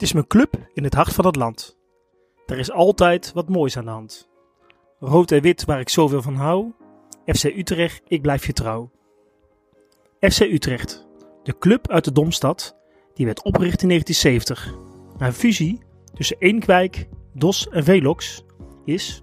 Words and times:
Het 0.00 0.08
is 0.08 0.14
mijn 0.14 0.26
club 0.26 0.68
in 0.74 0.84
het 0.84 0.94
hart 0.94 1.12
van 1.12 1.26
het 1.26 1.36
land. 1.36 1.78
Er 2.46 2.58
is 2.58 2.70
altijd 2.70 3.32
wat 3.32 3.48
moois 3.48 3.76
aan 3.76 3.84
de 3.84 3.90
hand. 3.90 4.28
Rood 4.98 5.30
en 5.30 5.42
wit 5.42 5.64
waar 5.64 5.80
ik 5.80 5.88
zoveel 5.88 6.22
van 6.22 6.34
hou. 6.34 6.72
FC 7.26 7.44
Utrecht, 7.44 8.02
ik 8.08 8.22
blijf 8.22 8.46
je 8.46 8.52
trouw. 8.52 8.90
FC 10.20 10.40
Utrecht, 10.40 11.06
de 11.42 11.58
club 11.58 11.88
uit 11.88 12.04
de 12.04 12.12
Domstad, 12.12 12.76
die 13.14 13.26
werd 13.26 13.42
opgericht 13.42 13.82
in 13.82 13.88
1970. 13.88 14.74
Na 15.18 15.26
een 15.26 15.32
fusie 15.32 15.82
tussen 16.14 16.36
Eenkwijk, 16.38 17.08
DOS 17.34 17.68
en 17.68 17.84
Velox 17.84 18.44
is, 18.84 19.22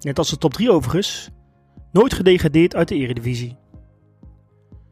net 0.00 0.18
als 0.18 0.30
de 0.30 0.38
top 0.38 0.52
3 0.52 0.70
overigens, 0.70 1.30
nooit 1.92 2.14
gedegradeerd 2.14 2.74
uit 2.74 2.88
de 2.88 2.94
eredivisie. 2.94 3.56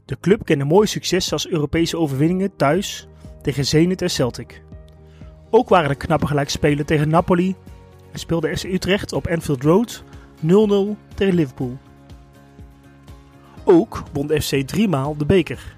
De 0.05 0.21
club 0.21 0.45
kende 0.45 0.65
mooie 0.65 0.87
successen 0.87 1.33
als 1.33 1.49
Europese 1.49 1.99
overwinningen 1.99 2.57
thuis 2.57 3.09
tegen 3.43 3.67
Zenit 3.67 4.03
en 4.03 4.11
Celtic. 4.11 4.63
Ook 5.51 5.69
waren 5.69 5.89
er 5.89 5.97
knappe 5.97 6.27
gelijkspelen 6.27 6.87
tegen 6.87 7.09
Napoli 7.09 7.55
en 8.13 8.19
speelde 8.19 8.57
FC 8.57 8.65
Utrecht 8.65 9.13
op 9.13 9.29
Anfield 9.29 9.63
Road 9.63 10.03
0-0 10.47 10.47
tegen 11.15 11.35
Liverpool. 11.35 11.79
Ook 13.65 14.03
won 14.13 14.29
FC 14.41 14.55
driemaal 14.67 15.17
de 15.17 15.27
beker. 15.27 15.77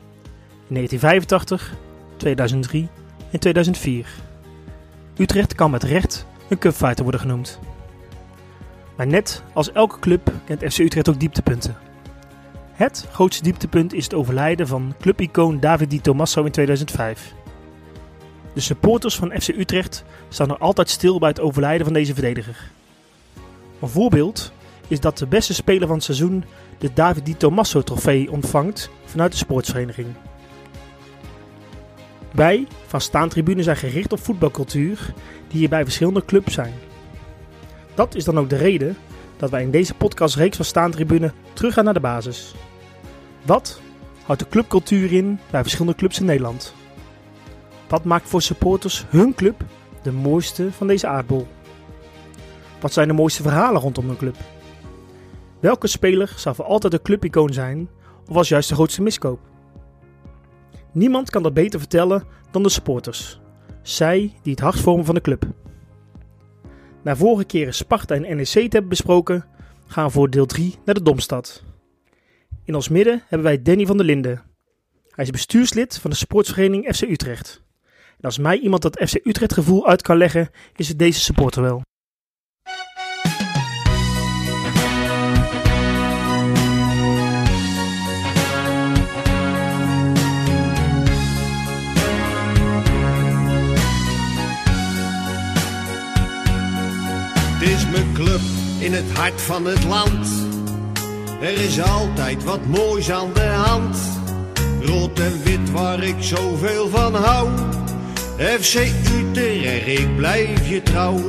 In 0.69 0.75
1985, 0.75 1.75
2003 2.17 2.89
en 3.31 3.41
2004. 3.41 4.07
Utrecht 5.17 5.55
kan 5.55 5.71
met 5.71 5.83
recht 5.83 6.27
een 6.49 6.59
cupfighter 6.59 7.03
worden 7.03 7.21
genoemd. 7.21 7.59
Maar 8.97 9.07
net 9.07 9.43
als 9.53 9.73
elke 9.73 9.99
club 9.99 10.33
kent 10.45 10.73
FC 10.73 10.79
Utrecht 10.79 11.09
ook 11.09 11.21
dieptepunten. 11.21 11.77
Het 12.73 13.07
grootste 13.13 13.43
dieptepunt 13.43 13.93
is 13.93 14.05
het 14.05 14.15
overlijden 14.15 14.67
van 14.67 14.95
clubicoon 15.01 15.61
David 15.61 15.91
Di 15.91 16.01
Tommaso 16.01 16.45
in 16.45 16.51
2005. 16.51 17.35
De 18.55 18.61
supporters 18.61 19.17
van 19.17 19.33
FC 19.41 19.49
Utrecht 19.49 20.05
staan 20.29 20.49
nog 20.49 20.61
altijd 20.61 20.91
stil 20.91 21.19
bij 21.19 21.29
het 21.29 21.41
overlijden 21.41 21.85
van 21.85 21.95
deze 21.95 22.13
verdediger. 22.15 22.71
Een 23.81 23.89
voorbeeld 23.89 24.53
is 24.89 25.01
dat 25.01 25.19
de 25.19 25.27
beste 25.27 25.55
speler 25.55 25.87
van 25.87 25.97
het 25.97 26.05
seizoen 26.05 26.45
de 26.79 26.93
David 26.93 27.27
Di 27.27 27.37
Tommaso 27.37 27.83
trofee 27.83 28.31
ontvangt 28.31 28.91
vanuit 29.05 29.33
de 29.33 29.39
sportsvereniging. 29.39 30.09
Wij 32.33 32.67
van 32.87 33.01
Staantribune 33.01 33.63
zijn 33.63 33.77
gericht 33.77 34.13
op 34.13 34.21
voetbalcultuur 34.21 35.15
die 35.49 35.59
hier 35.59 35.69
bij 35.69 35.85
verschillende 35.85 36.25
clubs 36.25 36.55
zijn. 36.55 36.75
Dat 37.95 38.15
is 38.15 38.25
dan 38.25 38.39
ook 38.39 38.51
de 38.51 38.57
reden 38.57 38.97
dat 39.37 39.51
wij 39.51 39.63
in 39.63 39.71
deze 39.71 39.95
podcastreeks 39.95 40.57
van 40.57 40.65
Staantribune 40.65 41.33
teruggaan 41.53 41.85
naar 41.85 41.95
de 41.95 42.01
basis. 42.01 42.55
Wat 43.43 43.81
houdt 44.25 44.41
de 44.41 44.49
clubcultuur 44.49 45.13
in 45.13 45.41
bij 45.51 45.63
verschillende 45.63 45.95
clubs 45.95 46.21
in 46.21 46.27
Nederland? 46.27 46.75
Wat 47.93 48.05
maakt 48.05 48.29
voor 48.29 48.43
supporters 48.43 49.05
hun 49.09 49.35
club 49.35 49.65
de 50.03 50.13
mooiste 50.13 50.73
van 50.73 50.87
deze 50.87 51.07
aardbol? 51.07 51.47
Wat 52.81 52.93
zijn 52.93 53.09
de 53.09 53.15
mooiste 53.15 53.43
verhalen 53.43 53.81
rondom 53.81 54.11
een 54.11 54.17
club? 54.17 54.37
Welke 55.61 55.87
speler 55.87 56.33
zal 56.37 56.55
voor 56.55 56.65
altijd 56.65 56.93
een 56.93 57.03
clubicoon 57.03 57.53
zijn 57.53 57.89
of 58.29 58.35
was 58.35 58.49
juist 58.49 58.69
de 58.69 58.75
grootste 58.75 59.03
miskoop? 59.03 59.41
Niemand 60.93 61.31
kan 61.31 61.43
dat 61.43 61.55
beter 61.55 61.79
vertellen 61.79 62.25
dan 62.51 62.63
de 62.63 62.69
supporters. 62.69 63.41
Zij 63.83 64.33
die 64.43 64.53
het 64.53 64.61
hart 64.61 64.81
vormen 64.81 65.05
van 65.05 65.15
de 65.15 65.21
club. 65.21 65.47
Na 67.03 67.17
vorige 67.17 67.45
keren 67.45 67.75
Sparta 67.75 68.15
en 68.15 68.37
NEC 68.37 68.47
te 68.47 68.61
hebben 68.61 68.89
besproken, 68.89 69.45
gaan 69.87 70.07
we 70.07 70.13
voor 70.13 70.31
deel 70.31 70.47
3 70.47 70.79
naar 70.85 70.95
de 70.95 71.03
Domstad. 71.03 71.65
In 72.65 72.75
ons 72.75 72.89
midden 72.89 73.23
hebben 73.27 73.47
wij 73.47 73.63
Danny 73.63 73.87
van 73.87 73.97
der 73.97 74.07
Linden. 74.07 74.43
Hij 75.11 75.25
is 75.25 75.31
bestuurslid 75.31 75.99
van 75.99 76.11
de 76.11 76.17
sportsvereniging 76.17 76.95
FC 76.95 77.03
Utrecht. 77.03 77.62
Als 78.23 78.39
mij 78.39 78.59
iemand 78.59 78.83
dat 78.83 79.01
FC 79.09 79.15
Utrecht 79.25 79.53
gevoel 79.53 79.87
uit 79.87 80.03
kan 80.03 80.17
leggen, 80.17 80.51
is 80.77 80.89
het 80.89 80.99
deze 80.99 81.21
supporter 81.21 81.63
wel. 81.63 81.83
Het 97.53 97.71
is 97.71 97.87
mijn 97.91 98.13
club 98.13 98.41
in 98.79 98.93
het 98.93 99.13
hart 99.13 99.41
van 99.41 99.65
het 99.65 99.85
land. 99.85 100.29
Er 101.41 101.65
is 101.65 101.81
altijd 101.81 102.45
wat 102.45 102.67
moois 102.67 103.11
aan 103.11 103.33
de 103.33 103.41
hand. 103.41 103.97
Rood 104.81 105.19
en 105.19 105.43
wit 105.43 105.71
waar 105.71 106.03
ik 106.03 106.17
zoveel 106.23 106.89
van 106.89 107.15
hou. 107.15 107.49
FC 108.43 108.75
Utrecht, 109.19 109.87
ik 109.87 110.17
blijf 110.17 110.69
je 110.69 110.83
trouw. 110.83 111.21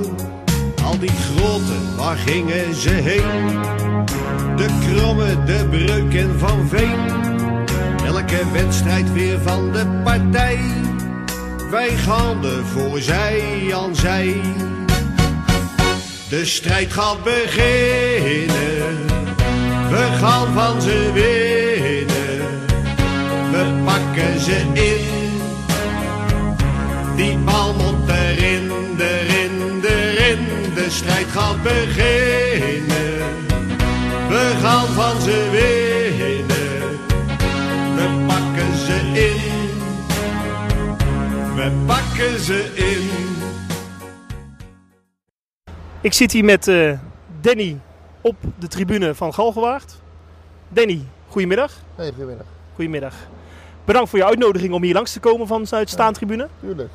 Al 0.84 1.00
die 1.00 1.12
groten, 1.12 1.96
waar 1.98 2.18
gingen 2.18 2.76
ze 2.76 2.90
heen? 2.90 3.62
De 4.56 4.66
kromme, 4.88 5.44
de 5.44 5.68
breuk 5.70 6.14
en 6.14 6.40
van 6.40 6.68
veen. 6.68 7.32
Elke 8.06 8.52
wedstrijd 8.52 9.14
weer 9.14 9.40
van 9.44 9.72
de 9.72 10.02
partij. 10.04 10.60
Wij 11.72 11.90
gaan 11.90 12.46
er 12.46 12.66
voor 12.66 13.00
zij 13.00 13.42
aan 13.74 13.96
zij. 13.96 14.42
De 16.30 16.46
strijd 16.46 16.94
gaat 16.94 17.24
beginnen. 17.24 19.06
We 19.90 20.08
gaan 20.20 20.54
van 20.54 20.82
ze 20.82 21.12
winnen. 21.14 22.48
We 23.52 23.82
pakken 23.86 24.40
ze 24.40 24.64
in. 24.74 25.23
Die 27.16 27.38
bal 27.38 27.74
moet 27.74 28.10
erin, 28.10 28.72
erin, 29.00 29.82
erin. 29.84 30.74
De 30.74 30.86
strijd 30.90 31.28
gaat 31.28 31.64
beginnen. 31.64 33.18
We 34.30 34.58
gaan 34.62 34.88
van 34.88 35.22
ze 35.22 35.50
winnen. 35.52 37.00
We 37.96 38.26
pakken 38.28 38.78
ze 38.78 38.98
in. 39.14 39.52
We 41.56 41.72
pakken 41.86 42.40
ze 42.40 42.72
in. 42.76 43.10
Ik 46.02 46.14
zit 46.14 46.32
hier 46.32 46.46
met 46.46 46.68
eh, 46.68 47.00
Danny 47.42 47.80
op 48.22 48.36
de 48.60 48.68
tribune 48.68 49.16
van 49.16 49.34
Galgenwaard. 49.34 49.96
Danny, 50.70 51.02
goedemiddag. 51.28 51.72
Hey, 51.96 52.10
goedemiddag. 52.10 52.46
Goedemiddag. 52.76 53.14
Bedankt 53.86 54.10
voor 54.10 54.20
je 54.20 54.26
uitnodiging 54.26 54.74
om 54.74 54.84
hier 54.84 54.94
langs 54.94 55.14
te 55.14 55.20
komen 55.20 55.48
van 55.48 55.68
Zuid 55.68 55.90
Staantribune. 55.90 56.48
Tuurlijk. 56.60 56.90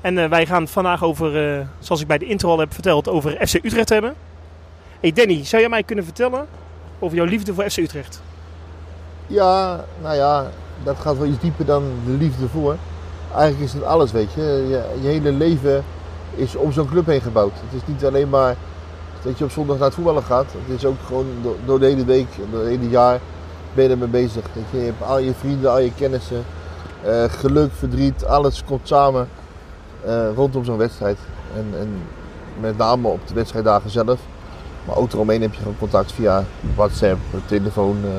En 0.00 0.18
eh, 0.18 0.28
wij 0.28 0.46
gaan 0.46 0.68
vandaag 0.68 1.04
over, 1.04 1.58
eh, 1.58 1.66
zoals 1.78 2.00
ik 2.00 2.06
bij 2.06 2.18
de 2.18 2.24
intro 2.24 2.50
al 2.50 2.58
heb 2.58 2.72
verteld, 2.74 3.08
over 3.08 3.46
FC 3.46 3.54
Utrecht 3.54 3.88
hebben. 3.88 4.14
Hey 5.00 5.12
Danny, 5.12 5.44
zou 5.44 5.62
jij 5.62 5.70
mij 5.70 5.82
kunnen 5.82 6.04
vertellen 6.04 6.46
over 6.98 7.16
jouw 7.16 7.26
liefde 7.26 7.54
voor 7.54 7.70
FC 7.70 7.76
Utrecht? 7.76 8.22
Ja, 9.26 9.84
nou 10.02 10.16
ja, 10.16 10.46
dat 10.82 10.96
gaat 10.98 11.18
wel 11.18 11.26
iets 11.26 11.40
dieper 11.40 11.64
dan 11.64 11.82
de 12.06 12.12
liefde 12.12 12.48
voor. 12.48 12.76
Eigenlijk 13.34 13.64
is 13.64 13.72
het 13.72 13.84
alles, 13.84 14.12
weet 14.12 14.32
je. 14.32 14.40
Je, 14.42 14.84
je 15.00 15.08
hele 15.08 15.32
leven 15.32 15.84
is 16.34 16.54
om 16.56 16.72
zo'n 16.72 16.88
club 16.88 17.06
heen 17.06 17.20
gebouwd. 17.20 17.52
Het 17.54 17.82
is 17.82 17.86
niet 17.86 18.04
alleen 18.04 18.28
maar 18.28 18.56
dat 19.22 19.38
je 19.38 19.44
op 19.44 19.50
zondag 19.50 19.76
naar 19.76 19.86
het 19.86 19.94
voetballen 19.94 20.22
gaat. 20.22 20.46
Het 20.66 20.76
is 20.78 20.84
ook 20.84 20.98
gewoon 21.06 21.26
door, 21.64 21.80
de 21.80 21.86
hele 21.86 22.04
week, 22.04 22.26
door 22.50 22.60
het 22.60 22.68
hele 22.68 22.88
jaar 22.88 23.20
ben 23.74 23.84
je 23.84 23.90
ermee 23.90 24.08
bezig. 24.08 24.44
Weet 24.52 24.64
je. 24.70 24.78
hebt 24.78 25.02
al 25.02 25.18
je 25.18 25.34
vrienden, 25.34 25.70
al 25.70 25.78
je 25.78 25.94
kennissen. 25.94 26.44
eh, 27.04 27.24
geluk, 27.24 27.72
verdriet, 27.72 28.24
alles 28.24 28.64
komt 28.64 28.88
samen 28.88 29.28
rondom 30.34 30.64
zo'n 30.64 30.76
wedstrijd. 30.76 31.18
En, 31.56 31.66
en 31.80 31.88
met 32.60 32.76
name 32.76 33.08
op 33.08 33.20
de 33.28 33.34
wedstrijddagen 33.34 33.90
zelf. 33.90 34.18
Maar 34.86 34.96
ook 34.96 35.12
eromheen 35.12 35.42
heb 35.42 35.52
je 35.52 35.58
gewoon 35.58 35.78
contact 35.78 36.12
via 36.12 36.44
WhatsApp, 36.74 37.18
telefoon. 37.46 37.96
eh. 38.04 38.10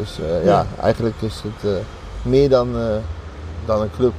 dus 0.00 0.18
eh, 0.20 0.44
ja. 0.44 0.50
Ja. 0.50 0.66
eigenlijk 0.82 1.14
is 1.20 1.42
het 1.42 1.70
eh, 1.72 1.78
meer 2.22 2.48
dan, 2.48 2.76
eh, 2.78 2.96
dan 3.64 3.80
een 3.80 3.90
club. 3.96 4.12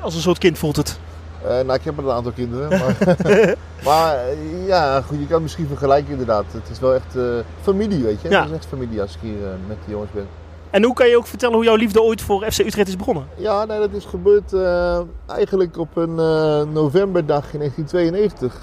Als 0.00 0.14
een 0.14 0.20
soort 0.20 0.38
kind 0.38 0.58
voelt 0.58 0.76
het. 0.76 0.98
Eh, 1.42 1.48
nou, 1.48 1.72
ik 1.72 1.84
heb 1.84 1.98
er 1.98 2.04
een 2.04 2.10
aantal 2.14 2.32
kinderen. 2.32 2.68
Maar, 2.78 2.96
maar 3.84 4.16
eh, 4.16 4.66
ja, 4.66 5.00
goed, 5.00 5.18
je 5.18 5.24
kan 5.24 5.32
het 5.34 5.42
misschien 5.42 5.66
vergelijken 5.66 6.10
inderdaad. 6.10 6.44
Het 6.50 6.68
is 6.70 6.78
wel 6.80 6.94
echt 6.94 7.16
eh, 7.16 7.22
familie, 7.62 8.04
weet 8.04 8.20
je. 8.20 8.28
Ja. 8.30 8.40
Het 8.40 8.50
is 8.50 8.56
echt 8.56 8.66
familie 8.66 9.00
als 9.00 9.14
ik 9.14 9.20
hier 9.20 9.42
eh, 9.44 9.50
met 9.66 9.76
de 9.84 9.90
jongens 9.90 10.10
ben. 10.12 10.26
En 10.70 10.84
hoe 10.84 10.94
kan 10.94 11.08
je 11.08 11.16
ook 11.16 11.26
vertellen 11.26 11.54
hoe 11.54 11.64
jouw 11.64 11.74
liefde 11.76 12.02
ooit 12.02 12.22
voor 12.22 12.44
FC 12.50 12.58
Utrecht 12.58 12.88
is 12.88 12.96
begonnen? 12.96 13.26
Ja, 13.36 13.64
nee, 13.64 13.78
dat 13.78 13.92
is 13.92 14.04
gebeurd 14.04 14.52
eh, 14.52 15.00
eigenlijk 15.26 15.78
op 15.78 15.96
een 15.96 16.18
eh, 16.18 16.62
novemberdag 16.72 17.52
in 17.52 17.58
1992. 17.58 18.54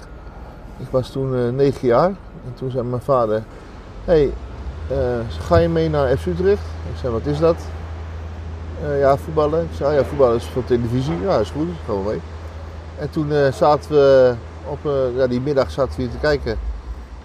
Ik 0.78 0.86
was 0.90 1.10
toen 1.10 1.34
eh, 1.36 1.48
negen 1.48 1.88
jaar. 1.88 2.08
En 2.44 2.54
toen 2.54 2.70
zei 2.70 2.84
mijn 2.84 3.02
vader... 3.02 3.42
hey, 4.04 4.32
eh, 4.90 4.96
ga 5.40 5.56
je 5.56 5.68
mee 5.68 5.90
naar 5.90 6.16
FC 6.16 6.26
Utrecht? 6.26 6.62
Ik 6.92 6.98
zei, 7.00 7.12
wat 7.12 7.26
is 7.26 7.38
dat? 7.38 7.56
"Eh, 8.84 8.98
ja, 9.00 9.16
voetballen. 9.16 9.62
Ik 9.62 9.68
zei, 9.76 9.90
"Ah 9.90 10.00
ja, 10.00 10.04
voetballen 10.08 10.36
is 10.36 10.44
voor 10.44 10.64
televisie. 10.64 11.20
Ja, 11.22 11.38
is 11.38 11.50
goed, 11.50 11.68
gaan 11.86 12.02
we 12.04 12.08
mee. 12.08 12.20
En 12.98 13.10
toen 13.10 13.32
zaten 13.52 13.90
we 13.90 14.34
op 14.68 14.78
ja, 15.16 15.26
die 15.26 15.40
middag 15.40 15.70
zaten 15.70 15.96
we 15.96 16.02
hier 16.02 16.10
te 16.10 16.18
kijken 16.18 16.58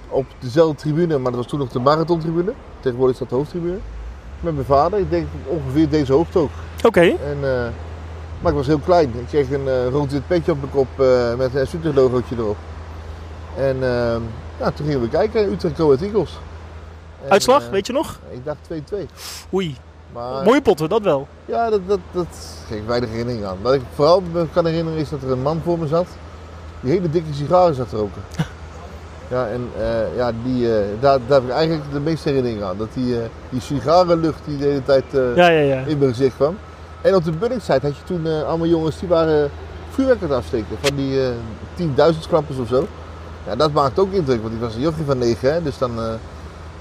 op 0.09 0.25
dezelfde 0.39 0.75
tribune, 0.75 1.17
maar 1.17 1.31
dat 1.31 1.39
was 1.41 1.49
toen 1.49 1.59
nog 1.59 1.69
de 1.69 1.79
marathontribune. 1.79 2.53
Tegenwoordig 2.79 3.13
is 3.13 3.19
dat 3.21 3.29
de 3.29 3.35
hoofdtribune. 3.35 3.77
Met 4.41 4.53
mijn 4.53 4.65
vader, 4.65 4.99
ik 4.99 5.09
denk 5.09 5.27
ongeveer 5.45 5.89
deze 5.89 6.13
hoogte 6.13 6.39
ook. 6.39 6.49
Oké. 6.83 7.01
En 7.01 7.37
eh, 7.41 7.67
Maar 8.41 8.51
ik 8.51 8.57
was 8.57 8.67
heel 8.67 8.79
klein. 8.79 9.13
Ik 9.19 9.27
kreeg 9.27 9.51
een 9.51 9.65
uh, 9.65 9.87
rood-wit 9.87 10.27
petje 10.27 10.51
op 10.51 10.57
mijn 10.59 10.71
kop 10.71 10.87
uh, 10.99 11.35
met 11.35 11.55
een 11.55 11.61
Utrecht 11.61 11.95
logootje 11.95 12.35
erop. 12.35 12.57
En 13.57 13.77
ja, 14.59 14.71
toen 14.71 14.85
gingen 14.85 15.01
we 15.01 15.09
kijken, 15.09 15.51
Utrecht 15.51 15.75
Go 15.75 15.91
Eagles. 15.91 16.39
En, 17.23 17.31
Uitslag, 17.31 17.69
weet 17.69 17.87
je 17.87 17.93
nog? 17.93 18.19
Ik 18.29 18.45
dacht 18.45 18.57
2-2. 18.93 19.05
Oei. 19.53 19.77
Maar, 20.13 20.43
Mooie 20.43 20.61
potten, 20.61 20.89
dat 20.89 21.01
wel. 21.01 21.27
Ja, 21.45 21.69
dat, 21.69 21.81
dat, 21.87 21.99
dat 22.11 22.27
geef 22.67 22.85
weinig 22.85 23.09
herinnering 23.09 23.45
aan. 23.45 23.57
Wat 23.61 23.73
ik 23.73 23.81
vooral 23.93 24.21
me 24.31 24.45
kan 24.53 24.65
herinneren 24.65 24.99
is 24.99 25.09
dat 25.09 25.21
er 25.21 25.31
een 25.31 25.41
man 25.41 25.61
voor 25.63 25.79
me 25.79 25.87
zat. 25.87 26.07
Die 26.79 26.91
hele 26.91 27.09
dikke 27.09 27.33
sigaren 27.33 27.75
zat 27.75 27.89
te 27.89 27.95
roken. 27.95 28.21
ja, 29.31 29.47
en 29.47 29.69
uh, 29.77 30.15
ja, 30.15 30.31
die, 30.43 30.63
uh, 30.63 30.73
daar, 30.99 31.19
daar 31.27 31.39
heb 31.39 31.49
ik 31.49 31.55
eigenlijk 31.55 31.91
de 31.91 31.99
meeste 31.99 32.29
herinnering 32.29 32.63
aan. 32.63 32.77
Dat 32.77 32.93
die, 32.93 33.13
uh, 33.13 33.19
die 33.49 33.61
sigarenlucht 33.61 34.39
die 34.45 34.57
de 34.57 34.65
hele 34.65 34.83
tijd 34.83 35.03
ja, 35.11 35.49
ja, 35.49 35.59
ja. 35.59 35.83
in 35.85 35.97
mijn 35.97 36.09
gezicht 36.09 36.35
kwam. 36.35 36.57
En 37.01 37.15
op 37.15 37.23
de 37.23 37.31
Bunningside 37.31 37.79
had 37.81 37.97
je 37.97 38.03
toen 38.03 38.45
allemaal 38.45 38.67
jongens 38.67 38.99
die 38.99 39.09
waren 39.09 39.49
vuurwerk 39.89 40.21
aan 40.21 40.27
het 40.29 40.37
afsteken. 40.37 40.77
Van 40.81 40.95
die 40.95 41.19
10.000 42.13 42.29
klappers 42.29 42.57
of 42.57 42.67
zo. 42.67 42.87
Ja, 43.47 43.55
dat 43.55 43.71
maakt 43.71 43.99
ook 43.99 44.11
indruk, 44.11 44.41
want 44.41 44.53
ik 44.53 44.59
was 44.59 44.75
een 44.75 44.81
jochie 44.81 45.05
van 45.05 45.17
9, 45.17 45.53
hè, 45.53 45.63
dus 45.63 45.77
dan... 45.77 45.91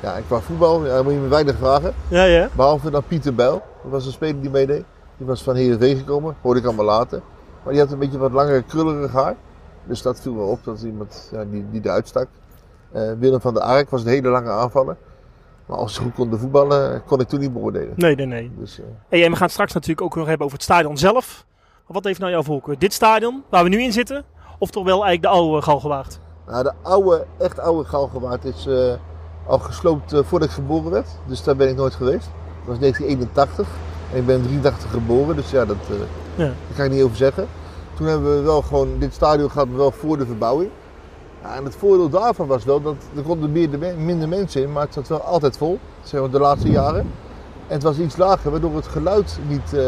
Ja, 0.03 0.17
ik 0.17 0.25
qua 0.27 0.41
voetbal 0.41 0.87
ja, 0.87 1.03
moet 1.03 1.13
je 1.13 1.19
me 1.19 1.29
weinig 1.29 1.57
vragen. 1.57 1.95
Ja, 2.09 2.25
ja. 2.25 2.49
Behalve 2.53 2.91
dan 2.91 3.03
Pieter 3.09 3.35
Bijl. 3.35 3.63
Dat 3.83 3.91
was 3.91 4.07
een 4.07 4.13
speler 4.13 4.41
die 4.41 4.51
meedeed. 4.51 4.85
Die 5.17 5.27
was 5.27 5.43
van 5.43 5.55
Heerenveen 5.55 5.97
gekomen. 5.97 6.37
Hoorde 6.41 6.61
ik 6.61 6.67
allemaal 6.67 6.85
later. 6.85 7.21
Maar 7.63 7.73
die 7.73 7.83
had 7.83 7.93
een 7.93 7.99
beetje 7.99 8.19
wat 8.19 8.33
langere, 8.33 8.63
krullerig 8.63 9.13
haar. 9.13 9.37
Dus 9.85 10.03
dat 10.03 10.21
viel 10.21 10.37
wel 10.37 10.47
op. 10.47 10.65
Dat 10.65 10.83
iemand 10.83 11.29
ja, 11.33 11.45
die, 11.45 11.65
die 11.71 11.81
eruit 11.85 12.09
stak. 12.09 12.29
Uh, 12.93 13.13
Willem 13.19 13.41
van 13.41 13.55
der 13.55 13.63
Ark 13.63 13.91
was 13.91 14.03
een 14.03 14.09
hele 14.09 14.29
lange 14.29 14.51
aanvaller. 14.51 14.97
Maar 15.67 15.79
als 15.79 15.95
ze 15.95 16.01
goed 16.01 16.15
konden 16.15 16.39
voetballen, 16.39 17.05
kon 17.05 17.21
ik 17.21 17.29
toen 17.29 17.41
niet 17.41 17.53
beoordelen. 17.53 17.93
Nee, 17.97 18.15
nee, 18.15 18.27
nee. 18.27 18.51
Dus, 18.59 18.79
uh... 18.79 18.85
hey, 19.09 19.25
en 19.25 19.31
we 19.31 19.37
gaan 19.37 19.43
het 19.43 19.53
straks 19.53 19.73
natuurlijk 19.73 20.01
ook 20.01 20.17
nog 20.17 20.27
hebben 20.27 20.47
over 20.47 20.59
het 20.59 20.67
stadion 20.67 20.99
zelf. 20.99 21.47
Wat 21.87 22.05
heeft 22.05 22.21
nou 22.21 22.31
jouw 22.31 22.43
voorkeur? 22.43 22.79
Dit 22.79 22.93
stadion, 22.93 23.45
waar 23.49 23.63
we 23.63 23.69
nu 23.69 23.83
in 23.83 23.93
zitten? 23.93 24.25
Of 24.59 24.71
toch 24.71 24.85
wel 24.85 25.05
eigenlijk 25.05 25.23
de 25.23 25.41
oude 25.41 25.63
Galgenwaard? 25.63 26.21
Nou, 26.47 26.63
de 26.63 26.73
oude, 26.83 27.27
echt 27.39 27.59
oude 27.59 27.89
Galgenwaard 27.89 28.45
is... 28.45 28.67
Uh, 28.67 28.93
al 29.47 29.59
gesloopt 29.59 30.15
voordat 30.15 30.49
ik 30.49 30.55
geboren 30.55 30.91
werd. 30.91 31.09
Dus 31.27 31.43
daar 31.43 31.57
ben 31.57 31.69
ik 31.69 31.77
nooit 31.77 31.95
geweest. 31.95 32.31
Dat 32.59 32.67
was 32.67 32.79
1981. 32.79 33.69
En 34.13 34.19
ik 34.19 34.27
ben 34.27 34.43
83 34.43 34.91
geboren, 34.91 35.37
dus 35.37 35.51
ja, 35.51 35.65
dat, 35.65 35.77
ja. 36.35 36.45
daar 36.45 36.55
kan 36.77 36.85
ik 36.85 36.91
niet 36.91 37.03
over 37.03 37.17
zeggen. 37.17 37.47
Toen 37.95 38.07
hebben 38.07 38.37
we 38.37 38.43
wel 38.43 38.63
gewoon 38.63 38.99
dit 38.99 39.15
stadion 39.15 39.51
gehad, 39.51 39.69
wel 39.75 39.91
voor 39.91 40.19
de 40.19 40.27
verbouwing. 40.27 40.71
Ja, 41.43 41.55
en 41.55 41.65
het 41.65 41.77
voordeel 41.77 42.09
daarvan 42.09 42.47
was 42.47 42.65
wel 42.65 42.83
dat 42.83 42.97
er 43.17 43.23
konden 43.23 43.53
minder 44.05 44.29
mensen 44.29 44.63
in, 44.63 44.73
maar 44.73 44.83
het 44.83 44.95
zat 44.95 45.09
wel 45.09 45.23
altijd 45.23 45.57
vol. 45.57 45.79
Zeg 46.03 46.21
maar 46.21 46.31
de 46.31 46.39
laatste 46.39 46.71
jaren. 46.71 47.01
En 47.67 47.77
het 47.77 47.83
was 47.83 47.99
iets 47.99 48.17
lager, 48.17 48.51
waardoor 48.51 48.75
het 48.75 48.87
geluid 48.87 49.39
niet, 49.49 49.73
uh, 49.75 49.83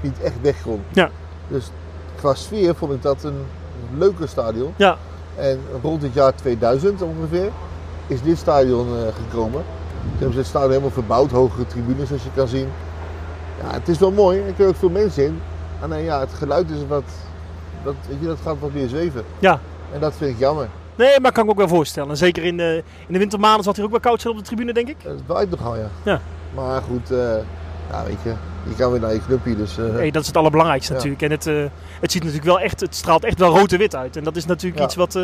niet 0.00 0.20
echt 0.22 0.40
weg 0.40 0.62
kon. 0.62 0.82
Ja. 0.92 1.10
Dus 1.48 1.70
qua 2.16 2.34
sfeer 2.34 2.74
vond 2.74 2.92
ik 2.92 3.02
dat 3.02 3.22
een 3.22 3.44
leuker 3.98 4.28
stadion. 4.28 4.74
Ja. 4.76 4.96
En 5.36 5.60
rond 5.82 6.02
het 6.02 6.12
jaar 6.12 6.34
2000 6.34 7.02
ongeveer 7.02 7.50
is 8.06 8.22
dit 8.22 8.38
stadion 8.38 8.88
uh, 8.88 9.00
gekomen. 9.24 9.62
Ze 10.02 10.18
hebben 10.18 10.36
het 10.36 10.46
stadion 10.46 10.70
helemaal 10.70 10.90
verbouwd, 10.90 11.30
hogere 11.30 11.66
tribunes 11.66 12.08
zoals 12.08 12.22
je 12.22 12.30
kan 12.34 12.48
zien. 12.48 12.68
Ja, 13.62 13.72
het 13.72 13.88
is 13.88 13.98
wel 13.98 14.10
mooi, 14.10 14.38
er 14.38 14.52
kunnen 14.52 14.68
ook 14.68 14.78
veel 14.78 14.90
mensen 14.90 15.24
in. 15.24 15.40
Alleen 15.80 16.04
ja, 16.04 16.20
het 16.20 16.32
geluid 16.32 16.70
is 16.70 16.86
wat, 16.88 17.04
dat, 17.84 17.94
weet 18.08 18.20
je, 18.20 18.26
dat 18.26 18.38
gaat 18.42 18.56
wat 18.60 18.72
meer 18.72 18.88
zweven. 18.88 19.24
Ja. 19.38 19.60
En 19.92 20.00
dat 20.00 20.14
vind 20.14 20.30
ik 20.30 20.38
jammer. 20.38 20.68
Nee, 21.00 21.20
maar 21.20 21.32
kan 21.32 21.44
ik 21.44 21.50
ook 21.50 21.56
wel 21.56 21.68
voorstellen. 21.68 22.16
Zeker 22.16 22.44
in 22.44 22.56
de, 22.56 22.82
in 23.06 23.12
de 23.12 23.18
wintermaanden 23.18 23.62
zal 23.62 23.72
het 23.72 23.76
hier 23.76 23.84
ook 23.84 23.90
wel 23.90 24.00
koud 24.10 24.20
zijn 24.20 24.32
op 24.32 24.38
de 24.38 24.46
tribune, 24.46 24.72
denk 24.72 24.88
ik. 24.88 24.96
Het 25.02 25.26
waait 25.26 25.50
nogal, 25.50 25.76
ja. 25.76 25.90
ja. 26.04 26.20
Maar 26.54 26.82
goed, 26.82 27.10
uh, 27.10 27.18
ja, 27.90 28.04
weet 28.04 28.22
je, 28.22 28.32
je 28.68 28.74
kan 28.76 28.90
weer 28.90 29.00
naar 29.00 29.12
je 29.12 29.20
clubje. 29.26 29.56
Dus, 29.56 29.78
uh, 29.78 29.92
hey, 29.92 30.10
dat 30.10 30.20
is 30.20 30.26
het 30.26 30.36
allerbelangrijkste 30.36 30.92
natuurlijk. 30.92 31.22
En 31.22 31.30
het, 31.30 31.46
uh, 31.46 31.64
het 32.00 32.12
ziet 32.12 32.22
natuurlijk 32.22 32.50
wel 32.50 32.60
echt, 32.60 32.80
het 32.80 32.94
straalt 32.94 33.24
echt 33.24 33.38
wel 33.38 33.56
rood 33.56 33.72
en 33.72 33.78
wit 33.78 33.96
uit. 33.96 34.16
En 34.16 34.24
dat 34.24 34.36
is 34.36 34.46
natuurlijk 34.46 34.82
iets 34.82 34.94
wat, 34.94 35.18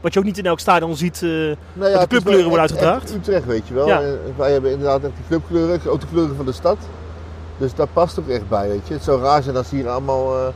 wat 0.00 0.12
je 0.12 0.18
ook 0.18 0.24
niet 0.24 0.38
in 0.38 0.46
elk 0.46 0.60
stadion 0.60 0.96
ziet. 0.96 1.20
Nou 1.20 1.90
ja, 1.90 2.00
de 2.00 2.06
clubkleuren 2.06 2.48
worden 2.48 2.60
uitgedragen. 2.60 3.14
Utrecht, 3.14 3.46
weet 3.46 3.68
je 3.68 3.74
wel. 3.74 3.86
Ja. 3.86 4.02
wij 4.36 4.52
hebben 4.52 4.70
inderdaad 4.70 5.04
echt 5.04 5.16
die 5.16 5.26
clubkleuren, 5.28 5.90
ook 5.90 6.00
de 6.00 6.06
kleuren 6.12 6.36
van 6.36 6.46
de 6.46 6.52
stad. 6.52 6.78
Dus 7.58 7.74
dat 7.74 7.88
past 7.92 8.18
ook 8.18 8.28
echt 8.28 8.48
bij, 8.48 8.68
weet 8.68 8.88
je. 8.88 8.94
Het 8.94 9.02
zou 9.02 9.22
raar 9.22 9.42
zijn 9.42 9.56
als 9.56 9.70
hier 9.70 9.88
allemaal 9.88 10.52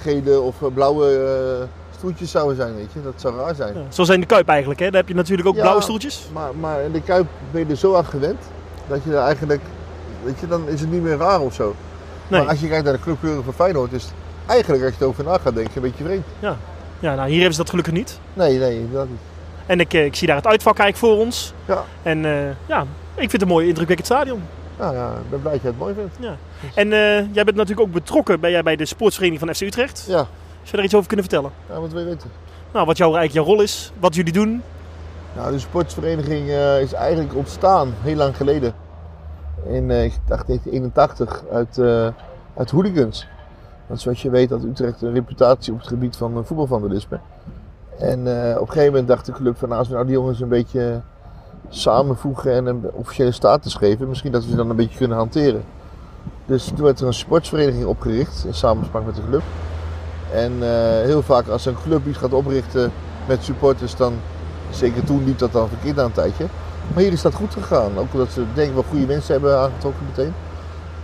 gele 0.00 0.40
of 0.40 0.56
blauwe 0.74 1.68
stoeltjes 2.02 2.30
zouden 2.30 2.56
zijn, 2.56 2.74
weet 2.74 2.92
je. 2.92 3.02
Dat 3.02 3.14
zou 3.16 3.36
raar 3.36 3.54
zijn. 3.54 3.74
Ja, 3.74 3.80
zoals 3.88 4.10
in 4.10 4.20
de 4.20 4.26
Kuip 4.26 4.48
eigenlijk, 4.48 4.80
hè. 4.80 4.86
Daar 4.86 5.00
heb 5.00 5.08
je 5.08 5.14
natuurlijk 5.14 5.48
ook 5.48 5.54
blauwe 5.54 5.82
stoeltjes. 5.82 6.28
Maar, 6.32 6.54
maar 6.60 6.80
in 6.80 6.92
de 6.92 7.02
Kuip 7.02 7.26
ben 7.50 7.60
je 7.60 7.70
er 7.70 7.76
zo 7.76 7.94
aan 7.94 8.04
gewend 8.04 8.42
dat 8.88 9.04
je 9.04 9.10
er 9.10 9.22
eigenlijk 9.22 9.60
weet 10.24 10.40
je, 10.40 10.46
dan 10.46 10.68
is 10.68 10.80
het 10.80 10.90
niet 10.90 11.02
meer 11.02 11.16
raar 11.16 11.40
of 11.40 11.54
zo. 11.54 11.74
Nee. 12.28 12.40
Maar 12.40 12.50
als 12.50 12.60
je 12.60 12.68
kijkt 12.68 12.84
naar 12.84 12.92
de 12.92 13.00
clubkleuren 13.00 13.44
van 13.44 13.52
Feyenoord, 13.52 13.92
is 13.92 14.02
het 14.02 14.12
eigenlijk 14.46 14.84
als 14.84 14.94
je 14.94 15.00
erover 15.00 15.24
na 15.24 15.38
gaat 15.38 15.54
denken 15.54 15.76
een 15.76 15.82
beetje 15.82 16.04
vreemd. 16.04 16.24
Ja, 16.38 16.56
ja 16.98 17.14
nou 17.14 17.26
hier 17.28 17.36
hebben 17.36 17.54
ze 17.54 17.60
dat 17.60 17.70
gelukkig 17.70 17.92
niet. 17.92 18.18
Nee, 18.34 18.58
nee, 18.58 18.88
dat 18.92 19.08
niet. 19.08 19.20
En 19.66 19.80
ik, 19.80 19.94
eh, 19.94 20.04
ik 20.04 20.14
zie 20.14 20.26
daar 20.26 20.36
het 20.36 20.46
uitvak 20.46 20.78
eigenlijk 20.78 21.14
voor 21.14 21.24
ons. 21.24 21.52
Ja. 21.64 21.84
En 22.02 22.24
uh, 22.24 22.50
ja, 22.66 22.80
ik 23.14 23.30
vind 23.30 23.32
het 23.32 23.42
een 23.42 23.48
mooi 23.48 23.68
indrukwekkend 23.68 24.08
stadion. 24.08 24.42
Ja, 24.78 24.92
ja, 24.92 25.10
ik 25.10 25.30
ben 25.30 25.40
blij 25.40 25.52
dat 25.52 25.62
je 25.62 25.68
het 25.68 25.78
mooi 25.78 25.94
vindt. 25.94 26.16
Ja. 26.20 26.36
En 26.74 26.86
uh, 26.86 27.34
jij 27.34 27.44
bent 27.44 27.54
natuurlijk 27.54 27.80
ook 27.80 27.92
betrokken 27.92 28.40
ben 28.40 28.50
jij 28.50 28.62
bij 28.62 28.76
de 28.76 28.86
sportsvereniging 28.86 29.46
van 29.46 29.54
FC 29.54 29.60
Utrecht. 29.60 30.04
Ja. 30.08 30.26
Zou 30.62 30.70
je 30.70 30.76
daar 30.76 30.84
iets 30.84 30.94
over 30.94 31.08
kunnen 31.08 31.26
vertellen? 31.26 31.52
Ja, 31.68 31.80
wat 31.80 31.92
wil 31.92 32.00
je 32.00 32.06
weten? 32.06 32.30
Nou, 32.72 32.86
wat 32.86 32.96
jouw, 32.96 33.14
eigenlijk 33.14 33.46
jouw 33.46 33.54
rol 33.54 33.62
is, 33.62 33.92
wat 33.98 34.14
jullie 34.14 34.32
doen. 34.32 34.62
Nou, 35.36 35.52
de 35.52 35.58
sportsvereniging 35.58 36.48
uh, 36.48 36.80
is 36.80 36.92
eigenlijk 36.92 37.34
ontstaan 37.34 37.94
heel 38.00 38.16
lang 38.16 38.36
geleden 38.36 38.74
in 39.66 39.90
uh, 39.90 40.04
ik 40.04 40.18
dacht 40.26 40.46
1981 40.46 41.42
uit, 41.52 41.76
uh, 41.78 42.08
uit 42.56 42.70
hooligans. 42.70 43.26
Want 43.86 44.00
zoals 44.00 44.22
je 44.22 44.30
weet 44.30 44.50
had 44.50 44.62
Utrecht 44.62 45.02
een 45.02 45.12
reputatie 45.12 45.72
op 45.72 45.78
het 45.78 45.88
gebied 45.88 46.16
van 46.16 46.46
voetbalvandalisme. 46.46 47.20
En 47.98 48.18
op 48.20 48.60
een 48.60 48.66
gegeven 48.66 48.90
moment 48.90 49.08
dacht 49.08 49.26
de 49.26 49.32
club 49.32 49.58
van 49.58 49.68
nou, 49.68 49.80
als 49.80 49.88
we 49.88 49.94
nou 49.94 50.06
die 50.06 50.14
jongens 50.14 50.40
een 50.40 50.48
beetje 50.48 51.00
samenvoegen 51.68 52.52
en 52.52 52.66
een 52.66 52.90
officiële 52.92 53.32
status 53.32 53.74
geven, 53.74 54.08
misschien 54.08 54.32
dat 54.32 54.44
we 54.44 54.50
ze 54.50 54.56
dan 54.56 54.70
een 54.70 54.76
beetje 54.76 54.96
kunnen 54.96 55.16
hanteren. 55.16 55.64
Dus 56.46 56.64
toen 56.64 56.84
werd 56.84 57.00
er 57.00 57.06
een 57.06 57.14
sportsvereniging 57.14 57.84
opgericht 57.84 58.44
in 58.44 58.54
samenspraak 58.54 59.04
met 59.04 59.14
de 59.14 59.24
club. 59.28 59.42
En 60.32 60.52
heel 61.04 61.22
vaak 61.22 61.48
als 61.48 61.66
een 61.66 61.76
club 61.82 62.06
iets 62.06 62.18
gaat 62.18 62.32
oprichten 62.32 62.92
met 63.26 63.44
supporters, 63.44 63.96
dan 63.96 64.14
zeker 64.70 65.04
toen 65.04 65.24
liep 65.24 65.38
dat 65.38 65.52
dan 65.52 65.68
verkeerd 65.68 65.98
aan 65.98 66.04
een 66.04 66.12
tijdje. 66.12 66.44
Maar 66.94 67.02
hier 67.02 67.12
is 67.12 67.22
dat 67.22 67.34
goed 67.34 67.52
gegaan. 67.52 67.98
Ook 67.98 68.12
omdat 68.12 68.32
ze 68.32 68.44
denk 68.54 68.68
ik 68.68 68.74
wel 68.74 68.84
goede 68.88 69.06
mensen 69.06 69.32
hebben 69.32 69.58
aangetrokken 69.58 70.06
meteen. 70.06 70.34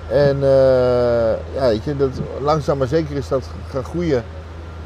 En 0.08 0.36
uh, 0.36 1.54
ja, 1.54 1.68
weet 1.68 1.84
je, 1.84 1.96
dat, 1.96 2.10
langzaam 2.40 2.78
maar 2.78 2.86
zeker 2.86 3.16
is 3.16 3.28
dat 3.28 3.48
gaan 3.68 3.84
groeien 3.84 4.24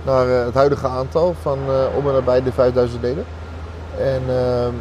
naar 0.04 0.26
uh, 0.26 0.44
het 0.44 0.54
huidige 0.54 0.86
aantal 0.86 1.34
van 1.40 1.58
om 1.96 2.06
en 2.06 2.12
nabij 2.12 2.42
de 2.42 2.52
5000 2.52 3.02
leden. 3.02 3.24
En 3.98 4.22
ehm, 4.28 4.72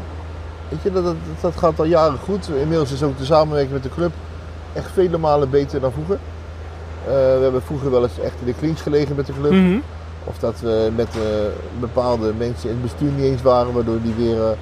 weet 0.70 0.82
je, 0.82 0.92
dat, 0.92 1.04
dat, 1.04 1.16
dat, 1.42 1.56
gaat 1.58 1.80
al 1.80 1.86
jaren 1.86 2.20
goed. 2.20 2.50
Inmiddels 2.50 2.92
is 2.92 3.04
ook 3.04 3.18
de 3.18 3.26
samenwerking 3.26 3.74
met 3.74 3.84
de 3.84 3.90
club 3.90 4.12
echt 4.74 4.92
vele 4.92 5.18
malen 5.18 5.50
beter 5.50 5.80
dan 5.80 5.92
vroeger. 5.92 6.18
We 7.06 7.40
hebben 7.42 7.62
vroeger 7.62 7.92
wel 7.92 8.04
eens 8.04 8.20
echt 8.20 8.36
in 8.40 8.46
de 8.46 8.56
clinch 8.60 8.84
gelegen 8.84 9.16
met 9.16 9.26
de 9.26 9.34
club. 9.34 9.52
Mm 9.52 9.66
-hmm. 9.66 9.84
Of 10.24 10.38
dat 10.38 10.60
we 10.60 10.92
met 10.96 11.08
bepaalde 11.80 12.34
mensen 12.38 12.70
in 12.70 12.76
het 12.76 12.84
bestuur 12.84 13.12
niet 13.12 13.26
eens 13.26 13.42
waren, 13.42 13.74
waardoor 13.74 14.02
die 14.02 14.14
weer 14.14 14.58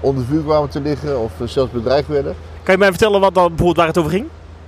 onder 0.00 0.24
vuur 0.24 0.42
kwamen 0.42 0.68
te 0.68 0.80
liggen 0.80 1.18
of 1.20 1.32
zelfs 1.44 1.72
bedreigd 1.72 2.08
werden. 2.08 2.34
Kan 2.62 2.74
je 2.74 2.80
mij 2.80 2.88
vertellen 2.88 3.20
wat 3.20 3.34
dan, 3.34 3.48
bijvoorbeeld 3.48 3.76
waar 3.76 3.86
het 3.86 3.98
over 3.98 4.10
ging? 4.10 4.26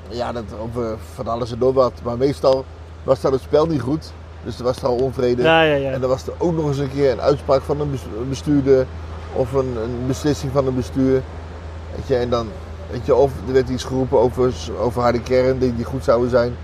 Ja, 0.09 0.33
dat 0.33 0.45
over 0.61 0.97
van 1.14 1.28
alles 1.28 1.52
en 1.52 1.59
door 1.59 1.73
wat. 1.73 1.93
Maar 2.02 2.16
meestal 2.16 2.64
was 3.02 3.21
dat 3.21 3.33
het 3.33 3.40
spel 3.40 3.66
niet 3.66 3.81
goed. 3.81 4.12
Dus 4.45 4.59
er 4.59 4.64
was 4.64 4.76
er 4.76 4.87
al 4.87 4.97
onvrede. 4.97 5.43
Ja, 5.43 5.62
ja, 5.62 5.75
ja. 5.75 5.90
En 5.90 6.00
dan 6.00 6.11
was 6.11 6.26
er 6.26 6.33
ook 6.38 6.54
nog 6.54 6.66
eens 6.66 6.78
een 6.78 6.93
keer 6.93 7.11
een 7.11 7.21
uitspraak 7.21 7.62
van 7.62 7.81
een 7.81 7.99
bestuurder. 8.28 8.87
Of 9.33 9.52
een, 9.52 9.76
een 9.83 10.07
beslissing 10.07 10.52
van 10.52 10.66
een 10.66 10.75
bestuur. 10.75 11.23
Weet 11.95 12.07
je, 12.07 12.16
en 12.16 12.31
dan, 12.31 12.49
weet 12.90 13.07
je, 13.07 13.14
of 13.14 13.33
er 13.47 13.52
werd 13.52 13.69
iets 13.69 13.85
geroepen 13.85 14.19
over, 14.19 14.54
over 14.81 15.02
harde 15.02 15.21
kern 15.21 15.59
die, 15.59 15.76
die 15.76 15.85
goed 15.85 16.04
zouden 16.04 16.31
zijn. 16.31 16.57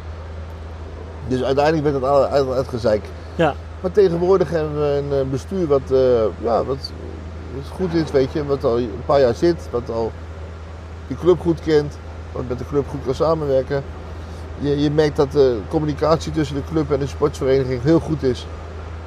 Dus 1.28 1.42
uiteindelijk 1.42 1.84
werd 1.84 1.94
het 1.94 2.30
uit, 2.30 2.50
uitgezeik. 2.50 3.04
Ja. 3.34 3.54
Maar 3.80 3.92
tegenwoordig 3.92 4.50
hebben 4.50 4.80
we 4.80 5.16
een 5.16 5.30
bestuur 5.30 5.66
wat, 5.66 5.80
uh, 5.90 5.98
ja, 6.42 6.64
wat 6.64 6.92
goed 7.72 7.94
is, 7.94 8.10
weet 8.10 8.32
je, 8.32 8.46
wat 8.46 8.64
al 8.64 8.78
een 8.78 9.02
paar 9.06 9.20
jaar 9.20 9.34
zit, 9.34 9.68
wat 9.70 9.90
al 9.90 10.12
de 11.06 11.14
club 11.14 11.40
goed 11.40 11.60
kent, 11.60 11.98
wat 12.32 12.42
met 12.48 12.58
de 12.58 12.66
club 12.66 12.88
goed 12.88 13.00
kan 13.04 13.14
samenwerken. 13.14 13.82
Je, 14.58 14.80
je 14.80 14.90
merkt 14.90 15.16
dat 15.16 15.32
de 15.32 15.58
communicatie 15.68 16.32
tussen 16.32 16.56
de 16.56 16.62
club 16.72 16.92
en 16.92 16.98
de 16.98 17.06
sportsvereniging 17.06 17.82
heel 17.82 18.00
goed 18.00 18.22
is. 18.22 18.46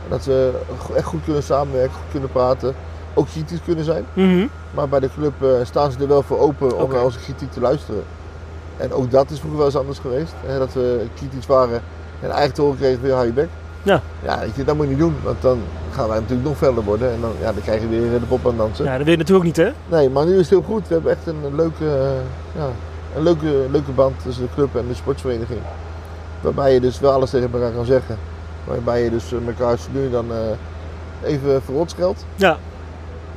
Dat 0.10 0.26
we 0.26 0.52
echt 0.96 1.06
goed 1.06 1.24
kunnen 1.24 1.44
samenwerken, 1.44 1.94
goed 1.94 2.12
kunnen 2.12 2.32
praten, 2.32 2.76
ook 3.14 3.28
kritisch 3.28 3.62
kunnen 3.66 3.86
zijn. 3.86 4.06
Mm 4.14 4.50
Maar 4.72 4.90
bij 4.90 5.00
de 5.00 5.10
club 5.16 5.34
uh, 5.42 5.50
staan 5.64 5.92
ze 5.92 6.00
er 6.00 6.08
wel 6.08 6.22
voor 6.22 6.40
open 6.40 6.78
om 6.78 6.92
naar 6.92 7.04
onze 7.04 7.20
kritiek 7.20 7.52
te 7.52 7.60
luisteren. 7.60 8.04
En 8.78 8.94
ook 8.94 9.12
dat 9.12 9.30
is 9.30 9.38
vroeger 9.38 9.58
wel 9.58 9.68
eens 9.68 9.78
anders 9.78 10.00
geweest. 10.00 10.34
Hè, 10.46 10.60
dat 10.60 10.74
we 10.74 11.06
kritisch 11.16 11.46
waren 11.46 11.82
en 12.24 12.30
eigenlijk 12.30 12.54
te 12.54 12.62
horen 12.62 12.78
kregen 12.78 13.08
ja, 13.08 13.22
je 13.22 13.32
bek. 13.32 13.50
Ja. 13.84 14.02
Ja, 14.24 14.40
weet 14.40 14.56
je, 14.56 14.64
dat 14.64 14.76
moet 14.76 14.86
je 14.86 14.92
niet 14.92 15.00
doen, 15.00 15.16
want 15.24 15.42
dan 15.42 15.60
gaan 15.92 16.08
wij 16.08 16.20
natuurlijk 16.20 16.48
nog 16.48 16.58
verder 16.58 16.84
worden 16.84 17.12
en 17.12 17.22
dan, 17.22 17.32
ja, 17.40 17.52
dan 17.54 17.62
krijg 17.62 17.82
je 17.82 17.88
weer 17.88 18.20
de 18.20 18.26
pop 18.26 18.48
aan 18.48 18.58
dansen. 18.58 18.86
Ja, 18.86 18.92
dat 18.92 19.04
wil 19.04 19.12
je 19.12 19.18
natuurlijk 19.18 19.46
niet, 19.46 19.58
hè? 19.58 19.70
Nee, 19.88 20.10
maar 20.10 20.26
nu 20.26 20.32
is 20.32 20.38
het 20.40 20.50
heel 20.50 20.62
goed. 20.62 20.88
We 20.88 20.94
hebben 20.94 21.12
echt 21.12 21.28
een 21.28 21.56
leuke, 21.56 21.84
uh, 21.84 22.62
ja, 22.62 22.68
een 23.16 23.24
leuke, 23.24 23.66
leuke 23.72 23.92
band 23.92 24.14
tussen 24.24 24.44
de 24.44 24.50
club 24.56 24.76
en 24.76 24.88
de 24.88 24.94
sportsvereniging. 24.94 25.60
Waarbij 26.42 26.74
je 26.74 26.80
dus 26.80 27.00
wel 27.00 27.12
alles 27.12 27.30
tegen 27.30 27.54
elkaar 27.54 27.72
kan 27.72 27.86
zeggen. 27.86 28.18
Waarbij 28.64 29.04
je 29.04 29.10
dus 29.10 29.34
eh, 29.34 29.48
elkaar 29.48 29.78
nu 29.92 30.10
dan 30.10 30.26
eh, 30.32 31.30
even 31.32 31.62
verrot 31.64 31.90
scheldt. 31.90 32.26
Ja, 32.36 32.58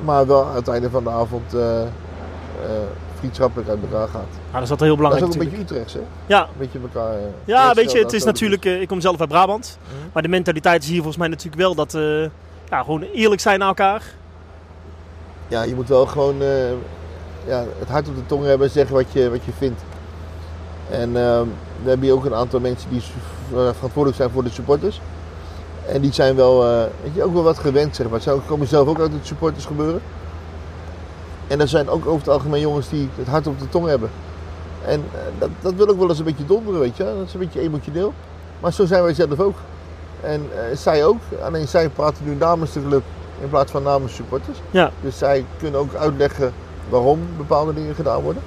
Maar 0.05 0.27
wel 0.27 0.45
aan 0.47 0.55
het 0.55 0.69
einde 0.69 0.91
van 0.91 1.05
de 1.05 1.11
avond 1.11 1.55
eh, 1.55 1.81
eh, 1.83 1.89
vriendschappelijk 3.19 3.69
uit 3.69 3.79
elkaar 3.83 4.09
gaat. 4.09 4.13
nou, 4.13 4.53
dat 4.53 4.63
is 4.63 4.71
altijd 4.71 4.81
heel 4.91 4.97
Dat 4.97 5.13
is 5.13 5.19
belangrijk 5.19 5.25
ook 5.25 5.33
een 5.33 5.39
natuurlijk. 5.39 5.69
beetje 5.69 5.75
Utrechts, 5.75 5.93
hè? 5.95 6.35
Ja, 6.35 6.43
Een 6.43 6.49
beetje 6.59 6.79
elkaar... 6.93 7.13
eh, 7.15 7.23
ja 7.45 7.75
weet 7.75 7.93
je, 7.93 7.99
het 7.99 8.13
is 8.13 8.25
natuurlijk... 8.25 8.65
eh, 8.65 8.81
ik 8.81 8.89
kom 8.89 9.01
zelf 9.01 9.21
uit 9.21 9.29
Brabant. 9.29 9.79
Mhm. 9.83 10.09
Maar 10.13 10.23
de 10.23 10.29
mentaliteit 10.29 10.83
is 10.83 10.89
hier 10.89 10.97
volgens 10.97 11.17
mij 11.17 11.29
natuurlijk 11.29 11.57
wel 11.57 11.75
dat... 11.75 11.95
eh, 11.95 12.23
ja, 12.71 12.83
gewoon 12.83 13.03
eerlijk 13.03 13.41
zijn 13.41 13.59
naar 13.59 13.69
elkaar. 13.69 14.03
Ja, 15.49 15.63
je 15.63 15.75
moet 15.75 15.89
wel 15.89 16.07
gewoon 16.07 16.37
ja, 17.47 17.65
het 17.79 17.89
hart 17.89 18.09
op 18.09 18.15
de 18.17 18.27
tong 18.27 18.45
hebben 18.45 18.67
en 18.67 18.73
zeggen 18.73 18.95
wat 18.95 19.13
je, 19.13 19.31
wat 19.31 19.45
je 19.45 19.53
vindt. 19.59 19.83
En 20.91 21.17
ehm 21.17 21.47
dan 21.83 21.89
heb 21.91 22.03
je 22.03 22.13
ook 22.13 22.25
een 22.25 22.35
aantal 22.35 22.61
mensen 22.61 22.91
die 22.91 23.03
verantwoordelijk 23.49 24.17
zijn 24.17 24.31
voor 24.31 24.45
de 24.45 24.51
supporters. 24.51 25.01
En 25.89 26.01
die 26.01 26.13
zijn 26.13 26.37
wel, 26.37 26.61
weet 27.03 27.15
je, 27.15 27.23
ook 27.23 27.33
wel 27.33 27.43
wat 27.43 27.59
gewend, 27.59 27.97
zeg 27.97 28.09
maar. 28.09 28.21
Ze 28.21 28.39
komen 28.47 28.67
zelf 28.67 28.89
ook 28.89 29.01
uit 29.01 29.13
het 29.13 29.27
supporters 29.27 29.65
gebeuren. 29.65 30.01
En 31.47 31.61
er 31.61 31.69
zijn 31.69 31.89
ook 31.89 32.07
over 32.07 32.19
het 32.19 32.29
algemeen 32.29 32.61
jongens 32.61 32.89
die 32.89 33.09
het 33.15 33.27
hart 33.27 33.47
op 33.47 33.59
de 33.59 33.69
tong 33.69 33.87
hebben. 33.87 34.11
En 34.87 35.05
eh, 35.13 35.19
dat, 35.39 35.49
dat 35.61 35.75
wil 35.75 35.89
ook 35.89 35.99
wel 35.99 36.09
eens 36.09 36.19
een 36.19 36.25
beetje 36.25 36.45
donderen, 36.47 36.81
weet 36.81 36.97
je. 36.97 37.05
Dat 37.05 37.27
is 37.27 37.33
een 37.35 37.41
beetje 37.41 37.61
emotioneel. 37.61 38.13
Maar 38.61 38.73
zo 38.73 38.87
zijn 38.87 39.03
wij 39.03 39.15
zelf 39.15 39.41
ook. 39.41 39.57
En 40.21 40.43
eh, 40.53 40.77
zij 40.77 41.05
ook. 41.05 41.21
Alleen 41.43 41.69
zij 41.69 41.89
praten 41.89 42.25
nu 42.25 42.35
namens 42.35 42.73
de 42.73 42.83
club 42.89 43.03
in 43.43 43.49
plaats 43.49 43.71
van 43.71 43.83
namens 43.83 44.15
supporters. 44.15 44.59
Ja, 44.71 44.91
Dus 45.01 45.19
zij 45.19 45.45
kunnen 45.59 45.81
ook 45.81 45.95
uitleggen 45.95 46.53
waarom 46.89 47.21
bepaalde 47.37 47.75
dingen 47.75 47.95
gedaan 47.95 48.23
worden. 48.23 48.43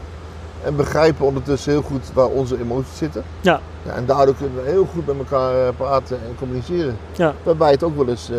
En 0.63 0.75
begrijpen 0.75 1.25
ondertussen 1.25 1.71
heel 1.71 1.81
goed 1.81 2.11
waar 2.13 2.27
onze 2.27 2.59
emoties 2.59 2.97
zitten. 2.97 3.23
Ja. 3.41 3.59
Ja, 3.85 3.93
en 3.93 4.05
daardoor 4.05 4.35
kunnen 4.35 4.63
we 4.63 4.69
heel 4.69 4.85
goed 4.93 5.05
met 5.05 5.17
elkaar 5.17 5.67
eh, 5.67 5.73
praten 5.77 6.17
en 6.17 6.35
communiceren. 6.37 6.97
ja. 7.15 7.33
Waarbij 7.43 7.71
het 7.71 7.83
ook 7.83 7.95
wel 7.95 8.07
eens 8.07 8.29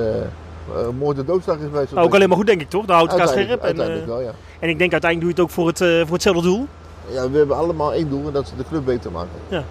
eh, 0.76 0.88
moord 0.98 1.18
en 1.18 1.24
doodslag 1.24 1.56
is 1.58 1.90
Maar 1.92 2.04
ook 2.04 2.14
alleen 2.14 2.28
maar 2.28 2.36
goed 2.36 2.46
denk 2.46 2.60
ik 2.60 2.70
toch? 2.70 2.84
Dan 2.84 2.96
houdt 2.96 3.12
elkaar 3.12 3.28
scherp. 3.28 3.48
En, 3.50 3.60
uiteindelijk 3.62 4.02
eh, 4.02 4.08
wel, 4.08 4.20
ja. 4.20 4.30
en 4.58 4.68
ik 4.68 4.78
denk 4.78 4.92
uiteindelijk 4.92 5.20
doe 5.20 5.28
je 5.28 5.34
het 5.34 5.40
ook 5.40 5.50
voor, 5.50 5.66
het, 5.66 5.80
eh, 5.80 6.04
voor 6.06 6.12
hetzelfde 6.14 6.42
doel. 6.42 6.66
ja. 7.12 7.30
We 7.30 7.38
hebben 7.38 7.56
allemaal 7.56 7.92
één 7.92 8.08
doel 8.10 8.26
en 8.26 8.32
dat 8.32 8.42
is 8.44 8.52
de 8.56 8.64
club 8.68 8.84
beter 8.84 9.10
maken. 9.12 9.30
Ja. 9.48 9.62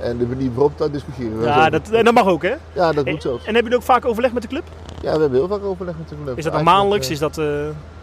En 0.00 0.18
de 0.18 0.26
manier 0.26 0.50
waarop, 0.52 0.78
daar 0.78 0.90
discussiëren 0.90 1.38
we. 1.38 1.44
Ja, 1.44 1.70
dat, 1.70 1.90
en 1.90 2.04
dat 2.04 2.14
mag 2.14 2.26
ook 2.26 2.42
hè. 2.42 2.54
ja, 2.72 2.92
dat 2.92 3.04
moet 3.04 3.22
zelfs. 3.22 3.38
en 3.38 3.44
hebben 3.54 3.62
jullie 3.62 3.76
ook 3.78 3.82
vaak 3.94 4.04
overleg 4.04 4.32
met 4.32 4.42
de 4.42 4.48
club? 4.48 4.62
Ja, 5.02 5.12
we 5.14 5.20
hebben 5.20 5.38
heel 5.38 5.48
vaak 5.48 5.64
overleg 5.64 5.94
met 5.98 6.08
de 6.08 6.14
club. 6.24 6.36
Is 6.38 6.44
dat 6.44 6.52
dan 6.52 6.64
maandelijks? 6.64 7.06
eh, 7.06 7.12
Is 7.12 7.18
dat... 7.18 7.38
eh, 7.38 7.44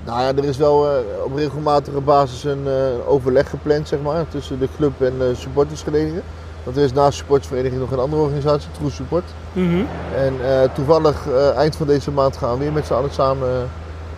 Nou 0.05 0.21
ja, 0.21 0.27
er 0.35 0.43
is 0.43 0.57
wel 0.57 0.89
eh, 0.89 0.95
op 1.25 1.35
regelmatige 1.35 1.99
basis 2.01 2.43
een 2.43 2.67
eh, 2.67 3.09
overleg 3.11 3.49
gepland 3.49 3.87
zeg 3.87 4.01
maar, 4.01 4.27
tussen 4.27 4.59
de 4.59 4.67
club 4.77 5.01
en 5.01 5.13
de 5.17 5.31
supportersverenigingen. 5.35 6.23
Want 6.63 6.77
er 6.77 6.83
is 6.83 6.93
naast 6.93 7.11
de 7.11 7.17
supportersvereniging 7.17 7.81
nog 7.81 7.91
een 7.91 7.99
andere 7.99 8.21
organisatie, 8.21 8.69
True 8.71 8.89
Support. 8.89 9.23
mhm. 9.53 9.83
En 10.15 10.33
eh, 10.45 10.69
toevallig 10.73 11.27
eh, 11.27 11.55
eind 11.55 11.75
van 11.75 11.87
deze 11.87 12.11
maand 12.11 12.37
gaan 12.37 12.53
we 12.53 12.63
weer 12.63 12.73
met 12.73 12.85
z'n 12.85 12.93
allen 12.93 13.11
samen 13.11 13.49
eh, 13.49 13.63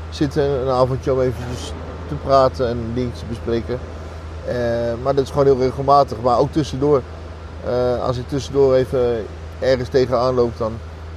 zitten. 0.09 0.43
Een 0.43 0.69
avondje 0.69 1.13
om 1.13 1.21
eventjes 1.21 1.73
te 2.07 2.15
praten 2.15 2.67
en 2.67 2.77
dingetjes 2.93 3.19
te 3.19 3.25
bespreken. 3.29 3.79
Maar 5.03 5.15
dat 5.15 5.23
is 5.23 5.29
gewoon 5.29 5.45
heel 5.45 5.59
regelmatig. 5.59 6.17
Maar 6.21 6.39
ook 6.39 6.51
tussendoor. 6.51 7.01
Als 8.01 8.17
ik 8.17 8.27
tussendoor 8.27 8.75
even 8.75 9.25
ergens 9.59 9.89
tegenaan 9.89 10.33
loop, 10.33 10.57
dan 10.57 10.71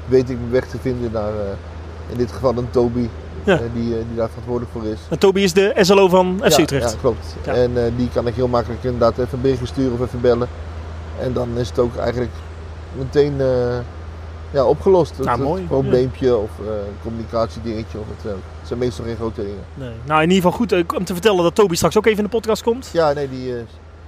weet 0.06 0.30
ik 0.30 0.38
mijn 0.38 0.50
weg 0.50 0.66
te 0.66 0.78
vinden 0.78 1.12
naar 1.12 1.32
in 2.08 2.16
dit 2.16 2.32
geval 2.32 2.56
een 2.56 2.70
Toby. 2.70 3.08
Ja. 3.44 3.60
die, 3.74 3.88
die 3.88 4.16
daar 4.16 4.28
verantwoordelijk 4.28 4.72
voor 4.72 4.84
is. 4.84 4.98
En 5.08 5.18
Toby 5.18 5.40
is 5.40 5.52
de 5.52 5.72
SLO 5.80 6.08
van 6.08 6.40
FC 6.42 6.56
ja, 6.56 6.62
Utrecht. 6.62 6.92
Ja, 6.92 6.98
klopt. 7.00 7.36
Ja. 7.44 7.52
En 7.52 7.72
die 7.96 8.08
kan 8.12 8.26
ik 8.26 8.34
heel 8.34 8.48
makkelijk 8.48 8.84
inderdaad 8.84 9.18
even 9.18 9.28
een 9.32 9.40
berichtje 9.40 9.66
sturen 9.66 9.92
of 9.92 10.00
even 10.00 10.20
bellen. 10.20 10.48
En 11.20 11.32
dan 11.32 11.48
is 11.56 11.68
het 11.68 11.78
ook 11.78 11.96
eigenlijk 11.96 12.30
meteen 12.96 13.40
eh, 13.40 13.78
ja, 14.50 14.64
opgelost. 14.64 15.16
Het, 15.16 15.26
Nou, 15.26 15.38
het 15.38 15.48
mooi. 15.48 15.62
probleempje 15.62 16.36
of 16.36 16.50
eh, 16.60 16.66
een 16.66 16.96
communicatiedingetje. 17.02 17.98
Of 17.98 18.06
het, 18.16 18.26
eh, 18.26 18.30
het 18.58 18.66
zijn 18.66 18.78
meestal 18.78 19.04
geen 19.04 19.16
grote 19.16 19.40
dingen. 19.40 19.64
Nee. 19.74 19.92
Nou, 20.04 20.22
in 20.22 20.30
ieder 20.30 20.42
geval 20.44 20.58
goed 20.58 20.72
eh, 20.72 20.82
om 20.96 21.04
te 21.04 21.12
vertellen 21.12 21.42
dat 21.42 21.54
Toby 21.54 21.74
straks 21.74 21.96
ook 21.96 22.06
even 22.06 22.18
in 22.18 22.24
de 22.24 22.30
podcast 22.30 22.62
komt. 22.62 22.90
Ja, 22.92 23.12
nee, 23.12 23.28
die 23.28 23.54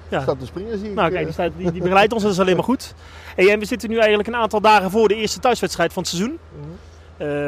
Ja. 0.08 0.20
staat 0.20 0.38
te 0.40 0.46
springen 0.46 0.78
zie 0.78 0.88
ik. 0.88 0.94
Nou, 0.94 1.10
kijk, 1.10 1.24
die, 1.24 1.32
staat, 1.32 1.50
die, 1.56 1.72
die 1.72 1.82
begeleidt 1.82 2.12
ons, 2.12 2.22
dat 2.22 2.32
is 2.32 2.40
alleen 2.40 2.54
maar 2.54 2.64
goed. 2.64 2.94
Hey, 3.36 3.52
en 3.52 3.58
we 3.58 3.64
zitten 3.64 3.88
nu 3.90 3.96
eigenlijk 3.98 4.28
een 4.28 4.36
aantal 4.36 4.60
dagen 4.60 4.90
voor 4.90 5.08
de 5.08 5.14
eerste 5.14 5.38
thuiswedstrijd 5.40 5.92
van 5.92 6.02
het 6.02 6.10
seizoen. 6.12 6.38
Mhm. 6.60 6.68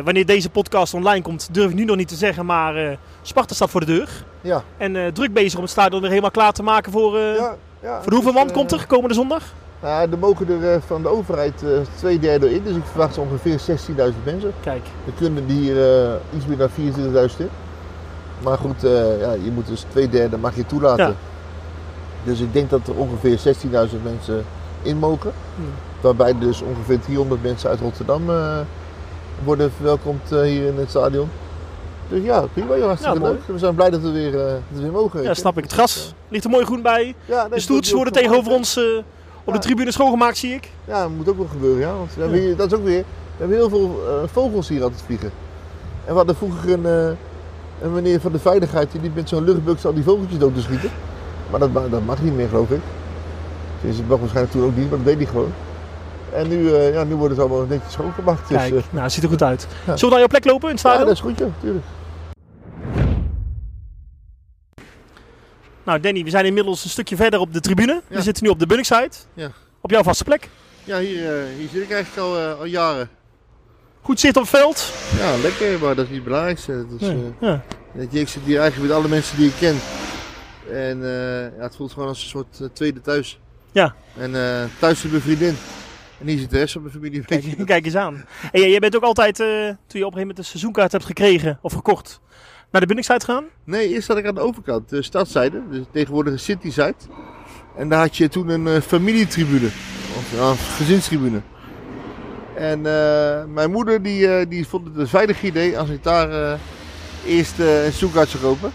Wanneer 0.05 0.27
deze 0.27 0.51
podcast 0.51 0.95
online 0.95 1.23
komt, 1.23 1.49
durf 1.55 1.71
ik 1.71 1.77
nu 1.77 1.85
nog 1.85 1.97
niet 1.97 2.09
te 2.09 2.15
zeggen, 2.15 2.47
maar 2.47 2.77
eh, 2.77 2.97
Sparta 3.23 3.55
staat 3.55 3.71
voor 3.71 3.81
de 3.81 3.87
deur. 3.87 4.09
Ja. 4.41 4.63
En 4.77 5.13
druk 5.15 5.33
bezig 5.33 5.55
om 5.57 5.63
het 5.63 5.71
stadion 5.71 6.01
weer 6.01 6.09
helemaal 6.11 6.31
klaar 6.31 6.53
te 6.53 6.63
maken 6.63 6.93
voor... 6.93 7.19
ja, 7.19 7.57
ja. 7.83 8.03
voor 8.03 8.13
hoeveel 8.13 8.33
Dus, 8.33 8.41
man 8.41 8.49
eh, 8.49 8.55
komt 8.55 8.73
er 8.73 8.87
komende 8.87 9.15
zondag? 9.15 9.43
Nou, 9.81 10.11
er 10.11 10.19
mogen 10.19 10.49
er 10.49 10.73
eh, 10.73 10.81
van 10.87 11.03
de 11.03 11.09
overheid 11.09 11.63
eh, 11.63 11.69
twee 11.97 12.19
derde 12.19 12.55
in. 12.55 12.63
Dus 12.63 12.77
ik 12.77 12.85
verwacht 12.85 13.19
ongeveer 13.19 13.61
16.000 13.61 13.95
mensen. 14.25 14.53
Kijk, 14.61 14.87
Er 15.07 15.13
kunnen 15.17 15.45
hier 15.45 16.05
eh, 16.05 16.13
iets 16.37 16.47
meer 16.47 16.57
dan 16.57 16.69
24.000 16.71 17.37
in. 17.37 17.49
Maar 18.43 18.59
goed, 18.59 18.85
eh, 18.85 19.21
ja, 19.21 19.33
je 19.33 19.51
moet 19.51 19.67
dus 19.67 19.85
twee 19.89 20.09
derde 20.09 20.39
mag 20.39 20.57
je 20.57 20.67
toelaten. 20.67 21.07
Ja. 21.07 21.15
Dus 22.25 22.41
ik 22.41 22.53
denk 22.53 22.71
dat 22.71 22.87
er 22.87 22.95
ongeveer 22.95 23.39
16.000 23.39 24.03
mensen 24.03 24.45
in 24.83 24.97
mogen. 24.99 25.33
Hmm. 25.57 25.65
Waarbij 26.01 26.39
dus 26.39 26.63
ongeveer 26.63 27.01
300 27.01 27.43
mensen 27.43 27.71
uit 27.71 27.81
Rotterdam 27.81 28.31
eh, 28.31 28.59
worden 29.45 29.73
verwelkomd 29.73 30.33
eh, 30.33 30.41
hier 30.41 30.67
in 30.67 30.77
het 30.77 30.91
stadion. 30.91 31.29
Dus 32.13 32.23
ja, 32.25 32.41
prima 32.53 32.77
joh, 32.77 32.87
hartstikke 32.87 33.19
Ja, 33.21 33.25
leuk. 33.29 33.41
We 33.47 33.59
zijn 33.59 33.75
blij 33.75 33.91
dat 33.91 34.01
we 34.01 34.11
weer, 34.11 34.35
eh, 34.41 34.53
dat 34.53 34.61
we 34.73 34.83
weer 34.83 34.93
mogen. 34.93 35.23
ja, 35.23 35.35
snap 35.35 35.57
ik. 35.59 35.63
Het 35.63 35.73
gras 35.73 36.15
ligt 36.29 36.45
er 36.45 36.51
mooi 36.51 36.65
groen 36.65 36.83
bij. 36.83 37.15
Ja, 37.25 37.45
De 37.45 37.51
dat 37.51 37.61
stoeltjes 37.61 37.93
moet 37.95 38.03
worden 38.03 38.23
tegenover 38.23 38.53
ons 38.53 38.77
eh, 38.77 38.85
op 39.45 39.53
de 39.53 39.59
tribune 39.59 39.93
schoongemaakt, 39.93 40.37
zie 40.37 40.55
ik. 40.55 40.69
Ja, 40.85 41.01
dat 41.03 41.11
moet 41.11 41.29
ook 41.29 41.37
wel 41.37 41.47
gebeuren, 41.51 41.81
ja. 41.81 41.93
Want 41.97 42.15
we 42.15 42.21
hebben 42.21 42.41
hier, 42.41 42.57
dat 42.57 42.73
is 42.73 42.79
ook 42.79 42.85
weer, 42.85 42.99
we 43.01 43.37
hebben 43.37 43.57
heel 43.57 43.69
veel 43.69 44.01
eh, 44.09 44.29
vogels 44.33 44.69
hier 44.69 44.83
altijd 44.83 45.03
vliegen. 45.07 45.31
En 46.05 46.11
we 46.11 46.15
hadden 46.15 46.37
vroeger 46.37 46.73
een, 46.73 46.87
eh, 46.87 47.17
een 47.83 47.93
meneer 47.93 48.21
van 48.21 48.33
de 48.33 48.39
veiligheid 48.39 48.93
die 48.93 49.01
liep 49.01 49.15
met 49.15 49.29
zo'n 49.29 49.45
luchtbux 49.45 49.85
al 49.85 49.95
die 49.95 50.05
vogeltjes 50.05 50.39
dood 50.39 50.55
te 50.55 50.61
schieten. 50.61 50.91
Maar 51.51 51.61
dat, 51.61 51.71
dat 51.91 52.05
mag 52.05 52.23
niet 52.23 52.35
meer, 52.37 52.49
geloof 52.49 52.71
ik. 52.71 52.81
Dus 53.81 53.97
het 53.97 54.09
mag 54.09 54.19
waarschijnlijk 54.19 54.55
toen 54.55 54.65
ook 54.65 54.77
niet, 54.77 54.89
maar 54.89 54.99
dat 54.99 55.07
deed 55.07 55.17
hij 55.17 55.27
gewoon. 55.27 55.53
En 56.33 56.49
nu, 56.49 56.75
eh, 56.75 56.93
ja, 56.95 57.05
nu 57.05 57.15
worden 57.15 57.37
ze 57.37 57.43
allemaal 57.43 57.67
netjes 57.69 57.93
schoongemaakt. 57.93 58.49
Dus, 58.49 58.57
Kijk, 58.57 58.75
eh, 58.75 58.83
nou, 58.91 59.03
het 59.03 59.13
ziet 59.13 59.23
er 59.23 59.29
goed 59.29 59.43
uit. 59.43 59.67
Ja. 59.71 59.77
Zullen 59.85 59.99
we 60.01 60.09
naar 60.09 60.19
jouw 60.19 60.27
plek 60.27 60.45
lopen 60.45 60.69
in 60.69 60.75
het 60.75 60.85
ja, 60.85 60.99
dat 60.99 61.09
is 61.09 61.21
goed, 61.21 61.39
ja, 61.39 61.47
tuurlijk. 61.61 61.85
Nou, 65.85 66.01
Danny, 66.01 66.25
we 66.25 66.31
zijn 66.31 66.45
inmiddels 66.47 66.85
een 66.85 66.91
stukje 66.91 67.17
verder 67.17 67.41
op 67.41 67.53
de 67.53 67.61
tribune. 67.61 68.03
Ja. 68.09 68.17
We 68.17 68.23
zitten 68.23 68.45
nu 68.45 68.51
op 68.51 68.59
de 68.59 68.67
Bunningside. 68.67 69.11
Ja. 69.35 69.51
Op 69.81 69.91
jouw 69.91 70.03
vaste 70.03 70.25
plek. 70.25 70.49
Ja, 70.85 70.99
hier, 70.99 71.39
eh, 71.39 71.45
hier 71.59 71.69
zit 71.73 71.83
ik 71.83 71.91
eigenlijk 71.91 72.27
al, 72.29 72.39
eh, 72.39 72.59
al 72.59 72.65
jaren. 72.65 73.09
Goed 74.01 74.21
zicht 74.21 74.37
op 74.37 74.43
het 74.43 74.51
veld. 74.51 74.93
Ja, 75.19 75.37
lekker, 75.37 75.79
maar 75.79 75.95
dat 75.95 76.05
is 76.05 76.11
niet 76.11 76.15
het 76.15 76.25
belangrijkste. 76.25 76.73
Het 76.73 76.87
is, 77.01 77.07
Nee. 77.07 77.33
eh, 77.41 77.49
Ja. 77.49 77.63
Ik 78.19 78.29
zit 78.29 78.43
hier 78.45 78.61
eigenlijk 78.61 78.91
met 78.91 78.99
alle 79.01 79.09
mensen 79.09 79.37
die 79.37 79.49
ik 79.49 79.55
ken. 79.59 79.77
En 80.73 80.99
ja, 81.57 81.63
het 81.63 81.77
voelt 81.77 81.93
gewoon 81.93 82.09
als 82.09 82.23
een 82.23 82.29
soort 82.29 82.75
tweede 82.75 83.01
thuis. 83.01 83.39
Ja. 83.73 83.95
En 84.19 84.33
thuis 84.79 85.01
zit 85.01 85.11
mijn 85.11 85.23
vriendin. 85.23 85.57
En 86.21 86.27
hier 86.27 86.39
zit 86.39 86.51
de 86.51 86.59
rest 86.59 86.73
van 86.73 86.83
mijn 86.83 86.95
familie. 86.95 87.25
Kijk, 87.25 87.67
kijk 87.67 87.85
eens 87.85 87.95
aan. 87.97 88.25
En 88.53 88.61
jij, 88.61 88.71
jij 88.71 88.79
bent 88.79 88.97
ook 88.97 89.03
altijd, 89.03 89.37
toen 89.37 89.47
je 89.47 89.67
op 89.67 89.77
een 89.93 89.97
gegeven 89.97 90.19
moment 90.21 90.39
een 90.39 90.45
seizoenkaart 90.45 90.93
hebt 90.93 91.05
gekregen 91.05 91.59
of 91.63 91.73
gekocht, 91.73 92.21
naar 92.73 92.81
de 92.81 92.87
Bunningside 92.87 93.25
gegaan? 93.25 93.45
Nee, 93.65 93.89
eerst 93.89 94.07
zat 94.07 94.17
ik 94.17 94.27
aan 94.27 94.35
de 94.35 94.41
overkant, 94.41 94.89
de 94.89 95.03
stadszijde. 95.03 95.63
Dus 95.71 95.85
tegenwoordig 95.91 96.35
is 96.35 96.45
Cityside. 96.45 96.95
En 97.77 97.89
daar 97.89 98.01
had 98.01 98.17
je 98.17 98.29
toen 98.29 98.49
een 98.49 98.67
eh, 98.67 98.81
familietribune. 98.81 99.67
Of 100.17 100.41
een 100.41 100.57
gezinstribune. 100.57 101.41
En 102.55 102.87
eh, 102.87 103.45
mijn 103.45 103.71
moeder 103.71 104.03
die, 104.03 104.29
eh, 104.29 104.47
die 104.49 104.67
vond 104.67 104.87
het 104.87 104.97
een 104.97 105.09
veilig 105.09 105.43
idee 105.43 105.79
als 105.79 105.89
ik 105.89 106.03
daar 106.03 106.59
eerst 107.27 107.59
een 107.59 107.67
seizoenkaart 107.67 108.29
zou 108.29 108.43
kopen. 108.43 108.73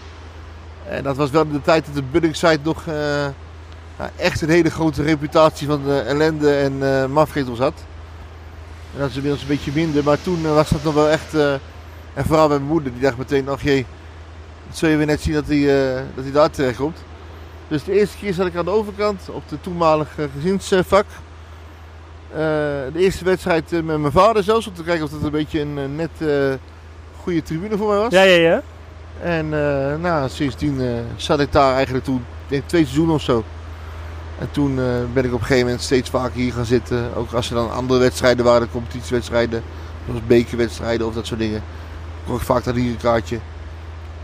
En 0.88 1.02
dat 1.02 1.16
was 1.16 1.30
wel 1.30 1.42
in 1.42 1.52
de 1.52 1.62
tijd 1.62 1.86
dat 1.86 1.94
de 1.94 2.02
Bunningside 2.10 2.58
nog 2.62 2.84
echt 4.16 4.40
een 4.40 4.48
hele 4.48 4.70
grote 4.70 5.02
reputatie 5.02 5.66
van 5.66 5.90
ellende 5.90 6.56
en 6.56 7.10
mafketels 7.12 7.58
had. 7.58 7.74
En 8.92 8.98
dat 8.98 9.08
is 9.08 9.14
inmiddels 9.16 9.42
een 9.42 9.48
beetje 9.48 9.72
minder, 9.74 10.04
maar 10.04 10.22
toen 10.22 10.42
was 10.42 10.70
dat 10.70 10.82
nog 10.82 10.94
wel 10.94 11.08
echt... 11.08 11.34
en 12.18 12.24
vooral 12.24 12.48
bij 12.48 12.56
mijn 12.56 12.70
moeder, 12.70 12.92
die 12.92 13.00
dacht 13.00 13.16
meteen, 13.16 13.48
ach 13.48 13.62
jee, 13.62 13.86
dat 14.66 14.78
zul 14.78 14.88
je 14.88 14.96
weer 14.96 15.06
net 15.06 15.20
zien 15.20 15.34
dat 15.34 15.46
hij, 15.46 15.94
eh, 15.96 16.02
dat 16.14 16.24
hij 16.24 16.32
daar 16.32 16.50
terecht 16.50 16.76
komt. 16.76 16.98
Dus 17.68 17.84
de 17.84 17.92
eerste 17.92 18.16
keer 18.16 18.34
zat 18.34 18.46
ik 18.46 18.56
aan 18.56 18.64
de 18.64 18.70
overkant 18.70 19.28
op 19.30 19.42
de 19.48 19.60
toenmalige 19.60 20.28
gezinsvak. 20.34 21.04
Eh, 22.30 22.38
de 22.92 22.98
eerste 22.98 23.24
wedstrijd 23.24 23.72
eh, 23.72 23.82
met 23.82 23.98
mijn 23.98 24.12
vader 24.12 24.42
zelfs, 24.42 24.66
om 24.66 24.74
te 24.74 24.82
kijken 24.82 25.04
of 25.04 25.10
dat 25.10 25.22
een 25.22 25.30
beetje 25.30 25.60
een 25.60 25.96
net 25.96 26.10
goede 27.20 27.42
tribune 27.42 27.76
voor 27.76 27.88
mij 27.88 27.98
was. 27.98 28.12
Ja, 28.12 28.22
ja, 28.22 28.36
ja. 28.36 28.62
En 29.22 29.48
nou, 30.00 30.28
sindsdien 30.28 31.04
zat 31.16 31.40
ik 31.40 31.52
daar 31.52 31.74
eigenlijk 31.74 32.04
toen, 32.04 32.24
denk 32.48 32.62
twee 32.66 32.84
seizoenen 32.84 33.14
of 33.14 33.22
zo. 33.22 33.44
En 34.38 34.50
toen 34.50 34.74
ben 35.12 35.24
ik 35.24 35.32
op 35.32 35.40
een 35.40 35.46
gegeven 35.46 35.64
moment 35.64 35.82
steeds 35.82 36.10
vaker 36.10 36.40
hier 36.40 36.52
gaan 36.52 36.64
zitten. 36.64 37.14
Ook 37.14 37.32
als 37.32 37.48
er 37.48 37.54
dan 37.54 37.72
andere 37.72 38.00
wedstrijden 38.00 38.44
waren, 38.44 38.70
competitiewedstrijden, 38.70 39.62
zoals 40.06 40.26
bekerwedstrijden 40.26 41.06
of 41.06 41.14
dat 41.14 41.26
soort 41.26 41.40
dingen. 41.40 41.62
Kocht 42.28 42.44
vaak 42.44 42.64
daar 42.64 42.74
hier 42.74 42.90
een 42.90 42.96
kaartje. 42.96 43.38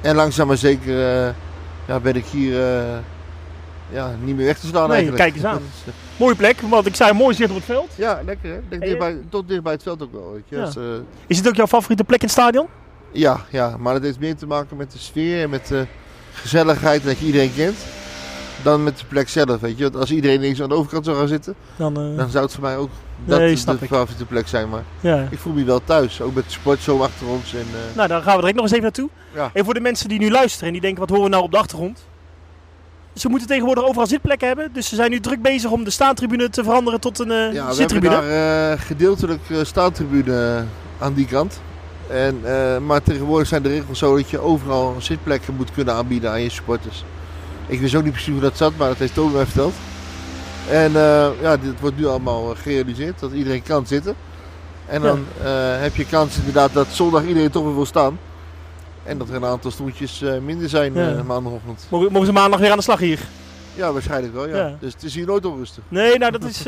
En 0.01 0.15
langzaam 0.17 0.47
maar 0.47 0.57
zeker 0.57 1.27
eh, 1.27 1.35
ja, 1.87 2.01
ben 2.01 2.15
ik 2.17 2.25
hier 2.25 2.61
eh, 2.77 2.99
ja, 3.91 4.15
niet 4.21 4.37
meer 4.37 4.47
weg 4.47 4.59
te 4.59 4.67
slaan 4.67 4.89
Nee, 4.89 4.97
eigenlijk. 4.97 5.23
kijk 5.23 5.35
eens 5.35 5.45
aan. 5.45 5.63
Mooie 6.17 6.35
plek, 6.35 6.61
want 6.61 6.87
ik 6.87 6.95
zei 6.97 7.13
mooi 7.13 7.35
zicht 7.35 7.51
op 7.51 7.57
het 7.57 7.65
veld. 7.65 7.91
ja, 7.97 8.21
lekker 8.25 8.49
hè. 8.51 8.61
Je- 8.69 8.79
dichtbij, 8.79 9.17
tot 9.29 9.49
dicht 9.49 9.63
bij 9.63 9.73
het 9.73 9.83
veld 9.83 10.03
ook 10.03 10.13
wel. 10.13 10.33
Weet 10.33 10.43
je. 10.49 10.57
Ja. 10.57 10.65
Dus, 10.65 10.77
eh, 10.77 10.83
Is 11.27 11.37
het 11.39 11.49
ook 11.49 11.55
jouw 11.55 11.67
favoriete 11.67 12.05
plek 12.05 12.21
in 12.21 12.27
het 12.27 12.37
stadion? 12.37 12.67
ja, 13.13 13.41
ja, 13.51 13.77
maar 13.79 13.93
dat 13.95 14.03
heeft 14.03 14.19
meer 14.21 14.37
te 14.37 14.47
maken 14.47 14.77
met 14.77 14.93
de 14.93 14.99
sfeer 14.99 15.43
en 15.43 15.51
met 15.51 15.67
de 15.67 15.87
gezelligheid 16.33 17.05
dat 17.05 17.19
je 17.19 17.27
iedereen 17.27 17.55
kent. 17.55 17.77
Dan 18.65 18.83
met 18.83 18.99
de 18.99 19.05
plek 19.09 19.29
zelf, 19.29 19.61
weet 19.61 19.77
je. 19.77 19.83
Want 19.83 19.97
als 19.97 20.11
iedereen 20.11 20.41
links 20.41 20.63
aan 20.63 20.69
de 20.69 20.75
overkant 20.75 21.05
zou 21.05 21.17
gaan 21.17 21.29
zitten, 21.29 21.55
Dan, 21.77 21.97
eh, 22.01 22.17
dan 22.17 22.29
zou 22.31 22.45
het 22.45 22.55
voor 22.55 22.63
mij 22.63 22.77
ook 22.77 22.91
dat 23.25 23.39
Nee, 23.39 23.55
de 23.65 23.73
ik. 23.81 23.89
favoriete 23.89 24.25
plek 24.25 24.49
zijn. 24.49 24.69
Maar 24.69 24.83
ja. 25.01 25.27
ik 25.31 25.39
voel 25.39 25.53
me 25.53 25.65
wel 25.65 25.81
thuis, 25.85 26.21
ook 26.21 26.35
met 26.35 26.45
de 26.45 26.51
sportshow 26.51 27.03
achter 27.03 27.27
ons. 27.27 27.55
En, 27.55 27.61
eh, 27.61 27.97
Nou, 27.97 28.09
daar 28.09 28.23
gaan 28.23 28.33
we 28.35 28.39
direct 28.39 28.55
nog 28.55 28.65
eens 28.65 28.73
even 28.73 28.85
naartoe. 28.85 29.09
ja. 29.35 29.51
En 29.55 29.65
voor 29.65 29.75
de 29.75 29.81
mensen 29.81 30.09
die 30.09 30.19
nu 30.19 30.31
luisteren 30.31 30.67
en 30.67 30.73
die 30.73 30.83
denken, 30.83 31.01
wat 31.01 31.09
horen 31.09 31.25
we 31.25 31.31
nou 31.31 31.43
op 31.43 31.51
de 31.51 31.57
achtergrond? 31.59 32.05
Ze 33.15 33.29
moeten 33.29 33.49
tegenwoordig 33.49 33.85
overal 33.85 34.07
zitplekken 34.07 34.47
hebben. 34.47 34.69
Dus 34.73 34.89
ze 34.89 34.95
zijn 34.95 35.11
nu 35.11 35.21
druk 35.21 35.43
bezig 35.43 35.71
om 35.71 35.85
de 35.85 35.91
staantribune 35.91 36.51
te 36.51 36.63
veranderen 36.65 37.01
tot 37.01 37.19
een 37.19 37.31
eh 37.31 37.37
Ja, 37.37 37.49
we 37.51 37.57
hebben 37.57 37.75
zittribune. 37.75 38.15
daar 38.21 38.79
gedeeltelijk 38.79 39.41
staantribune 39.63 40.65
aan 40.99 41.15
die 41.15 41.27
kant. 41.27 41.61
En, 42.11 42.41
maar 42.87 43.03
tegenwoordig 43.03 43.49
zijn 43.49 43.63
de 43.63 43.69
regels 43.69 43.99
zo 43.99 44.17
dat 44.17 44.31
je 44.31 44.39
overal 44.39 44.95
zitplekken 44.99 45.55
moet 45.55 45.73
kunnen 45.73 45.95
aanbieden 45.95 46.31
aan 46.31 46.43
je 46.43 46.49
supporters. 46.51 47.05
Ik 47.67 47.81
wist 47.81 47.95
ook 47.95 48.03
niet 48.03 48.13
precies 48.13 48.33
hoe 48.33 48.41
dat 48.41 48.57
zat, 48.57 48.73
maar 48.77 48.89
dat 48.89 48.99
heeft 48.99 49.15
Toby 49.15 49.35
mij 49.35 49.45
verteld. 49.45 49.75
En 50.71 50.97
eh, 50.97 51.27
ja, 51.41 51.57
dit 51.57 51.81
wordt 51.81 51.97
nu 51.97 52.07
allemaal 52.07 52.51
eh, 52.53 52.59
gerealiseerd, 52.63 53.21
dat 53.21 53.33
iedereen 53.33 53.63
kan 53.63 53.87
zitten. 53.87 54.15
En 54.87 55.03
Ja. 55.03 55.07
dan 55.07 55.25
eh, 55.43 55.51
heb 55.81 55.97
je 55.97 56.07
kans 56.07 56.37
inderdaad 56.37 56.73
dat 56.73 56.87
zondag 56.91 57.25
iedereen 57.25 57.51
toch 57.51 57.65
weer 57.65 57.75
wil 57.75 57.87
staan. 57.87 58.19
En 59.03 59.19
dat 59.19 59.29
er 59.29 59.35
een 59.35 59.45
aantal 59.45 59.71
stoeltjes 59.71 60.23
minder 60.43 60.69
zijn 60.69 60.95
Ja. 60.95 61.23
maandagochtend. 61.23 61.87
Mogen, 61.91 62.13
mogen 62.13 62.27
ze 62.27 62.33
maandag 62.33 62.61
weer 62.61 62.71
aan 62.71 62.77
de 62.77 62.83
slag 62.83 62.99
hier? 62.99 63.19
Ja, 63.75 63.93
waarschijnlijk 63.93 64.35
wel. 64.35 64.49
Ja. 64.49 64.57
Ja. 64.57 64.77
Dus 64.81 64.93
het 64.93 65.03
is 65.03 65.15
hier 65.15 65.27
nooit 65.27 65.47
onrustig. 65.47 65.83
Nee, 65.89 66.19
nou 66.19 66.33
dat 66.33 66.45
is... 66.45 66.63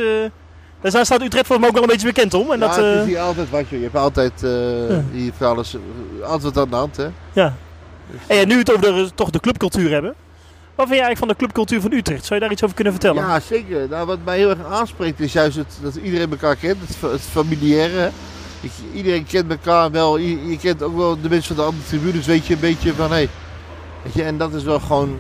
daar 0.80 1.04
staat 1.04 1.22
Utrecht 1.22 1.46
voor 1.46 1.60
me 1.60 1.66
ook 1.66 1.72
wel 1.72 1.82
een 1.82 1.88
beetje 1.88 2.06
bekend 2.06 2.34
om. 2.34 2.50
En 2.52 2.58
ja, 2.58 2.66
dat, 2.66 2.76
het 2.76 2.84
eh, 2.84 3.00
is 3.00 3.06
hier 3.06 3.18
altijd 3.20 3.50
wat 3.50 3.68
je. 3.68 3.76
Je 3.76 3.82
hebt 3.82 3.96
altijd 3.96 4.42
eh 4.42 4.50
Ja. 4.90 5.04
hier 5.12 5.32
alles, 5.38 5.76
altijd 6.24 6.58
aan 6.58 6.68
de 6.70 6.76
hand, 6.76 6.96
hè? 6.96 7.06
ja. 7.32 7.54
En 8.26 8.36
ja, 8.36 8.44
nu 8.44 8.52
we 8.52 8.58
het 8.58 8.70
over 8.70 8.82
de, 8.82 9.10
toch 9.14 9.30
de 9.30 9.40
clubcultuur 9.40 9.90
hebben. 9.90 10.14
Wat 10.76 10.87
vind 10.87 10.99
jij 10.99 11.06
eigenlijk 11.06 11.18
van 11.18 11.28
de 11.28 11.37
clubcultuur 11.37 11.80
van 11.80 11.92
Utrecht? 11.92 12.25
Zou 12.25 12.35
je 12.35 12.40
daar 12.40 12.52
iets 12.52 12.62
over 12.62 12.75
kunnen 12.75 12.92
vertellen? 12.92 13.23
Ja, 13.23 13.40
zeker. 13.40 13.88
Nou, 13.88 14.06
wat 14.06 14.18
mij 14.25 14.37
heel 14.38 14.50
erg 14.50 14.64
aanspreekt 14.64 15.21
is 15.21 15.33
juist 15.33 15.56
het, 15.56 15.78
dat 15.83 15.95
iedereen 15.95 16.30
elkaar 16.30 16.56
kent, 16.56 16.76
het, 16.87 17.11
het 17.11 17.21
familiaire. 17.21 18.11
Ik- 18.61 18.71
iedereen 18.95 19.26
kent 19.26 19.50
elkaar 19.50 19.90
wel. 19.90 20.16
Je, 20.18 20.49
je 20.49 20.59
kent 20.59 20.83
ook 20.83 20.97
wel 20.97 21.21
de 21.21 21.28
mensen 21.28 21.54
van 21.54 21.64
de 21.64 21.71
andere 21.71 21.87
tribunes, 21.88 22.26
weet 22.26 22.47
je 22.47 22.54
een 22.54 22.61
beetje 22.61 22.95
van 22.95 23.11
hé. 23.12 23.28
weet 24.02 24.12
je, 24.12 24.23
en 24.23 24.38
dat 24.38 24.54
is 24.54 24.62
wel 24.62 24.80
gewoon. 24.80 25.18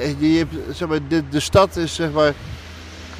eh, 0.00 0.20
Je, 0.20 0.32
je 0.32 0.38
hebt, 0.38 0.76
zeg 0.76 0.88
maar, 0.88 0.98
de, 1.08 1.22
de 1.28 1.40
stad 1.40 1.76
is 1.76 1.94
zeg 1.94 2.10
maar 2.12 2.32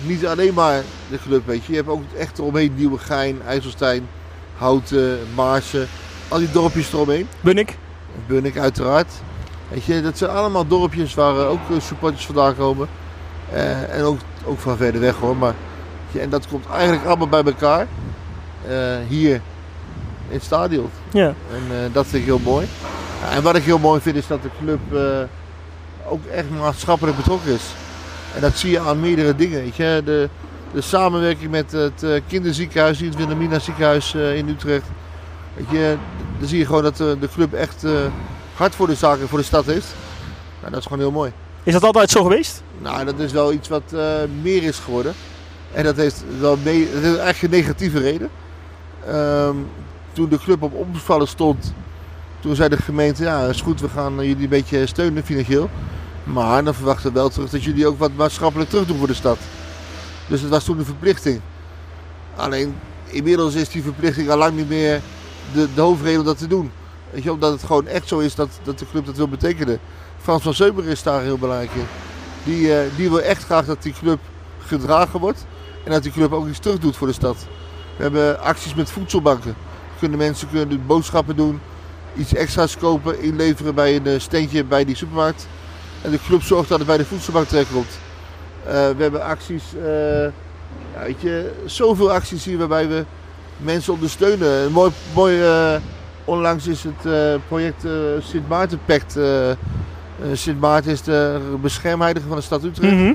niet 0.06 0.26
alleen 0.26 0.54
maar 0.54 0.82
de 1.10 1.18
club, 1.26 1.46
weet 1.46 1.64
je. 1.64 1.70
Je 1.72 1.78
hebt 1.78 1.88
ook 1.90 2.02
echt 2.18 2.38
eromheen 2.38 2.72
Nieuwegein, 2.76 3.38
IJsselstein, 3.46 4.08
Houten, 4.56 5.18
Maarsen. 5.34 5.88
Al 6.28 6.38
die 6.38 6.50
dorpjes 6.50 6.92
eromheen. 6.92 7.28
Bunnik? 7.40 7.76
Bunnik 8.26 8.56
uiteraard. 8.58 9.12
Weet 9.68 9.84
je, 9.84 10.02
dat 10.02 10.18
zijn 10.18 10.30
allemaal 10.30 10.66
dorpjes 10.66 11.14
waar 11.14 11.38
eh, 11.38 11.50
ook 11.50 11.70
eh, 11.70 11.80
supporters 11.80 12.26
vandaan 12.26 12.56
komen. 12.56 12.88
Eh, 13.52 13.96
en 13.96 14.02
ook, 14.02 14.18
ook 14.44 14.58
van 14.58 14.76
verder 14.76 15.00
weg 15.00 15.16
hoor. 15.16 15.36
Maar, 15.36 15.54
je, 16.10 16.20
en 16.20 16.30
dat 16.30 16.46
komt 16.46 16.66
eigenlijk 16.66 17.04
allemaal 17.06 17.28
bij 17.28 17.42
elkaar. 17.42 17.86
hier 19.08 19.34
in 20.28 20.34
het 20.34 20.42
stadion. 20.42 20.90
Ja. 21.12 21.34
En 21.52 21.90
dat 21.92 22.06
vind 22.06 22.22
ik 22.22 22.28
heel 22.28 22.40
mooi. 22.44 22.66
En 23.30 23.42
wat 23.42 23.56
ik 23.56 23.62
heel 23.62 23.78
mooi 23.78 24.00
vind 24.00 24.16
is 24.16 24.26
dat 24.26 24.42
de 24.42 24.50
club 24.58 24.80
ook 26.08 26.26
echt 26.26 26.50
maatschappelijk 26.50 27.16
betrokken 27.16 27.52
is. 27.52 27.74
En 28.34 28.40
dat 28.40 28.56
zie 28.56 28.70
je 28.70 28.80
aan 28.80 29.00
meerdere 29.00 29.36
dingen. 29.36 29.62
Weet 29.62 29.76
je. 29.76 30.02
De, 30.04 30.28
de 30.72 30.80
samenwerking 30.80 31.50
met 31.50 31.72
het 31.72 32.22
kinderziekenhuis, 32.26 33.00
het 33.00 33.16
Wilhelmina 33.16 33.58
ziekenhuis 33.58 34.14
in 34.14 34.48
Utrecht. 34.48 34.86
Weet 35.54 35.70
je, 35.70 35.96
dan 36.38 36.48
zie 36.48 36.58
je 36.58 36.66
gewoon 36.66 36.82
dat 36.82 36.96
de 36.96 37.28
club 37.32 37.52
echt 37.52 37.84
hard 38.56 38.74
voor 38.74 38.86
de 38.86 38.94
zaken, 38.94 39.28
voor 39.28 39.38
de 39.38 39.44
stad 39.44 39.64
heeft. 39.64 39.94
Nou, 40.60 40.70
dat 40.70 40.80
is 40.80 40.86
gewoon 40.86 40.98
heel 40.98 41.10
mooi. 41.10 41.32
Is 41.62 41.72
dat 41.72 41.82
altijd 41.82 42.10
zo 42.10 42.22
geweest? 42.22 42.62
Nou, 42.78 43.04
dat 43.04 43.18
is 43.18 43.32
wel 43.32 43.52
iets 43.52 43.68
wat 43.68 43.92
eh, 43.92 44.00
meer 44.42 44.62
is 44.62 44.78
geworden. 44.78 45.14
En 45.72 45.84
dat 45.84 45.96
heeft 45.96 46.24
wel 46.40 46.56
mee, 46.62 46.88
dat 46.92 47.02
is 47.02 47.16
eigenlijk 47.16 47.42
een 47.42 47.60
negatieve 47.60 47.98
reden. 47.98 48.30
Ehm, 49.06 49.56
toen 50.12 50.28
de 50.28 50.38
club 50.38 50.62
op 50.62 50.74
omvallen 50.74 51.28
stond, 51.28 51.72
toen 52.40 52.54
zei 52.54 52.68
de 52.68 52.76
gemeente, 52.76 53.22
ja 53.22 53.46
is 53.46 53.60
goed, 53.60 53.80
we 53.80 53.88
gaan 53.88 54.14
jullie 54.14 54.42
een 54.42 54.48
beetje 54.48 54.86
steunen 54.86 55.24
financieel. 55.24 55.70
Maar 56.24 56.64
dan 56.64 56.74
verwachten 56.74 57.12
we 57.12 57.18
wel 57.18 57.28
terug 57.28 57.50
dat 57.50 57.64
jullie 57.64 57.86
ook 57.86 57.98
wat 57.98 58.10
maatschappelijk 58.16 58.70
terug 58.70 58.86
doen 58.86 58.98
voor 58.98 59.06
de 59.06 59.14
stad. 59.14 59.38
Dus 60.28 60.40
dat 60.40 60.50
was 60.50 60.64
toen 60.64 60.78
een 60.78 60.84
verplichting. 60.84 61.40
Alleen, 62.36 62.74
inmiddels 63.04 63.54
is 63.54 63.68
die 63.68 63.82
verplichting 63.82 64.30
al 64.30 64.38
lang 64.38 64.56
niet 64.56 64.68
meer 64.68 65.00
de, 65.52 65.68
de 65.74 65.80
hoofdreden 65.80 66.20
om 66.20 66.26
dat 66.26 66.38
te 66.38 66.46
doen. 66.46 66.70
Omdat 67.24 67.52
het 67.52 67.62
gewoon 67.64 67.86
echt 67.86 68.08
zo 68.08 68.18
is 68.18 68.34
dat, 68.34 68.48
dat 68.62 68.78
de 68.78 68.86
club 68.90 69.06
dat 69.06 69.16
wil 69.16 69.28
betekenen. 69.28 69.78
Frans 70.22 70.42
van 70.42 70.54
Zeumer 70.54 70.84
is 70.84 71.02
daar 71.02 71.22
heel 71.22 71.38
belangrijk 71.38 71.70
in. 71.74 71.86
Die, 72.44 72.78
eh, 72.78 72.96
die 72.96 73.08
wil 73.08 73.20
echt 73.20 73.44
graag 73.44 73.66
dat 73.66 73.82
die 73.82 73.94
club 74.00 74.18
gedragen 74.58 75.20
wordt. 75.20 75.46
En 75.84 75.90
dat 75.92 76.02
die 76.02 76.12
club 76.12 76.32
ook 76.32 76.48
iets 76.48 76.58
terug 76.58 76.78
doet 76.78 76.96
voor 76.96 77.06
de 77.06 77.12
stad. 77.12 77.36
We 77.96 78.02
hebben 78.02 78.40
acties 78.40 78.74
met 78.74 78.90
voedselbanken. 78.90 79.56
Kunnen 79.98 80.18
mensen 80.18 80.48
kunnen 80.50 80.86
boodschappen 80.86 81.36
doen. 81.36 81.60
Iets 82.16 82.34
extra's 82.34 82.76
kopen, 82.76 83.20
inleveren 83.20 83.74
bij 83.74 83.96
een 83.96 84.06
eh, 84.06 84.18
steentje 84.18 84.64
bij 84.64 84.84
die 84.84 84.96
supermarkt. 84.96 85.46
En 86.02 86.10
de 86.10 86.18
club 86.26 86.42
zorgt 86.42 86.68
dat 86.68 86.78
het 86.78 86.86
bij 86.86 86.96
de 86.96 87.04
voedselbank 87.04 87.46
terechtkomt. 87.46 87.98
Eh, 88.64 88.72
we 88.72 89.02
hebben 89.02 89.22
acties, 89.22 89.64
ja, 90.94 91.02
weet 91.04 91.20
je, 91.20 91.52
zoveel 91.64 92.12
acties 92.12 92.44
hier 92.44 92.58
waarbij 92.58 92.88
we 92.88 93.04
mensen 93.56 93.92
ondersteunen. 93.92 94.48
Een 94.48 94.72
mooi, 94.72 94.90
mooi 95.14 95.40
onlangs 96.26 96.66
is 96.66 96.82
het 96.84 97.12
eh, 97.12 97.34
project 97.48 97.84
eh, 97.84 97.90
Sint 98.20 98.48
Maarten 98.48 98.80
Pact. 98.84 99.16
eh, 99.16 99.50
Sint 100.32 100.60
Maarten 100.60 100.92
is 100.92 101.02
de 101.02 101.40
beschermheilige 101.60 102.26
van 102.26 102.36
de 102.36 102.42
stad 102.42 102.64
Utrecht. 102.64 102.92
Mhm. 102.94 103.12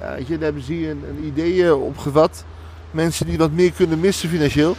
Ja, 0.00 0.14
weet 0.14 0.26
je, 0.26 0.34
daar 0.34 0.42
hebben 0.44 0.62
ze 0.62 0.72
hier 0.72 0.90
een, 0.90 1.04
een 1.08 1.24
idee 1.24 1.74
opgevat. 1.74 2.44
Mensen 2.90 3.26
die 3.26 3.38
wat 3.38 3.50
meer 3.52 3.72
kunnen 3.72 4.00
missen 4.00 4.28
financieel, 4.28 4.76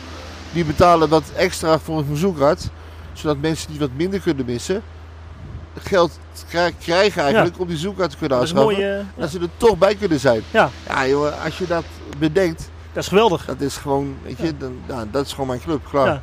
die 0.53 0.65
betalen 0.65 1.09
wat 1.09 1.23
extra 1.35 1.79
voor 1.79 1.97
een 1.97 2.05
verzoekraad. 2.05 2.69
Zodat 3.13 3.37
mensen 3.41 3.69
die 3.69 3.79
wat 3.79 3.89
minder 3.95 4.19
kunnen 4.19 4.45
missen, 4.45 4.81
geld 5.79 6.19
krij- 6.49 6.73
krijgen 6.79 7.21
eigenlijk 7.23 7.59
om 7.59 7.67
die 7.67 7.77
zoekkaart 7.77 8.09
te 8.11 8.17
kunnen 8.17 8.37
Dat 8.39 8.47
aanschaffen. 8.47 8.79
ja. 8.79 9.03
Dat 9.17 9.29
ze 9.29 9.39
er 9.39 9.49
toch 9.57 9.77
bij 9.77 9.95
kunnen 9.95 10.19
zijn. 10.19 10.41
Ja. 10.51 10.69
Ja, 10.87 11.07
jongen, 11.07 11.33
als 11.43 11.57
je 11.57 11.67
dat 11.67 11.83
bedenkt, 12.17 12.69
Dat 12.93 13.03
is 13.03 13.09
geweldig. 13.09 13.45
dat 13.45 13.61
is 13.61 13.77
gewoon, 13.77 14.15
weet 14.23 14.37
je, 14.37 14.57
dan, 14.57 14.73
ja, 14.87 15.05
dat 15.11 15.25
is 15.25 15.31
gewoon 15.31 15.47
mijn 15.47 15.61
club, 15.61 15.79
klaar. 15.89 16.21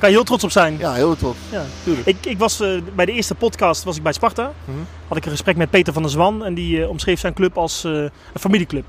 Ja. 0.00 0.06
Ja, 0.06 0.06
Kan 0.06 0.08
je 0.08 0.14
heel 0.14 0.24
trots 0.24 0.44
op 0.44 0.50
zijn. 0.50 0.78
heel 0.94 1.16
tof. 1.16 1.36
Ja. 1.50 1.62
Tuurlijk. 1.84 2.06
Ik, 2.06 2.26
ik 2.26 2.38
was 2.38 2.60
eh, 2.60 2.68
bij 2.94 3.06
de 3.06 3.12
eerste 3.12 3.34
podcast 3.34 3.84
was 3.84 3.96
ik 3.96 4.02
bij 4.02 4.12
Sparta. 4.12 4.52
Mhm. 4.64 4.76
Had 5.08 5.16
ik 5.16 5.24
een 5.24 5.30
gesprek 5.30 5.56
met 5.56 5.70
Peter 5.70 5.92
van 5.92 6.02
der 6.02 6.10
Zwan. 6.10 6.44
En 6.44 6.54
die 6.54 6.82
eh, 6.82 6.88
omschreef 6.88 7.20
zijn 7.20 7.34
club 7.34 7.56
als 7.58 7.84
eh, 7.84 7.92
een 7.92 8.10
familieclub. 8.40 8.84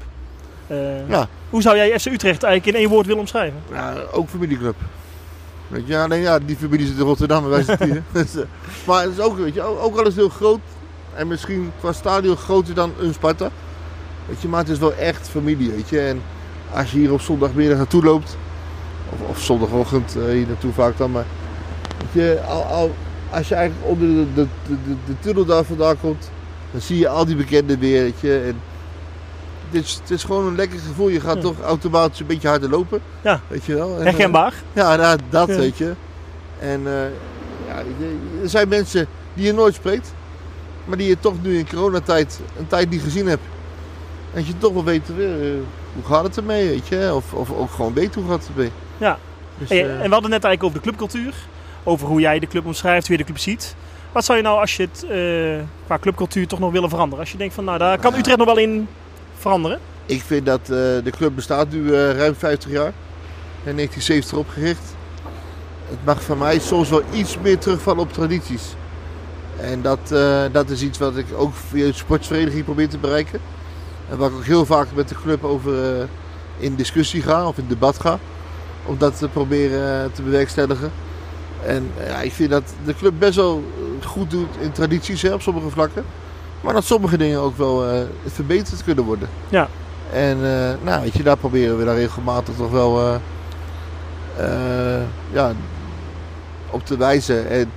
Eh, 0.68 1.10
Ja. 1.10 1.28
Hoe 1.50 1.62
zou 1.62 1.76
jij 1.76 2.00
FC 2.00 2.06
Utrecht 2.06 2.44
eigenlijk 2.44 2.76
in 2.76 2.82
één 2.82 2.90
woord 2.90 3.06
willen 3.06 3.22
omschrijven? 3.22 3.60
Ja, 3.72 3.94
ook 4.12 4.30
familieclub. 4.30 4.76
Weet 5.68 5.88
je, 5.88 5.98
alleen 5.98 6.22
ja, 6.22 6.40
die 6.40 6.56
familie 6.56 6.88
zit 6.88 6.98
in 6.98 7.04
Rotterdam 7.04 7.44
en 7.44 7.50
wij 7.50 7.64
zitten 7.64 7.92
hier. 7.92 8.04
Dus, 8.24 8.28
maar 8.86 9.04
het 9.04 9.12
is 9.12 9.20
ook, 9.20 9.38
weet 9.38 9.54
je, 9.54 9.62
ook, 9.62 9.80
ook 9.84 9.94
al 9.96 10.02
is 10.02 10.08
het 10.08 10.16
heel 10.16 10.30
groot 10.30 10.60
en 11.14 11.28
misschien 11.28 11.72
qua 11.80 11.92
stadion 11.92 12.36
groter 12.36 12.74
dan 12.74 12.94
een 13.00 13.14
Sparta. 13.14 13.50
Weet 14.28 14.42
je, 14.42 14.48
maar 14.48 14.60
het 14.60 14.70
is 14.70 14.78
wel 14.80 14.94
echt 14.94 15.30
familie, 15.30 15.70
weet 15.72 15.90
je. 15.90 16.00
En 16.00 16.22
als 16.74 16.92
je 16.92 16.98
hier 16.98 17.12
op 17.14 17.22
zondagmiddag 17.22 17.78
naartoe 17.78 18.04
loopt, 18.04 18.38
of, 19.14 19.30
of 19.30 19.40
zondagochtend 19.42 20.16
eh, 20.16 20.24
hier 20.24 20.48
naartoe 20.48 20.74
vaak 20.74 20.98
dan, 20.98 21.12
maar 21.12 21.26
je, 22.12 22.42
al, 22.48 22.64
al, 22.64 22.92
als 23.32 23.48
je 23.48 23.56
eigenlijk 23.56 23.90
onder 23.90 24.08
de, 24.08 24.26
de, 24.34 24.48
de, 24.68 24.96
de, 25.06 25.14
tunnel 25.20 25.46
daar 25.46 25.64
vandaan 25.64 26.00
komt, 26.00 26.32
dan 26.72 26.82
zie 26.82 26.98
je 27.00 27.08
al 27.08 27.26
die 27.26 27.36
bekenden 27.36 27.80
weer, 27.80 28.02
weet 28.04 28.20
je. 28.20 28.42
En 28.46 28.60
dit 29.70 29.84
is, 29.84 29.94
het 30.02 30.10
is 30.12 30.24
gewoon 30.24 30.46
een 30.48 30.56
lekker 30.56 30.80
gevoel. 30.80 31.08
Je 31.10 31.20
gaat 31.20 31.36
Ja. 31.36 31.42
toch 31.42 31.62
automatisch 31.62 32.20
een 32.20 32.26
beetje 32.26 32.48
harder 32.48 32.70
lopen. 32.70 33.02
Ja. 33.22 33.42
Weet 33.48 33.64
je 33.66 33.76
wel. 33.76 33.92
En, 33.94 33.98
eh, 33.98 34.04
Herkenbaar. 34.04 34.54
ja, 34.74 34.96
nou, 34.96 35.20
dat 35.30 35.48
Ja. 35.48 35.56
weet 35.56 35.78
je. 35.78 35.94
En 36.60 36.88
eh, 36.88 36.94
ja, 37.68 37.78
er 38.42 38.50
zijn 38.50 38.68
mensen 38.68 39.08
die 39.34 39.46
je 39.46 39.54
nooit 39.54 39.74
spreekt, 39.74 40.14
maar 40.86 40.98
die 40.98 41.08
je 41.08 41.20
toch 41.20 41.34
nu 41.42 41.58
in 41.58 41.68
coronatijd 41.70 42.40
een 42.58 42.68
tijd 42.68 42.90
niet 42.90 43.02
gezien 43.02 43.28
hebt. 43.28 43.44
En 44.34 44.38
dat 44.40 44.48
je 44.48 44.58
toch 44.58 44.74
wel 44.74 44.84
weet, 44.84 45.08
hoe 45.94 46.04
gaat 46.06 46.24
het 46.24 46.38
ermee, 46.38 46.68
weet 46.70 46.88
je. 46.88 47.12
Of, 47.16 47.34
of 47.34 47.52
ook 47.52 47.72
gewoon 47.72 47.94
weet 47.94 48.16
hoe 48.16 48.28
gaat 48.28 48.40
het 48.40 48.50
ermee. 48.56 48.72
Ja. 49.02 49.18
Dus, 49.58 49.70
Hey, 49.70 49.86
eh, 49.86 49.92
en 49.92 50.08
we 50.08 50.14
hadden 50.14 50.30
net 50.30 50.44
eigenlijk 50.44 50.64
over 50.64 50.78
de 50.78 50.84
clubcultuur. 50.84 51.34
Over 51.84 52.08
hoe 52.08 52.20
jij 52.20 52.40
de 52.40 52.48
club 52.48 52.66
omschrijft, 52.66 53.08
hoe 53.08 53.18
je 53.18 53.24
de 53.24 53.28
club 53.32 53.42
ziet. 53.42 53.76
Wat 54.12 54.26
zou 54.26 54.38
je 54.38 54.44
nou 54.44 54.60
als 54.60 54.76
je 54.76 54.84
het 54.92 55.04
eh, 55.04 55.66
qua 55.86 56.00
clubcultuur 56.00 56.48
toch 56.48 56.60
nog 56.60 56.72
willen 56.72 56.90
veranderen? 56.90 57.20
Als 57.20 57.32
je 57.32 57.38
denkt 57.38 57.54
van 57.54 57.64
nou 57.64 57.78
daar 57.78 58.00
kan 58.00 58.16
Utrecht 58.16 58.38
nog 58.38 58.46
wel 58.46 58.58
in 58.58 58.88
veranderen. 59.38 59.80
Ik 60.06 60.22
vind 60.22 60.46
dat 60.46 60.62
eh, 60.62 60.68
de 61.04 61.12
club 61.12 61.36
bestaat 61.36 61.72
nu 61.72 61.92
ruim 61.94 62.36
50 62.36 62.72
jaar. 62.72 62.94
In 63.64 63.76
1970 63.76 64.38
opgericht. 64.38 64.96
Het 65.90 66.06
mag 66.06 66.24
van 66.24 66.38
mij 66.38 66.60
soms 66.60 66.90
wel 66.90 67.02
iets 67.14 67.38
meer 67.38 67.58
terugvallen 67.58 68.02
op 68.02 68.14
tradities. 68.14 68.76
En 69.60 69.82
dat, 69.82 70.00
dat 70.52 70.70
is 70.70 70.82
iets 70.82 70.98
wat 70.98 71.18
ik 71.18 71.26
ook 71.36 71.54
via 71.54 71.86
de 71.86 71.94
sportsvereniging 71.94 72.64
probeer 72.64 72.90
te 72.90 72.98
bereiken. 72.98 73.40
En 74.10 74.18
waar 74.18 74.30
ik 74.30 74.36
ook 74.36 74.46
heel 74.46 74.66
vaak 74.66 74.88
met 74.94 75.10
de 75.10 75.16
club 75.16 75.44
over 75.44 76.08
in 76.58 76.76
discussie 76.76 77.22
ga 77.22 77.48
of 77.48 77.58
in 77.58 77.66
debat 77.68 78.00
ga. 78.00 78.20
Om 78.92 78.98
dat 78.98 79.18
te 79.18 79.28
proberen 79.28 80.04
eh, 80.04 80.12
te 80.12 80.22
bewerkstelligen. 80.22 80.92
En 81.66 81.92
ja, 82.08 82.22
ik 82.22 82.32
vind 82.32 82.50
dat 82.50 82.74
de 82.86 82.96
club 82.96 83.14
best 83.20 83.36
wel 83.36 83.64
goed 84.06 84.32
doet 84.32 84.56
in 84.60 84.72
tradities 84.72 85.22
hè, 85.22 85.34
op 85.34 85.42
sommige 85.42 85.70
vlakken. 85.70 86.06
Maar 86.62 86.74
dat 86.74 86.84
sommige 86.84 87.18
dingen 87.18 87.40
ook 87.40 87.58
wel 87.58 87.88
eh, 87.88 88.02
verbeterd 88.26 88.84
kunnen 88.84 89.04
worden. 89.04 89.30
Ja. 89.50 89.68
En 90.12 90.38
eh, 90.38 90.74
nou, 90.82 91.02
weet 91.02 91.14
je, 91.14 91.24
daar 91.24 91.38
proberen 91.38 91.78
we 91.78 91.86
daar 91.86 91.96
regelmatig 91.96 92.56
toch 92.56 92.72
wel 92.72 93.00
eh, 93.00 93.16
eh, 94.38 95.04
ja, 95.32 95.52
op 96.70 96.86
te 96.86 96.98
wijzen. 96.98 97.50
En 97.50 97.72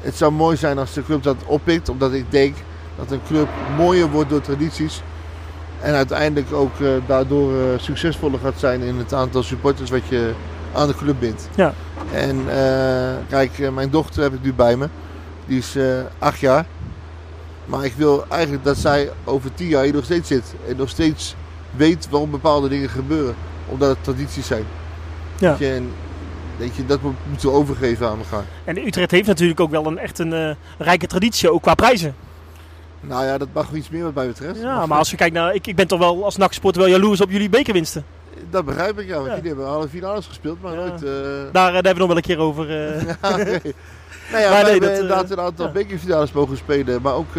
het 0.00 0.16
zou 0.16 0.32
mooi 0.32 0.56
zijn 0.56 0.78
als 0.78 0.92
de 0.92 1.02
club 1.02 1.22
dat 1.22 1.36
oppikt, 1.46 1.88
omdat 1.88 2.12
ik 2.12 2.30
denk 2.30 2.56
dat 2.96 3.10
een 3.10 3.20
club 3.26 3.48
mooier 3.76 4.10
wordt 4.10 4.30
door 4.30 4.40
tradities. 4.40 5.02
En 5.84 5.94
uiteindelijk 5.94 6.52
ook 6.52 6.80
eh, 6.80 6.88
daardoor 7.06 7.52
eh, 7.52 7.78
succesvoller 7.78 8.38
gaat 8.38 8.58
zijn 8.58 8.80
in 8.82 8.96
het 8.96 9.12
aantal 9.12 9.42
supporters 9.42 9.90
wat 9.90 10.06
je 10.08 10.32
aan 10.72 10.88
de 10.88 10.94
club 10.94 11.16
bindt. 11.18 11.48
Ja. 11.56 11.74
En 12.12 12.36
eh, 12.48 13.14
kijk, 13.28 13.70
mijn 13.72 13.90
dochter 13.90 14.22
heb 14.22 14.34
ik 14.34 14.42
nu 14.42 14.52
bij 14.52 14.76
me. 14.76 14.88
Die 15.46 15.58
is 15.58 15.76
acht 16.18 16.38
jaar. 16.38 16.66
Maar 17.64 17.84
ik 17.84 17.92
wil 17.96 18.24
eigenlijk 18.28 18.64
dat 18.64 18.76
zij 18.76 19.10
over 19.24 19.54
tien 19.54 19.68
jaar 19.68 19.84
hier 19.84 19.92
nog 19.94 20.04
steeds 20.04 20.28
zit. 20.28 20.54
En 20.68 20.76
nog 20.76 20.88
steeds 20.88 21.34
weet 21.70 22.08
waarom 22.10 22.30
bepaalde 22.30 22.68
dingen 22.68 22.88
gebeuren. 22.88 23.34
Omdat 23.68 23.88
het 23.88 24.04
tradities 24.04 24.46
zijn. 24.46 24.64
Ja. 25.38 25.50
Weet 25.50 25.58
je, 25.58 25.74
en, 25.74 25.90
weet 26.56 26.74
je, 26.76 26.86
dat 26.86 27.02
mo- 27.02 27.14
moeten 27.28 27.48
we 27.48 27.54
overgeven 27.54 28.08
aan 28.08 28.18
elkaar. 28.18 28.44
En 28.64 28.86
Utrecht 28.86 29.10
heeft 29.10 29.26
natuurlijk 29.26 29.60
ook 29.60 29.70
wel 29.70 29.86
een 29.86 29.98
echt 29.98 30.18
een 30.18 30.56
rijke 30.78 31.06
traditie, 31.06 31.50
ook 31.50 31.62
qua 31.62 31.74
prijzen. 31.74 32.14
Nou 33.08 33.24
ja, 33.24 33.38
dat 33.38 33.48
mag 33.52 33.68
wel 33.68 33.78
iets 33.78 33.88
meer 33.90 34.02
wat 34.02 34.14
mij 34.14 34.26
betreft. 34.26 34.60
Ja, 34.60 34.86
maar 34.86 34.98
als 34.98 35.10
je 35.10 35.16
kijkt 35.16 35.34
naar... 35.34 35.54
Ik, 35.54 35.66
ik 35.66 35.76
ben 35.76 35.86
toch 35.86 35.98
wel 35.98 36.24
als 36.24 36.36
NAC-supporter 36.36 36.82
wel 36.82 36.90
jaloers 36.90 37.20
op 37.20 37.30
jullie 37.30 37.48
bekerwinsten. 37.48 38.04
Dat 38.50 38.64
begrijp 38.64 38.98
ik, 38.98 39.06
ja. 39.06 39.14
Want 39.14 39.26
Ja. 39.26 39.34
jullie 39.34 39.48
hebben 39.48 39.68
alle 39.68 39.88
finales 39.88 40.26
gespeeld, 40.26 40.62
maar 40.62 40.74
nooit... 40.74 41.02
eh, 41.04 41.10
Daar, 41.52 41.52
eh, 41.52 41.52
daar 41.52 41.72
hebben 41.72 41.92
we 41.92 41.98
nog 41.98 42.08
wel 42.08 42.16
een 42.16 42.22
keer 42.22 42.38
over. 42.38 42.70
eh. 42.70 43.02
Ja, 43.22 43.30
oké. 43.30 43.60
Nou 44.30 44.42
ja, 44.42 44.50
Maar 44.50 44.62
wij 44.62 44.62
nee, 44.62 44.70
hebben 44.80 44.90
dat, 44.90 44.98
inderdaad 45.00 45.30
een 45.30 45.40
aantal 45.40 45.66
ja. 45.66 45.72
bekerfinales 45.72 46.32
mogen 46.32 46.56
spelen, 46.56 47.02
maar 47.02 47.14
ook, 47.14 47.36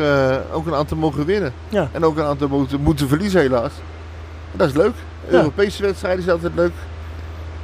ook 0.52 0.66
een 0.68 0.74
aantal 0.74 0.98
mogen 0.98 1.26
winnen. 1.26 1.54
Ja. 1.70 1.90
En 1.92 2.04
ook 2.06 2.18
een 2.18 2.24
aantal 2.24 2.48
moeten, 2.48 2.82
moeten 2.82 3.08
verliezen 3.08 3.42
helaas. 3.42 3.72
En 4.52 4.58
dat 4.58 4.68
is 4.68 4.74
leuk. 4.76 4.94
Europese 5.30 5.82
wedstrijden 5.82 6.24
zijn 6.24 6.36
altijd 6.36 6.56
leuk. 6.56 6.72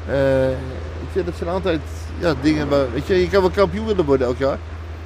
Eh, 0.08 0.50
ik 0.50 1.08
vind 1.12 1.26
dat 1.26 1.36
zijn 1.38 1.50
altijd 1.50 1.80
ja, 2.20 2.34
dingen 2.42 2.70
waar, 2.70 2.92
weet 2.94 3.08
je, 3.08 3.20
je 3.22 3.30
kan 3.30 3.42
wel 3.42 3.50
kampioen 3.50 3.86
willen 3.86 4.06
worden 4.06 4.28
elk 4.28 4.38
jaar. 4.38 4.58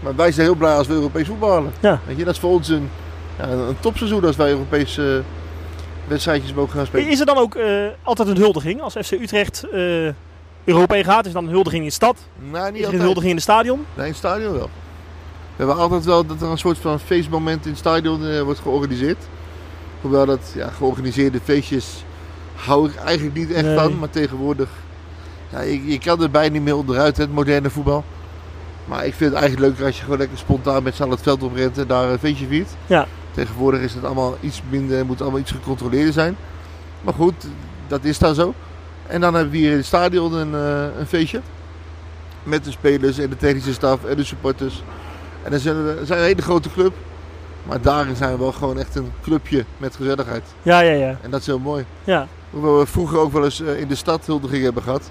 Maar 0.05 0.15
wij 0.15 0.31
zijn 0.31 0.45
heel 0.45 0.55
blij 0.55 0.75
als 0.75 0.87
we 0.87 0.93
Europees 0.93 1.27
voetbal 1.27 1.51
halen. 1.51 1.71
Ja. 1.79 1.99
Weet 2.05 2.17
je, 2.17 2.23
dat 2.23 2.33
is 2.33 2.39
voor 2.39 2.51
ons 2.51 2.67
een, 2.69 2.89
ja, 3.37 3.47
een 3.47 3.79
topseizoen 3.79 4.25
als 4.25 4.35
wij 4.35 4.49
Europese 4.49 5.21
wedstrijdjes 6.07 6.53
mogen 6.53 6.77
gaan 6.77 6.85
spelen. 6.85 7.09
Is 7.09 7.19
er 7.19 7.25
dan 7.25 7.37
ook 7.37 7.55
eh, 7.55 7.85
altijd 8.03 8.27
een 8.27 8.37
huldiging? 8.37 8.81
Als 8.81 8.93
FC 8.93 9.11
Utrecht 9.11 9.63
eh 9.71 10.09
Europa 10.63 11.03
gaat, 11.03 11.21
is 11.25 11.27
er 11.27 11.33
dan 11.33 11.43
een 11.43 11.53
huldiging 11.53 11.81
in 11.81 11.87
de 11.87 11.93
stad? 11.93 12.17
Nou, 12.51 12.65
Is 12.65 12.71
niet 12.71 12.83
er 12.87 12.93
een 12.93 12.99
huldiging 12.99 13.29
in 13.29 13.35
het 13.35 13.43
stadion? 13.43 13.85
Nee, 13.93 14.05
in 14.05 14.11
het 14.11 14.19
stadion 14.19 14.53
wel. 14.53 14.69
We 15.55 15.63
hebben 15.63 15.77
altijd 15.77 16.05
wel 16.05 16.25
dat 16.25 16.41
er 16.41 16.47
een 16.49 16.57
soort 16.57 16.77
van 16.77 16.99
feestmoment 16.99 17.63
in 17.65 17.69
het 17.69 17.79
stadion 17.79 18.25
eh, 18.27 18.41
wordt 18.41 18.59
georganiseerd. 18.59 19.17
Hoewel 20.01 20.25
dat 20.25 20.51
ja, 20.55 20.67
georganiseerde 20.69 21.39
feestjes 21.43 22.03
hou 22.55 22.89
ik 22.89 22.95
eigenlijk 22.95 23.37
niet 23.37 23.51
echt 23.51 23.65
Nee. 23.65 23.77
van. 23.77 23.99
Maar 23.99 24.09
tegenwoordig, 24.09 24.69
ja, 25.51 25.61
je, 25.61 25.85
je 25.91 25.99
kan 25.99 26.21
er 26.21 26.31
bijna 26.31 26.53
niet 26.53 26.61
meer 26.63 26.75
onderuit, 26.77 27.17
het 27.17 27.33
moderne 27.33 27.69
voetbal. 27.69 28.03
Maar 28.85 29.05
ik 29.05 29.13
vind 29.13 29.31
het 29.31 29.39
eigenlijk 29.39 29.69
leuker 29.69 29.85
als 29.85 29.97
je 29.97 30.03
gewoon 30.03 30.17
lekker 30.17 30.37
spontaan 30.37 30.83
met 30.83 30.95
z'n 30.95 31.01
allen 31.01 31.13
het 31.13 31.23
veld 31.23 31.43
oprent 31.43 31.77
en 31.77 31.87
daar 31.87 32.09
een 32.09 32.19
feestje 32.19 32.47
viert. 32.47 32.69
Ja. 32.85 33.07
Tegenwoordig 33.31 33.81
is 33.81 33.93
het 33.93 34.03
allemaal 34.03 34.37
iets 34.39 34.61
minder, 34.69 35.05
moet 35.05 35.21
allemaal 35.21 35.39
iets 35.39 35.51
gecontroleerder 35.51 36.13
zijn. 36.13 36.37
Maar 37.01 37.13
goed, 37.13 37.47
dat 37.87 38.03
is 38.03 38.19
dan 38.19 38.35
zo. 38.35 38.53
En 39.07 39.21
dan 39.21 39.33
hebben 39.33 39.51
we 39.51 39.57
hier 39.57 39.71
in 39.71 39.77
het 39.77 39.85
stadion 39.85 40.33
een, 40.33 40.55
eh, 40.55 40.99
een 40.99 41.07
feestje. 41.07 41.41
Met 42.43 42.63
de 42.63 42.71
spelers 42.71 43.17
en 43.17 43.29
de 43.29 43.37
technische 43.37 43.73
staf 43.73 44.05
en 44.05 44.15
de 44.15 44.23
supporters. 44.23 44.83
En 45.43 45.51
dan 45.51 45.59
zijn 45.59 45.85
we, 45.85 45.99
zijn 46.03 46.19
een 46.19 46.25
hele 46.25 46.41
grote 46.41 46.69
club. 46.71 46.93
Maar 47.63 47.81
daarin 47.81 48.15
zijn 48.15 48.31
we 48.31 48.37
wel 48.37 48.51
gewoon 48.51 48.79
echt 48.79 48.95
een 48.95 49.11
clubje 49.21 49.65
met 49.77 49.95
gezelligheid. 49.95 50.43
Ja, 50.61 50.79
ja, 50.79 50.91
ja. 50.91 51.17
En 51.21 51.29
dat 51.31 51.39
is 51.39 51.45
heel 51.45 51.59
mooi. 51.59 51.85
ja. 52.03 52.27
Hoewel 52.49 52.79
we 52.79 52.85
vroeger 52.85 53.19
ook 53.19 53.31
wel 53.31 53.43
eens 53.43 53.61
eh, 53.61 53.79
in 53.79 53.87
de 53.87 53.95
stad 53.95 54.25
huldiging 54.25 54.63
hebben 54.63 54.83
gehad. 54.83 55.09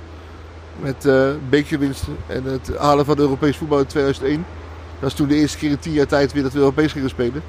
Met 0.80 1.06
eh 1.06 1.30
bekerwinsten 1.48 2.16
en 2.26 2.44
het 2.44 2.70
halen 2.78 3.04
van 3.04 3.18
Europees 3.18 3.56
voetbal 3.56 3.78
in 3.78 3.86
2001. 3.86 4.46
Dat 4.92 5.00
was 5.00 5.14
toen 5.14 5.28
de 5.28 5.34
eerste 5.34 5.58
keer 5.58 5.70
in 5.70 5.78
tien 5.78 5.92
jaar 5.92 6.06
tijd 6.06 6.32
weer 6.32 6.42
dat 6.42 6.52
we 6.52 6.58
Europees 6.58 6.92
gingen 6.92 7.08
spelen. 7.08 7.42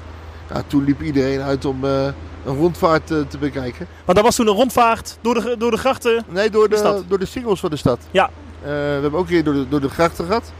Ja, 0.52 0.62
toen 0.66 0.84
liep 0.84 1.02
iedereen 1.02 1.40
uit 1.40 1.64
om 1.64 1.84
eh, 1.84 2.04
een 2.44 2.56
rondvaart 2.56 3.10
eh, 3.10 3.18
te 3.28 3.38
bekijken. 3.38 3.86
Want 4.04 4.18
dat 4.18 4.26
was 4.26 4.36
toen 4.36 4.46
een 4.46 4.54
rondvaart 4.54 5.18
door 5.20 5.34
de, 5.34 5.54
door 5.58 5.70
de 5.70 5.76
grachten. 5.76 6.24
Nee, 6.28 6.50
door 6.50 6.68
De 6.68 7.02
door 7.08 7.18
de 7.18 7.26
singles 7.26 7.60
van 7.60 7.70
de 7.70 7.76
stad. 7.76 8.00
Ja. 8.10 8.30
We 8.62 8.68
hebben 8.70 9.12
ook 9.12 9.20
een 9.20 9.26
keer 9.26 9.44
door 9.44 9.54
de, 9.54 9.68
door 9.68 9.80
de 9.80 9.88
grachten 9.88 10.24
gehad. 10.26 10.52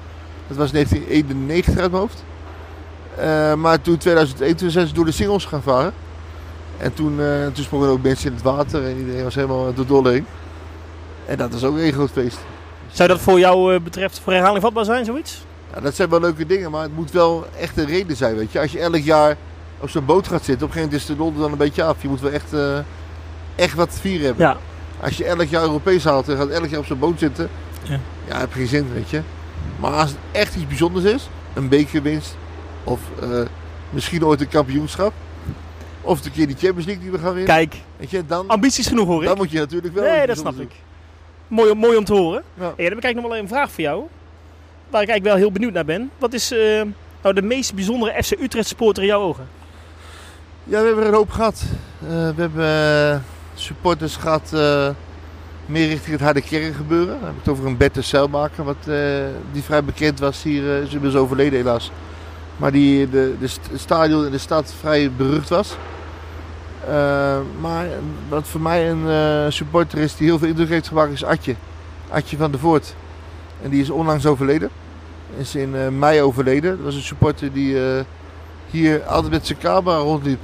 Dat 0.48 0.56
was 0.56 0.72
1991 0.72 1.78
uit 1.78 1.90
mijn 1.90 2.02
hoofd. 2.02 2.24
Maar 3.58 3.80
toen 3.80 3.96
2001 3.96 4.56
toen 4.56 4.70
zijn 4.70 4.86
ze 4.86 4.94
door 4.94 5.04
de 5.04 5.12
singles 5.12 5.44
gaan 5.44 5.62
varen. 5.62 5.92
En 6.78 6.94
toen, 6.94 7.20
toen 7.52 7.64
sprongen 7.64 7.88
ook 7.88 8.02
mensen 8.02 8.26
in 8.26 8.34
het 8.34 8.42
water 8.42 8.84
en 8.84 8.98
iedereen 8.98 9.24
was 9.24 9.34
helemaal 9.34 9.74
door 9.74 9.86
dolle 9.86 10.10
heen. 10.10 10.26
En 11.26 11.36
dat 11.36 11.52
was 11.52 11.64
ook 11.64 11.76
een 11.76 11.92
groot 11.92 12.10
feest. 12.10 12.38
Zou 12.96 13.08
dat 13.08 13.20
voor 13.20 13.38
jou 13.38 13.74
eh, 13.74 13.80
betreft 13.80 14.18
voor 14.20 14.32
herhaling 14.32 14.62
vatbaar 14.62 14.84
zijn, 14.84 15.04
zoiets? 15.04 15.44
Ja, 15.74 15.80
dat 15.80 15.94
zijn 15.94 16.08
wel 16.08 16.20
leuke 16.20 16.46
dingen, 16.46 16.70
maar 16.70 16.82
het 16.82 16.94
moet 16.96 17.10
wel 17.10 17.46
echt 17.58 17.76
een 17.78 17.86
reden 17.86 18.16
zijn. 18.16 18.36
Weet 18.36 18.52
je. 18.52 18.60
Als 18.60 18.72
je 18.72 18.78
elk 18.80 18.96
jaar 18.96 19.36
op 19.80 19.88
zo'n 19.90 20.04
boot 20.04 20.28
gaat 20.28 20.44
zitten, 20.44 20.66
op 20.66 20.74
een 20.74 20.80
gegeven 20.80 20.88
moment 20.90 21.00
is 21.00 21.06
de 21.06 21.16
lol 21.16 21.34
dan 21.42 21.52
een 21.52 21.58
beetje 21.58 21.82
af. 21.84 22.02
Je 22.02 22.08
moet 22.08 22.20
wel 22.20 22.30
echt, 22.30 22.52
eh, 22.52 22.78
echt 23.54 23.74
wat 23.74 23.90
te 23.90 23.98
vieren 24.00 24.26
hebben. 24.26 24.46
Ja. 24.46 24.56
Als 25.00 25.16
je 25.16 25.24
elk 25.24 25.42
jaar 25.48 25.62
Europees 25.62 26.04
haalt 26.04 26.28
en 26.28 26.36
gaat 26.36 26.48
elk 26.48 26.66
jaar 26.68 26.78
op 26.78 26.86
zo'n 26.86 26.98
boot 26.98 27.18
zitten, 27.18 27.48
Ja. 27.82 27.98
ja, 28.28 28.38
heb 28.38 28.52
je 28.52 28.58
geen 28.58 28.68
zin, 28.68 28.92
weet 28.92 29.10
je. 29.10 29.20
Maar 29.80 29.92
als 29.92 30.08
het 30.10 30.18
echt 30.32 30.54
iets 30.54 30.66
bijzonders 30.66 31.04
is, 31.04 31.28
een 31.54 31.68
bekerwinst 31.68 32.36
of 32.84 33.00
eh, 33.20 33.28
misschien 33.90 34.24
ooit 34.24 34.40
een 34.40 34.48
kampioenschap, 34.48 35.12
of 36.00 36.24
een 36.24 36.32
keer 36.32 36.46
die 36.46 36.56
Champions 36.58 36.86
League 36.86 37.02
die 37.02 37.12
we 37.12 37.18
gaan 37.18 37.34
winnen, 37.34 37.54
Kijk, 37.54 37.74
weet 37.96 38.10
je, 38.10 38.26
dan, 38.26 38.48
ambities 38.48 38.86
genoeg 38.86 39.06
hoor 39.06 39.22
ik. 39.22 39.28
dan 39.28 39.36
moet 39.36 39.50
je 39.50 39.58
natuurlijk 39.58 39.94
wel. 39.94 40.04
Nee, 40.04 40.26
dat 40.26 40.36
snap 40.38 40.60
ik. 40.60 40.70
Mooi, 41.48 41.70
om- 41.70 41.78
mooi 41.78 41.96
om 41.96 42.04
te 42.04 42.12
horen. 42.14 42.42
Ja. 42.54 42.62
Hey, 42.62 42.70
dan 42.76 42.84
heb 42.84 42.96
ik 42.98 43.04
eigenlijk 43.04 43.16
nog 43.20 43.28
wel 43.30 43.36
een 43.38 43.48
vraag 43.48 43.70
voor 43.70 43.82
jou. 43.82 43.98
Waar 44.90 45.02
ik 45.02 45.08
eigenlijk 45.08 45.24
wel 45.24 45.36
heel 45.36 45.52
benieuwd 45.52 45.72
naar 45.72 45.84
ben. 45.84 46.10
Wat 46.18 46.32
is 46.32 46.50
eh, 46.52 46.82
nou 47.22 47.34
de 47.34 47.42
meest 47.42 47.74
bijzondere 47.74 48.22
FC 48.22 48.32
Utrecht 48.40 48.68
supporter 48.68 49.02
in 49.02 49.08
jouw 49.08 49.20
ogen? 49.20 49.46
Ja, 50.64 50.80
we 50.80 50.86
hebben 50.86 51.02
er 51.04 51.08
een 51.10 51.16
hoop 51.16 51.30
gehad. 51.30 51.62
Eh, 52.02 52.08
we 52.08 52.40
hebben 52.40 52.64
eh, 53.12 53.18
supporters 53.54 54.16
gehad 54.16 54.50
eh, 54.54 54.88
meer 55.66 55.88
richting 55.88 56.12
het 56.12 56.20
harde 56.20 56.40
kern 56.42 56.74
gebeuren. 56.74 57.14
Dan 57.20 57.24
heb 57.24 57.30
ik 57.32 57.38
het 57.38 57.48
over 57.48 57.66
een 57.66 57.76
Bette 57.76 58.02
Zeilmaker, 58.02 58.64
wat, 58.64 58.76
die 59.52 59.62
vrij 59.62 59.84
bekend 59.84 60.18
was 60.18 60.42
hier. 60.42 60.82
eh, 60.82 61.02
is 61.02 61.14
overleden 61.16 61.58
helaas. 61.58 61.90
Maar 62.56 62.72
die 62.72 63.10
de, 63.10 63.34
de 63.40 63.48
stadion 63.78 64.24
in 64.24 64.30
de 64.30 64.38
stad 64.38 64.74
vrij 64.80 65.10
berucht 65.16 65.48
was. 65.48 65.76
Eh, 66.86 67.38
maar 67.60 67.86
wat 68.28 68.46
voor 68.46 68.60
mij 68.60 68.90
een 68.90 69.08
eh, 69.08 69.50
supporter 69.50 69.98
is 69.98 70.16
die 70.16 70.26
heel 70.26 70.38
veel 70.38 70.48
indruk 70.48 70.68
heeft 70.68 70.88
gemaakt 70.88 71.12
is 71.12 71.24
Atje. 71.24 71.54
Atje 72.08 72.36
van 72.36 72.50
der 72.50 72.60
Voort. 72.60 72.94
En 73.62 73.70
die 73.70 73.80
is 73.80 73.90
onlangs 73.90 74.26
overleden. 74.26 74.70
Is 75.36 75.54
in 75.54 75.76
eh, 75.76 75.88
mei 75.88 76.22
overleden. 76.22 76.76
Dat 76.76 76.84
was 76.84 76.94
een 76.94 77.02
supporter 77.02 77.52
die 77.52 77.76
hier 78.70 79.04
altijd 79.04 79.32
met 79.32 79.46
zijn 79.46 79.58
camera 79.58 79.96
rondliep. 79.96 80.40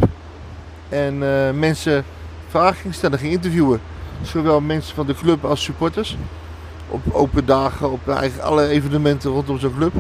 En 0.89 1.19
mensen 1.59 2.05
vragen 2.49 2.77
ging 2.77 2.95
stellen, 2.95 3.19
ging 3.19 3.33
interviewen. 3.33 3.81
Zowel 4.23 4.61
mensen 4.61 4.95
van 4.95 5.07
de 5.07 5.15
club 5.15 5.45
als 5.45 5.63
supporters. 5.63 6.17
Op 6.89 7.03
open 7.13 7.47
dagen, 7.47 7.91
op 7.91 8.09
eigenlijk 8.09 8.49
alle 8.49 8.69
evenementen 8.69 9.31
rondom 9.31 9.59
zo'n 9.59 9.77
club. 9.77 9.93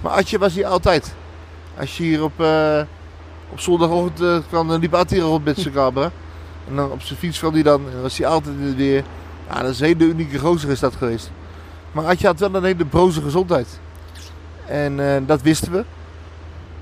Maar 0.00 0.12
Atje 0.12 0.38
was 0.38 0.54
hier 0.54 0.66
altijd. 0.66 1.14
Als 1.78 1.96
je 1.96 2.02
hier 2.02 2.22
op, 2.22 2.32
op 3.56 3.62
zondagochtend 3.62 4.20
eh, 4.20 4.48
kwam, 4.48 4.72
liep 4.72 4.94
Atje 4.94 5.20
rond 5.20 5.44
met 5.44 5.58
zijn 5.58 5.74
camera. 5.74 6.10
En 6.68 6.76
dan 6.76 6.90
op 6.90 7.02
zijn 7.02 7.18
fiets 7.18 7.38
kwam 7.38 7.52
hij 7.52 7.62
dan. 7.62 7.90
En 7.90 8.02
was 8.02 8.18
hij 8.18 8.26
altijd 8.26 8.54
in 8.58 8.66
het 8.66 8.76
weer. 8.76 9.04
Ja, 9.48 9.62
dat 9.62 9.70
is 9.70 9.80
een 9.80 9.86
hele 9.86 10.04
unieke 10.04 10.38
gozer 10.38 10.70
is 10.70 10.80
dat 10.80 10.96
geweest. 10.96 11.30
Maar 11.92 12.04
Atje 12.04 12.26
had 12.26 12.40
wel 12.40 12.54
een 12.54 12.64
hele 12.64 12.84
broze 12.84 13.22
gezondheid. 13.22 13.80
En 14.66 15.14
eh, 15.14 15.22
dat 15.26 15.42
wisten 15.42 15.72
we. 15.72 15.84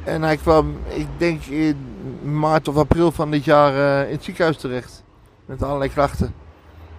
En 0.05 0.23
hij 0.23 0.37
kwam, 0.37 0.77
ik 0.89 1.07
denk 1.17 1.45
in 1.45 1.77
maart 2.23 2.69
of 2.69 2.77
april 2.77 3.13
van 3.13 3.31
dit 3.31 3.45
jaar 3.45 3.75
eh, 3.75 4.09
in 4.09 4.15
het 4.15 4.25
ziekenhuis 4.25 4.57
terecht. 4.57 5.03
Met 5.47 5.63
allerlei 5.63 5.91
klachten. 5.91 6.35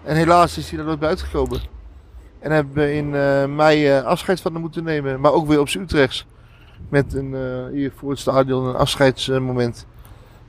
En 0.04 0.16
helaas 0.16 0.58
is 0.58 0.70
hij 0.70 0.80
er 0.80 0.86
nooit 0.86 1.00
bij 1.00 1.10
uitgekomen. 1.10 1.62
En 2.40 2.52
hebben 2.52 2.74
we 2.74 2.94
in 2.94 3.10
mei 3.56 4.00
afscheid 4.00 4.42
van 4.42 4.52
hem 4.52 4.62
moeten 4.62 4.84
nemen. 4.84 5.20
Maar 5.20 5.32
ook 5.32 5.48
weer 5.48 5.60
op 5.60 5.70
zijn 5.70 5.84
Utrechts. 5.84 6.26
Met 6.90 7.14
een, 7.14 7.36
eh, 7.36 7.66
hier 7.72 7.92
voor 7.96 8.10
het 8.10 8.20
stadion 8.20 8.66
een 8.66 8.76
afscheidsmoment. 8.76 9.86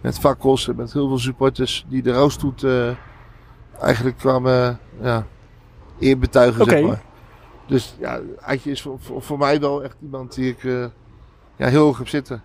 met 0.00 0.18
fakkels 0.18 0.68
en 0.68 0.76
met 0.76 0.92
heel 0.92 1.08
veel 1.08 1.18
supporters 1.18 1.86
die 1.88 2.02
de 2.02 2.12
rouwstoet 2.12 2.62
eh, 2.62 2.88
eigenlijk 3.80 4.16
kwamen 4.18 4.78
ja, 5.00 5.26
eerbetuigen, 5.98 6.62
Oké. 6.62 6.70
zeg 6.70 6.82
maar. 6.82 7.02
Dus 7.66 7.96
ja, 7.98 8.20
Adje 8.40 8.70
is 8.70 8.82
voor, 8.82 8.96
voor, 9.00 9.22
voor 9.22 9.38
mij 9.38 9.60
wel 9.60 9.82
echt 9.82 9.96
iemand 10.02 10.34
die 10.34 10.48
ik, 10.50 10.64
eh, 10.64 10.84
ja, 11.56 11.68
heel 11.68 11.84
hoog 11.84 12.00
op 12.00 12.08
zitten. 12.08 12.42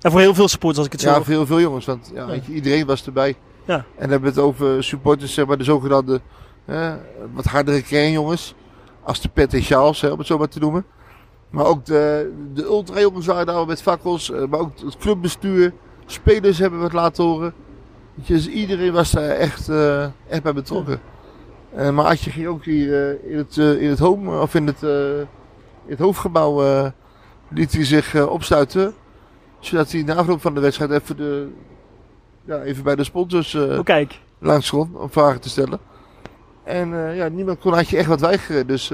En 0.00 0.10
voor 0.10 0.20
heel 0.20 0.34
veel 0.34 0.48
supporters, 0.48 0.78
als 0.78 0.86
ik 0.86 0.92
het 0.92 1.00
zo 1.00 1.08
Ja, 1.08 1.14
hoor. 1.14 1.24
veel, 1.24 1.46
veel 1.46 1.60
jongens, 1.60 1.86
want 1.86 2.10
ja, 2.14 2.20
Ja. 2.20 2.26
Weet 2.26 2.46
je, 2.46 2.52
iedereen 2.52 2.86
was 2.86 3.06
erbij. 3.06 3.36
Ja. 3.64 3.74
En 3.74 3.84
dan 3.98 4.10
hebben 4.10 4.20
we 4.34 4.40
het 4.40 4.48
over 4.48 4.84
supporters, 4.84 5.34
zeg 5.34 5.46
maar, 5.46 5.58
de 5.58 5.64
zogenaamde 5.64 6.20
eh, 6.64 6.92
wat 7.32 7.44
hardere 7.44 7.82
kernjongens. 7.82 8.54
Als 9.02 9.20
de 9.20 9.28
Pet 9.28 9.54
en 9.54 9.62
Charles, 9.62 10.00
hè, 10.00 10.08
om 10.08 10.18
het 10.18 10.26
zo 10.26 10.38
maar 10.38 10.48
te 10.48 10.58
noemen. 10.58 10.84
Maar 11.50 11.64
ook 11.64 11.84
de, 11.84 12.32
de 12.54 12.64
ultra-jongens 12.64 13.26
waren 13.26 13.46
daar 13.46 13.66
met 13.66 13.82
fakkels. 13.82 14.30
eh, 14.30 14.44
maar 14.46 14.60
ook 14.60 14.70
het 14.84 14.96
clubbestuur. 14.96 15.72
Spelers 16.06 16.58
hebben 16.58 16.80
wat 16.80 16.92
laten 16.92 17.24
horen. 17.24 17.54
Dus 18.14 18.48
iedereen 18.48 18.92
was 18.92 19.10
daar 19.10 19.28
echt, 19.30 19.68
eh, 19.68 20.04
echt 20.28 20.42
bij 20.42 20.52
betrokken. 20.52 21.00
Eh, 21.74 21.90
maar 21.90 22.04
Adje 22.04 22.30
ging 22.30 22.46
ook 22.46 22.64
hier 22.64 23.24
in, 23.30 23.36
het, 23.36 23.56
in 23.56 23.88
het 23.88 23.98
home, 23.98 24.40
of 24.40 24.54
in 24.54 24.66
het, 24.66 24.82
in 24.82 25.26
het 25.94 25.98
hoofdgebouw, 25.98 26.62
liet 27.48 27.72
hij 27.72 27.84
zich 27.84 28.28
opsluiten. 28.28 28.94
Zodat 29.58 29.92
hij 29.92 30.02
na 30.02 30.14
afloop 30.14 30.40
van 30.40 30.54
de 30.54 30.60
wedstrijd 30.60 30.90
even, 30.90 31.16
de, 31.16 31.48
ja, 32.44 32.62
even 32.62 32.82
bij 32.84 32.96
de 32.96 33.04
sponsors 33.04 33.54
Oh, 33.54 33.84
kijk. 33.84 34.20
langs 34.38 34.70
kon 34.70 34.90
om 34.96 35.10
vragen 35.10 35.40
te 35.40 35.48
stellen. 35.48 35.78
En 36.64 37.14
ja, 37.14 37.28
niemand 37.28 37.58
kon 37.58 37.72
Adje 37.74 37.96
echt 37.96 38.08
wat 38.08 38.20
weigeren. 38.20 38.66
Dus 38.66 38.92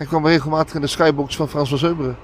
hij 0.00 0.08
kwam 0.08 0.26
regelmatig 0.26 0.74
in 0.74 0.80
de 0.80 0.86
skybox 0.86 1.36
van 1.36 1.48
Frans 1.48 1.68
van 1.68 1.78
Zeuberen. 1.78 2.16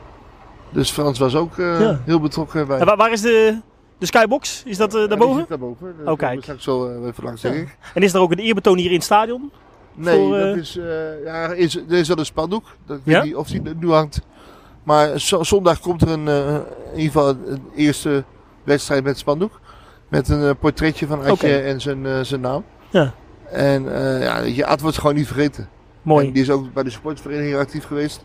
Dus 0.70 0.90
Frans 0.90 1.18
was 1.18 1.34
ook 1.34 1.58
eh, 1.58 1.80
Ja. 1.80 2.00
heel 2.04 2.20
betrokken 2.20 2.66
bij. 2.66 2.78
En 2.78 2.86
waar, 2.86 2.96
waar 2.96 3.12
is 3.12 3.20
de, 3.20 3.58
de 3.98 4.06
skybox? 4.06 4.62
Is 4.66 4.76
dat 4.76 4.94
eh, 4.94 5.00
Ja, 5.00 5.06
die 5.06 5.08
daarboven? 5.08 5.38
zit 5.40 5.48
daarboven. 5.48 5.94
Oh, 6.00 6.04
Daar 6.06 6.16
kijk. 6.16 6.46
wel 6.64 6.90
eh, 6.90 7.06
even 7.06 7.24
langs, 7.24 7.40
denk 7.40 7.54
Ja. 7.54 7.60
ik. 7.60 7.76
En 7.94 8.02
is 8.02 8.12
er 8.14 8.20
ook 8.20 8.30
een 8.32 8.38
eerbetoon 8.38 8.76
hier 8.78 8.88
in 8.88 8.94
het 8.94 9.04
stadion? 9.04 9.50
Nee, 9.94 10.18
Voor, 10.18 10.30
dat 10.38 10.40
eh, 10.54 10.56
is, 10.56 10.76
eh, 10.76 11.24
ja, 11.24 11.46
is, 11.52 11.76
er 11.76 11.92
is 11.92 12.08
wel 12.08 12.18
een 12.18 12.24
spandoek. 12.26 12.64
Dat, 12.86 12.96
ik 12.96 13.02
Ja? 13.04 13.12
weet 13.12 13.24
niet 13.24 13.36
of 13.36 13.48
die 13.48 13.62
nu 13.80 13.90
hangt. 13.90 14.20
Maar 14.82 15.20
zo- 15.20 15.42
zondag 15.42 15.80
komt 15.80 16.02
er 16.02 16.08
een, 16.10 16.28
eh, 16.28 16.54
in 16.92 16.98
ieder 16.98 17.12
geval 17.12 17.28
een 17.28 17.62
eerste 17.74 18.24
wedstrijd 18.64 19.04
met 19.04 19.18
spandoek. 19.18 19.60
Met 20.08 20.28
een 20.28 20.42
eh, 20.48 20.50
portretje 20.60 21.06
van 21.06 21.24
Adje 21.24 21.58
en 21.58 21.80
zijn, 21.80 22.06
eh, 22.06 22.20
zijn 22.20 22.40
naam. 22.40 22.64
Ja. 22.90 23.12
En 23.50 23.94
eh, 23.94 24.22
ja, 24.22 24.38
je 24.38 24.66
Ad 24.66 24.80
wordt 24.80 24.98
gewoon 24.98 25.14
niet 25.14 25.26
vergeten. 25.26 25.68
Mooi. 26.06 26.26
En 26.26 26.32
die 26.32 26.42
is 26.42 26.50
ook 26.50 26.72
bij 26.72 26.82
de 26.82 26.90
sportvereniging 26.90 27.56
actief 27.56 27.84
geweest. 27.84 28.24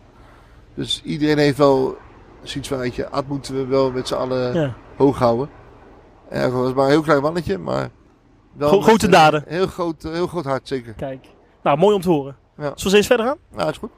Dus 0.73 1.01
iedereen 1.03 1.37
heeft 1.37 1.57
wel 1.57 1.97
zoiets 2.43 2.69
van, 2.69 2.77
weet 2.77 2.95
je, 2.95 3.09
Ad 3.09 3.27
moeten 3.27 3.55
we 3.55 3.65
wel 3.65 3.91
met 3.91 4.07
z'n 4.07 4.13
allen 4.13 4.53
Ja. 4.53 4.73
hoog 4.97 5.17
houden. 5.17 5.49
En 6.29 6.39
hij 6.39 6.49
was 6.51 6.73
maar 6.73 6.85
een 6.85 6.91
heel 6.91 7.01
klein 7.01 7.21
mannetje, 7.21 7.57
maar... 7.57 7.89
Wel 8.53 8.81
grote 8.81 9.07
daden. 9.09 9.43
Heel 9.47 9.67
groot, 9.67 10.03
heel 10.03 10.27
groot 10.27 10.45
hart, 10.45 10.67
zeker. 10.67 10.93
Kijk. 10.93 11.25
Nou, 11.63 11.77
mooi 11.77 11.95
om 11.95 12.01
te 12.01 12.09
horen. 12.09 12.35
Ja. 12.57 12.71
Zullen 12.75 12.91
we 12.91 12.97
eens 12.97 13.07
verder 13.07 13.25
gaan? 13.25 13.37
Nou, 13.55 13.69
is 13.69 13.77
goed. 13.77 13.91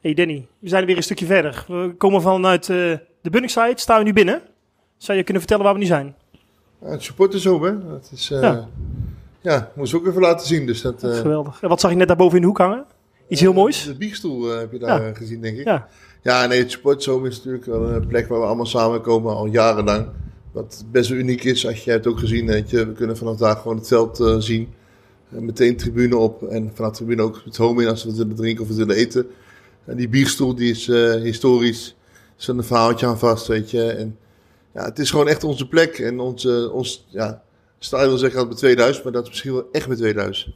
Hey 0.00 0.14
Danny, 0.14 0.46
we 0.58 0.68
zijn 0.68 0.86
weer 0.86 0.96
een 0.96 1.02
stukje 1.02 1.26
verder. 1.26 1.64
We 1.68 1.94
komen 1.98 2.22
vanuit 2.22 2.62
eh, 2.62 2.76
de 3.22 3.30
Bunningside. 3.30 3.72
Staan 3.74 3.98
we 3.98 4.04
nu 4.04 4.12
binnen? 4.12 4.42
Zou 4.96 5.18
je 5.18 5.24
kunnen 5.24 5.42
vertellen 5.42 5.64
waar 5.64 5.74
we 5.74 5.80
nu 5.80 5.86
zijn? 5.86 6.14
Het 6.84 7.02
supportershome, 7.02 7.66
hè. 7.68 7.88
Dat 7.88 8.10
is... 8.14 8.30
eh 8.30 8.40
Ja. 8.40 8.68
ja. 9.40 9.70
moest 9.74 9.94
ook 9.94 10.06
even 10.06 10.20
laten 10.20 10.46
zien. 10.46 10.66
Dus 10.66 10.80
dat... 10.82 11.02
eh, 11.02 11.14
Geweldig. 11.16 11.62
En 11.62 11.68
wat 11.68 11.80
zag 11.80 11.90
je 11.90 11.96
net 11.96 12.08
daarboven 12.08 12.34
in 12.34 12.40
de 12.40 12.46
hoek 12.48 12.58
hangen? 12.58 12.84
Iets 13.28 13.40
heel 13.40 13.52
moois? 13.52 13.84
De 13.84 13.94
biechtstoel 13.96 14.52
eh, 14.52 14.58
heb 14.58 14.72
je 14.72 14.78
daar 14.78 15.02
Ja. 15.02 15.08
eh, 15.08 15.16
gezien, 15.16 15.40
denk 15.40 15.58
ik. 15.58 15.64
Ja. 15.64 15.88
Ja, 16.22 16.46
nee, 16.46 16.58
het 16.58 16.70
sportzone 16.70 17.28
is 17.28 17.36
natuurlijk 17.36 17.64
wel 17.64 17.88
een 17.90 18.06
plek 18.06 18.28
waar 18.28 18.40
we 18.40 18.46
allemaal 18.46 18.66
samenkomen 18.66 19.34
al 19.36 19.46
jarenlang. 19.46 20.06
Wat 20.52 20.84
best 20.90 21.08
wel 21.08 21.18
uniek 21.18 21.44
is, 21.44 21.66
als 21.66 21.84
je 21.84 21.90
hebt 21.90 22.06
ook 22.06 22.18
gezien, 22.18 22.46
weet 22.46 22.70
je, 22.70 22.86
we 22.86 22.92
kunnen 22.92 23.16
vanaf 23.16 23.36
daar 23.36 23.56
gewoon 23.56 23.76
het 23.76 23.86
veld 23.86 24.20
eh, 24.20 24.36
zien. 24.38 24.68
Eh, 25.32 25.38
meteen 25.38 25.76
tribune 25.76 26.16
op 26.16 26.42
en 26.42 26.70
vanaf 26.74 26.90
de 26.90 26.96
tribune 26.96 27.22
ook 27.22 27.40
het 27.44 27.56
home 27.56 27.82
in 27.82 27.88
als 27.88 28.04
we 28.04 28.14
willen 28.16 28.34
drinken 28.34 28.62
of 28.62 28.68
we 28.68 28.74
willen 28.74 28.96
eten. 28.96 29.26
En 29.84 29.96
die 29.96 30.08
bierstoel 30.08 30.54
die 30.54 30.70
is 30.70 30.88
eh, 30.88 31.14
historisch, 31.14 31.96
er 32.12 32.42
zit 32.42 32.56
een 32.56 32.64
verhaaltje 32.64 33.06
aan 33.06 33.18
vast, 33.18 33.46
weet 33.46 33.70
je. 33.70 33.82
En 33.90 34.16
ja, 34.76 34.84
het 34.84 34.98
is 34.98 35.10
gewoon 35.10 35.28
echt 35.28 35.44
onze 35.44 35.68
plek 35.68 35.98
en 35.98 36.20
onze, 36.20 36.70
ons, 36.72 37.06
ja, 37.08 37.42
stadion 37.78 38.18
zeg 38.18 38.30
ik 38.30 38.36
altijd 38.36 38.52
met 38.52 38.58
2000, 38.58 39.04
maar 39.04 39.12
dat 39.12 39.22
is 39.22 39.28
misschien 39.28 39.52
wel 39.52 39.68
echt 39.72 39.88
met 39.88 39.98
2000. 39.98 40.54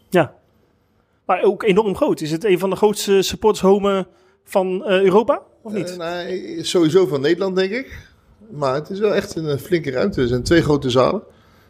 Maar 1.25 1.43
ook 1.43 1.63
enorm 1.63 1.97
groot. 1.97 2.21
Is 2.21 2.31
het 2.31 2.45
een 2.45 2.59
van 2.59 2.71
de 2.71 2.77
grootste 2.77 3.23
supportershomen 3.23 4.07
van 4.45 4.85
eh, 4.85 5.03
Europa? 5.03 5.43
Of 5.63 5.73
niet? 5.73 5.91
Eh, 5.91 5.97
nou, 5.97 6.65
sowieso 6.65 7.07
van 7.07 7.21
Nederland, 7.21 7.57
denk 7.57 7.71
ik. 7.71 8.09
Maar 8.51 8.75
het 8.75 8.91
is 8.91 8.99
wel 8.99 9.15
echt 9.15 9.37
een 9.37 9.59
flinke 9.59 9.91
ruimte. 9.91 10.21
Er 10.21 10.29
zijn 10.29 10.43
twee 10.43 10.63
grote 10.63 10.91
zalen. 10.91 11.23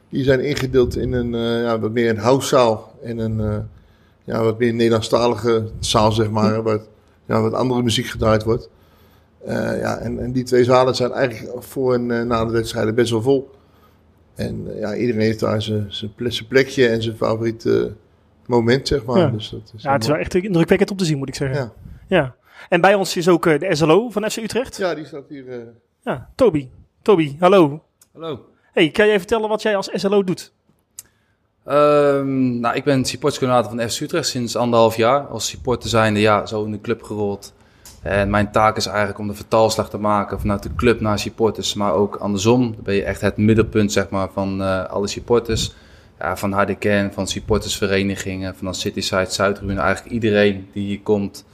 Die 0.09 0.25
zijn 0.25 0.41
ingedeeld 0.41 0.97
in 0.97 1.13
een 1.13 1.35
eh, 1.35 1.63
ja, 1.63 1.79
wat 1.79 1.93
meer 1.93 2.11
een 2.11 2.19
housezaal 2.19 2.95
en 3.03 3.19
een 3.19 3.69
ja, 4.25 4.43
wat 4.43 4.59
meer 4.59 4.75
Nederlandstalige 4.75 5.71
zaal, 5.81 6.13
zeg 6.13 6.31
maar. 6.31 6.63
Waar 6.63 6.81
ja, 7.27 7.41
wat 7.41 7.53
andere 7.53 7.83
muziek 7.83 8.07
gedraaid 8.07 8.43
wordt. 8.43 8.69
Eh, 9.44 9.81
ja, 9.81 9.96
en, 9.98 10.18
en 10.18 10.33
die 10.33 10.44
twee 10.44 10.64
zalen 10.64 10.94
zijn 10.94 11.12
eigenlijk 11.12 11.62
voor 11.62 11.94
en 11.94 12.11
eh, 12.11 12.22
na 12.22 12.44
de 12.44 12.53
wedstrijden 12.53 12.94
best 12.94 13.11
wel 13.11 13.22
vol. 13.22 13.50
En 14.35 14.66
eh, 14.72 14.81
ja, 14.81 14.94
iedereen 14.96 15.20
heeft 15.20 15.40
daar 15.40 15.62
zijn, 15.62 15.87
zijn 15.88 16.14
ple- 16.14 16.31
zijn 16.31 16.48
plekje 16.48 16.88
en 16.88 17.03
zijn 17.03 17.16
favoriete 17.16 17.92
moment, 18.46 18.88
zeg 18.88 19.05
maar. 19.05 19.18
Ja. 19.18 19.26
Dus 19.29 19.50
dat 19.50 19.72
is 19.76 19.83
ja, 19.83 19.92
het 19.92 20.03
is 20.03 20.09
wel 20.09 20.16
echt 20.16 20.35
indrukwekkend 20.35 20.90
om 20.90 20.96
te 20.96 21.05
zien, 21.05 21.18
moet 21.18 21.29
ik 21.29 21.35
zeggen. 21.35 21.59
Ja. 21.59 21.72
Ja. 22.16 22.35
En 22.68 22.81
bij 22.81 22.94
ons 22.94 23.16
is 23.16 23.29
ook 23.29 23.42
de 23.44 23.68
SLO 23.74 24.11
van 24.11 24.31
FC 24.31 24.37
Utrecht. 24.37 24.76
Ja, 24.76 24.88
ja, 24.88 24.94
die 24.94 25.05
staat 25.05 25.29
hier. 25.29 25.44
eh, 26.05 26.12
Toby. 26.35 26.68
Toby, 27.03 27.37
hallo. 27.38 27.83
Hallo. 28.12 28.44
Hey, 28.72 28.90
kan 28.90 29.07
jij 29.07 29.18
vertellen 29.18 29.48
wat 29.48 29.62
jij 29.62 29.76
als 29.76 29.90
SLO 29.92 30.24
doet? 30.24 30.53
Ehm, 31.64 32.61
nou, 32.61 32.74
ik 32.76 32.85
ben 32.85 33.05
supporterscoördinator 33.05 33.79
van 33.79 33.88
FC 33.90 34.00
Utrecht 34.00 34.26
sinds 34.29 34.57
anderhalf 34.57 34.96
jaar. 34.96 35.20
Als 35.26 35.48
supporter 35.48 35.88
zijnde, 35.90 36.20
ja, 36.20 36.46
zo 36.46 36.64
in 36.64 36.70
de 36.70 36.81
club 36.81 37.03
gerold. 37.03 37.53
En 38.03 38.31
mijn 38.31 38.51
taak 38.51 38.77
is 38.77 38.87
eigenlijk 38.87 39.19
om 39.19 39.29
de 39.29 39.35
vertaalslag 39.35 39.91
te 39.91 39.99
maken 39.99 40.41
vanuit 40.41 40.63
de 40.63 40.75
club 40.75 41.01
naar 41.01 41.19
supporters, 41.19 41.75
maar 41.75 41.93
ook 41.93 42.17
andersom. 42.17 42.63
Dan 42.73 42.83
ben 42.83 42.95
je 42.95 43.05
echt 43.05 43.21
het 43.21 43.37
middelpunt 43.37 43.93
zeg 43.93 44.09
maar, 44.09 44.29
van 44.33 44.63
eh, 44.63 44.85
alle 44.85 45.07
supporters. 45.07 45.75
Ja, 46.19 46.37
van 46.37 46.53
harde 46.53 46.75
kern, 46.75 47.13
van 47.13 47.27
supportersverenigingen, 47.27 48.57
van 48.57 48.75
Cityside, 48.75 49.31
Zuidtribune. 49.31 49.81
Eigenlijk 49.81 50.15
iedereen 50.15 50.69
die 50.73 50.87
hier 50.87 51.01
komt, 51.01 51.45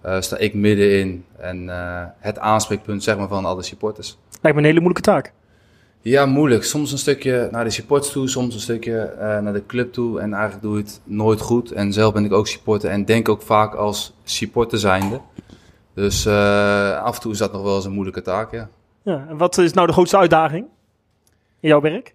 eh, 0.00 0.20
sta 0.20 0.36
ik 0.36 0.54
middenin. 0.54 1.24
En 1.38 1.68
eh, 1.68 2.02
het 2.18 2.38
aanspreekpunt 2.38 3.02
zeg 3.02 3.16
maar, 3.16 3.28
van 3.28 3.44
alle 3.44 3.62
supporters. 3.62 4.18
Lijkt 4.40 4.56
me 4.56 4.62
een 4.62 4.68
hele 4.68 4.80
moeilijke 4.80 5.10
taak. 5.10 5.32
Ja, 6.02 6.26
moeilijk. 6.26 6.64
Soms 6.64 6.92
een 6.92 6.98
stukje 6.98 7.48
naar 7.50 7.64
de 7.64 7.70
supporters 7.70 8.12
toe, 8.12 8.28
soms 8.28 8.54
een 8.54 8.60
stukje 8.60 9.14
naar 9.18 9.52
de 9.52 9.66
club 9.66 9.92
toe. 9.92 10.20
En 10.20 10.32
eigenlijk 10.32 10.62
doe 10.62 10.76
je 10.76 10.82
het 10.82 11.00
nooit 11.04 11.40
goed. 11.40 11.72
En 11.72 11.92
zelf 11.92 12.12
ben 12.12 12.24
ik 12.24 12.32
ook 12.32 12.46
supporter 12.46 12.90
en 12.90 13.04
denk 13.04 13.28
ook 13.28 13.42
vaak 13.42 13.74
als 13.74 14.14
supporter 14.24 14.78
zijnde. 14.78 15.20
Dus 16.00 16.26
eh, 16.26 17.02
af 17.02 17.14
en 17.14 17.20
toe 17.20 17.32
is 17.32 17.38
dat 17.38 17.52
nog 17.52 17.62
wel 17.62 17.74
eens 17.74 17.84
een 17.84 17.92
moeilijke 17.92 18.22
taak, 18.22 18.52
ja. 18.52 18.68
Ja. 19.02 19.26
En 19.28 19.36
wat 19.36 19.58
is 19.58 19.72
nou 19.72 19.86
de 19.86 19.92
grootste 19.92 20.18
uitdaging 20.18 20.66
in 21.60 21.68
jouw 21.68 21.80
werk? 21.80 22.14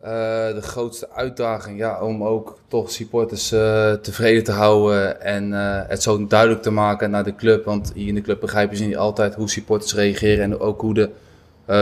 Eh, 0.00 0.10
de 0.54 0.62
grootste 0.62 1.10
uitdaging, 1.10 1.78
ja, 1.78 2.02
om 2.02 2.24
ook 2.24 2.58
toch 2.68 2.90
supporters 2.90 3.52
eh, 3.52 3.92
tevreden 3.92 4.44
te 4.44 4.52
houden 4.52 5.20
en 5.20 5.52
het 5.88 6.02
zo 6.02 6.26
duidelijk 6.26 6.62
te 6.62 6.70
maken 6.70 7.10
naar 7.10 7.24
de 7.24 7.34
club. 7.34 7.64
Want 7.64 7.92
hier 7.94 8.08
in 8.08 8.14
de 8.14 8.20
club 8.20 8.40
begrijpen 8.40 8.76
ze 8.76 8.84
niet 8.84 8.96
altijd 8.96 9.34
hoe 9.34 9.50
supporters 9.50 9.94
reageren 9.94 10.44
en 10.44 10.60
ook 10.60 10.80
hoe 10.80 10.94
de 10.94 11.10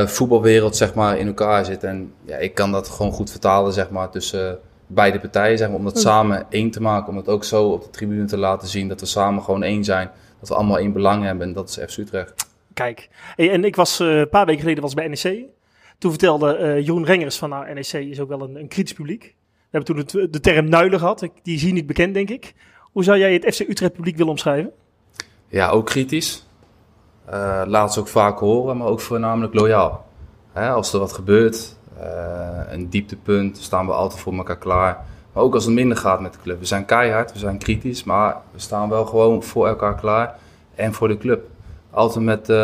voetbalwereld 0.07 0.77
zeg 0.77 0.95
maar, 0.95 1.19
in 1.19 1.27
elkaar 1.27 1.65
zit. 1.65 1.85
En 1.85 2.13
ja, 2.25 2.37
ik 2.37 2.55
kan 2.55 2.73
dat 2.73 2.89
gewoon 2.89 3.13
goed 3.13 3.31
vertalen 3.31 3.73
zeg 3.73 3.91
maar, 3.91 4.11
tussen 4.11 4.59
beide 4.87 5.21
partijen, 5.21 5.59
zeg 5.59 5.69
maar, 5.69 5.77
om 5.77 5.85
dat 5.85 5.99
samen 5.99 6.47
één 6.51 6.71
te 6.71 6.83
maken. 6.83 7.09
Om 7.09 7.17
het 7.17 7.29
ook 7.29 7.45
zo 7.45 7.65
op 7.65 7.83
de 7.83 7.91
tribune 7.91 8.25
te 8.25 8.39
laten 8.39 8.69
zien 8.69 8.89
dat 8.89 9.01
we 9.01 9.07
samen 9.07 9.43
gewoon 9.43 9.63
één 9.63 9.85
zijn. 9.85 10.11
Dat 10.41 10.49
we 10.49 10.55
allemaal 10.55 10.79
één 10.79 10.93
belang 10.93 11.25
hebben 11.25 11.47
en 11.47 11.53
dat 11.53 11.69
is 11.69 11.93
FC 11.93 11.99
Utrecht. 11.99 12.49
Kijk, 12.75 13.09
hey, 13.37 13.51
en 13.51 13.65
ik 13.65 13.77
was 13.77 14.01
eh, 14.01 14.19
een 14.19 14.29
paar 14.29 14.47
weken 14.47 14.61
geleden 14.61 14.83
was 14.83 14.95
bij 14.95 15.09
NEC. 15.09 15.45
Toen 15.99 16.11
vertelde 16.11 16.57
eh, 16.57 16.79
Jeroen 16.79 17.05
Rengers 17.05 17.39
van 17.39 17.49
nou, 17.49 17.75
NEC 17.75 17.93
is 17.93 18.21
ook 18.21 18.29
wel 18.29 18.41
een, 18.41 18.57
een 18.57 18.69
kritisch 18.69 18.93
publiek. 18.93 19.35
We 19.71 19.79
hebben 19.79 20.07
toen 20.07 20.29
de 20.31 20.41
term 20.41 20.69
nuilen 20.69 20.99
gehad. 20.99 21.29
Die 21.43 21.55
is 21.55 21.63
hier 21.63 21.73
niet 21.73 21.87
bekend, 21.87 22.15
denk 22.15 22.31
ik. 22.31 22.55
Hoe 22.93 23.05
zou 23.05 23.19
jij 23.19 23.33
het 23.33 23.55
FC 23.55 23.61
Utrecht 23.61 23.93
publiek 23.93 24.17
willen 24.17 24.33
omschrijven? 24.33 24.73
Ja, 25.49 25.69
ook 25.69 25.87
kritisch. 25.87 26.47
Eh, 27.25 27.63
laat 27.67 27.93
ze 27.93 28.01
ook 28.01 28.09
vaak 28.09 28.39
horen, 28.39 28.77
maar 28.77 28.87
ook 28.87 29.01
voornamelijk 29.01 29.55
loyaal. 29.55 30.07
Hè, 30.53 30.71
als 30.71 30.93
er 30.93 30.99
wat 30.99 31.13
gebeurt, 31.13 31.79
een 32.69 32.91
dieptepunt, 32.91 33.59
staan 33.59 33.87
we 33.87 33.93
altijd 33.93 34.21
voor 34.21 34.35
elkaar 34.35 34.59
klaar. 34.59 35.05
Maar 35.33 35.43
ook 35.43 35.55
als 35.55 35.65
het 35.65 35.75
minder 35.75 35.97
gaat 35.97 36.21
met 36.21 36.33
de 36.33 36.39
club. 36.43 36.59
We 36.59 36.65
zijn 36.65 36.85
keihard, 36.85 37.33
we 37.33 37.39
zijn 37.39 37.59
kritisch, 37.59 38.05
maar 38.05 38.37
we 38.53 38.59
staan 38.59 38.89
wel 38.89 39.07
gewoon 39.07 39.43
voor 39.43 39.67
elkaar 39.67 39.95
klaar 39.95 40.39
en 40.75 40.93
voor 40.93 41.09
de 41.09 41.19
club. 41.19 41.49
Altijd 41.91 42.25
met 42.25 42.49
eh, 42.49 42.57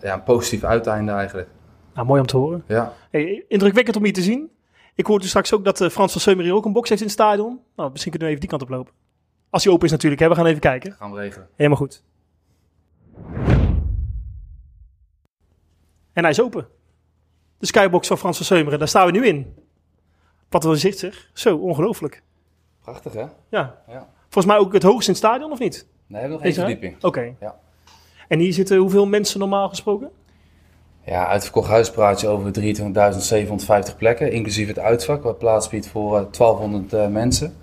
ja, 0.00 0.14
een 0.14 0.22
positief 0.22 0.64
uiteinde 0.64 1.12
eigenlijk. 1.12 1.48
Nou, 1.94 2.06
mooi 2.06 2.20
om 2.20 2.26
te 2.26 2.36
horen. 2.36 2.64
Ja. 2.66 2.92
Hey, 3.10 3.44
indrukwekkend 3.48 3.96
om 3.96 4.04
hier 4.04 4.12
te 4.12 4.22
zien. 4.22 4.50
Ik 4.94 5.06
hoorde 5.06 5.26
straks 5.26 5.54
ook 5.54 5.64
dat 5.64 5.80
eh, 5.80 5.88
Frans 5.88 6.22
van 6.22 6.40
hier 6.40 6.54
ook 6.54 6.64
een 6.64 6.72
box 6.72 6.88
heeft 6.88 7.00
in 7.00 7.06
het 7.06 7.16
stadion. 7.16 7.60
Nou, 7.76 7.90
misschien 7.90 8.10
kunnen 8.10 8.28
we 8.28 8.34
even 8.34 8.48
die 8.48 8.58
kant 8.58 8.62
op 8.62 8.76
lopen. 8.76 8.92
Als 9.50 9.62
die 9.62 9.72
open 9.72 9.86
is 9.86 9.92
natuurlijk, 9.92 10.22
hè. 10.22 10.28
we 10.28 10.34
gaan 10.34 10.46
even 10.46 10.60
kijken. 10.60 10.92
Gaan 10.92 11.12
we 11.12 11.18
regelen. 11.18 11.48
Helemaal 11.56 11.78
goed. 11.78 12.02
En 16.12 16.22
hij 16.22 16.30
is 16.30 16.40
open. 16.40 16.66
De 17.58 17.66
skybox 17.66 18.08
van 18.08 18.18
Frans 18.18 18.36
van 18.36 18.46
Seumeren, 18.46 18.78
daar 18.78 18.88
staan 18.88 19.06
we 19.06 19.12
nu 19.12 19.26
in. 19.26 19.54
Wat 20.54 20.64
een 20.64 20.76
zicht 20.76 20.98
zeg. 20.98 21.30
Zo, 21.32 21.56
ongelooflijk. 21.56 22.22
Prachtig 22.82 23.12
hè? 23.12 23.24
Ja. 23.48 23.74
Ja. 23.88 24.08
Volgens 24.20 24.46
mij 24.46 24.56
ook 24.56 24.72
het 24.72 24.82
hoogste 24.82 25.10
in 25.10 25.16
het 25.16 25.24
stadion, 25.24 25.52
of 25.52 25.58
niet? 25.58 25.86
we 26.06 26.14
hebben 26.14 26.32
nog 26.32 26.42
één 26.42 26.50
er? 26.50 26.58
verdieping. 26.58 27.02
Oké. 27.02 27.34
Ja. 27.40 27.58
En 28.28 28.38
hier 28.38 28.52
zitten 28.52 28.76
hoeveel 28.76 29.06
mensen 29.06 29.38
normaal 29.38 29.68
gesproken? 29.68 30.10
Ja, 31.04 31.26
uitverkocht 31.26 31.68
huis 31.68 31.90
praat 31.90 32.20
je 32.20 32.28
over 32.28 32.52
23.750 33.92 33.96
plekken, 33.96 34.32
inclusief 34.32 34.68
het 34.68 34.78
uitvak, 34.78 35.22
wat 35.22 35.38
plaats 35.38 35.68
biedt 35.68 35.88
voor 35.88 36.16
eh, 36.18 36.24
1200 36.30 36.92
eh, 36.92 37.06
mensen. 37.06 37.56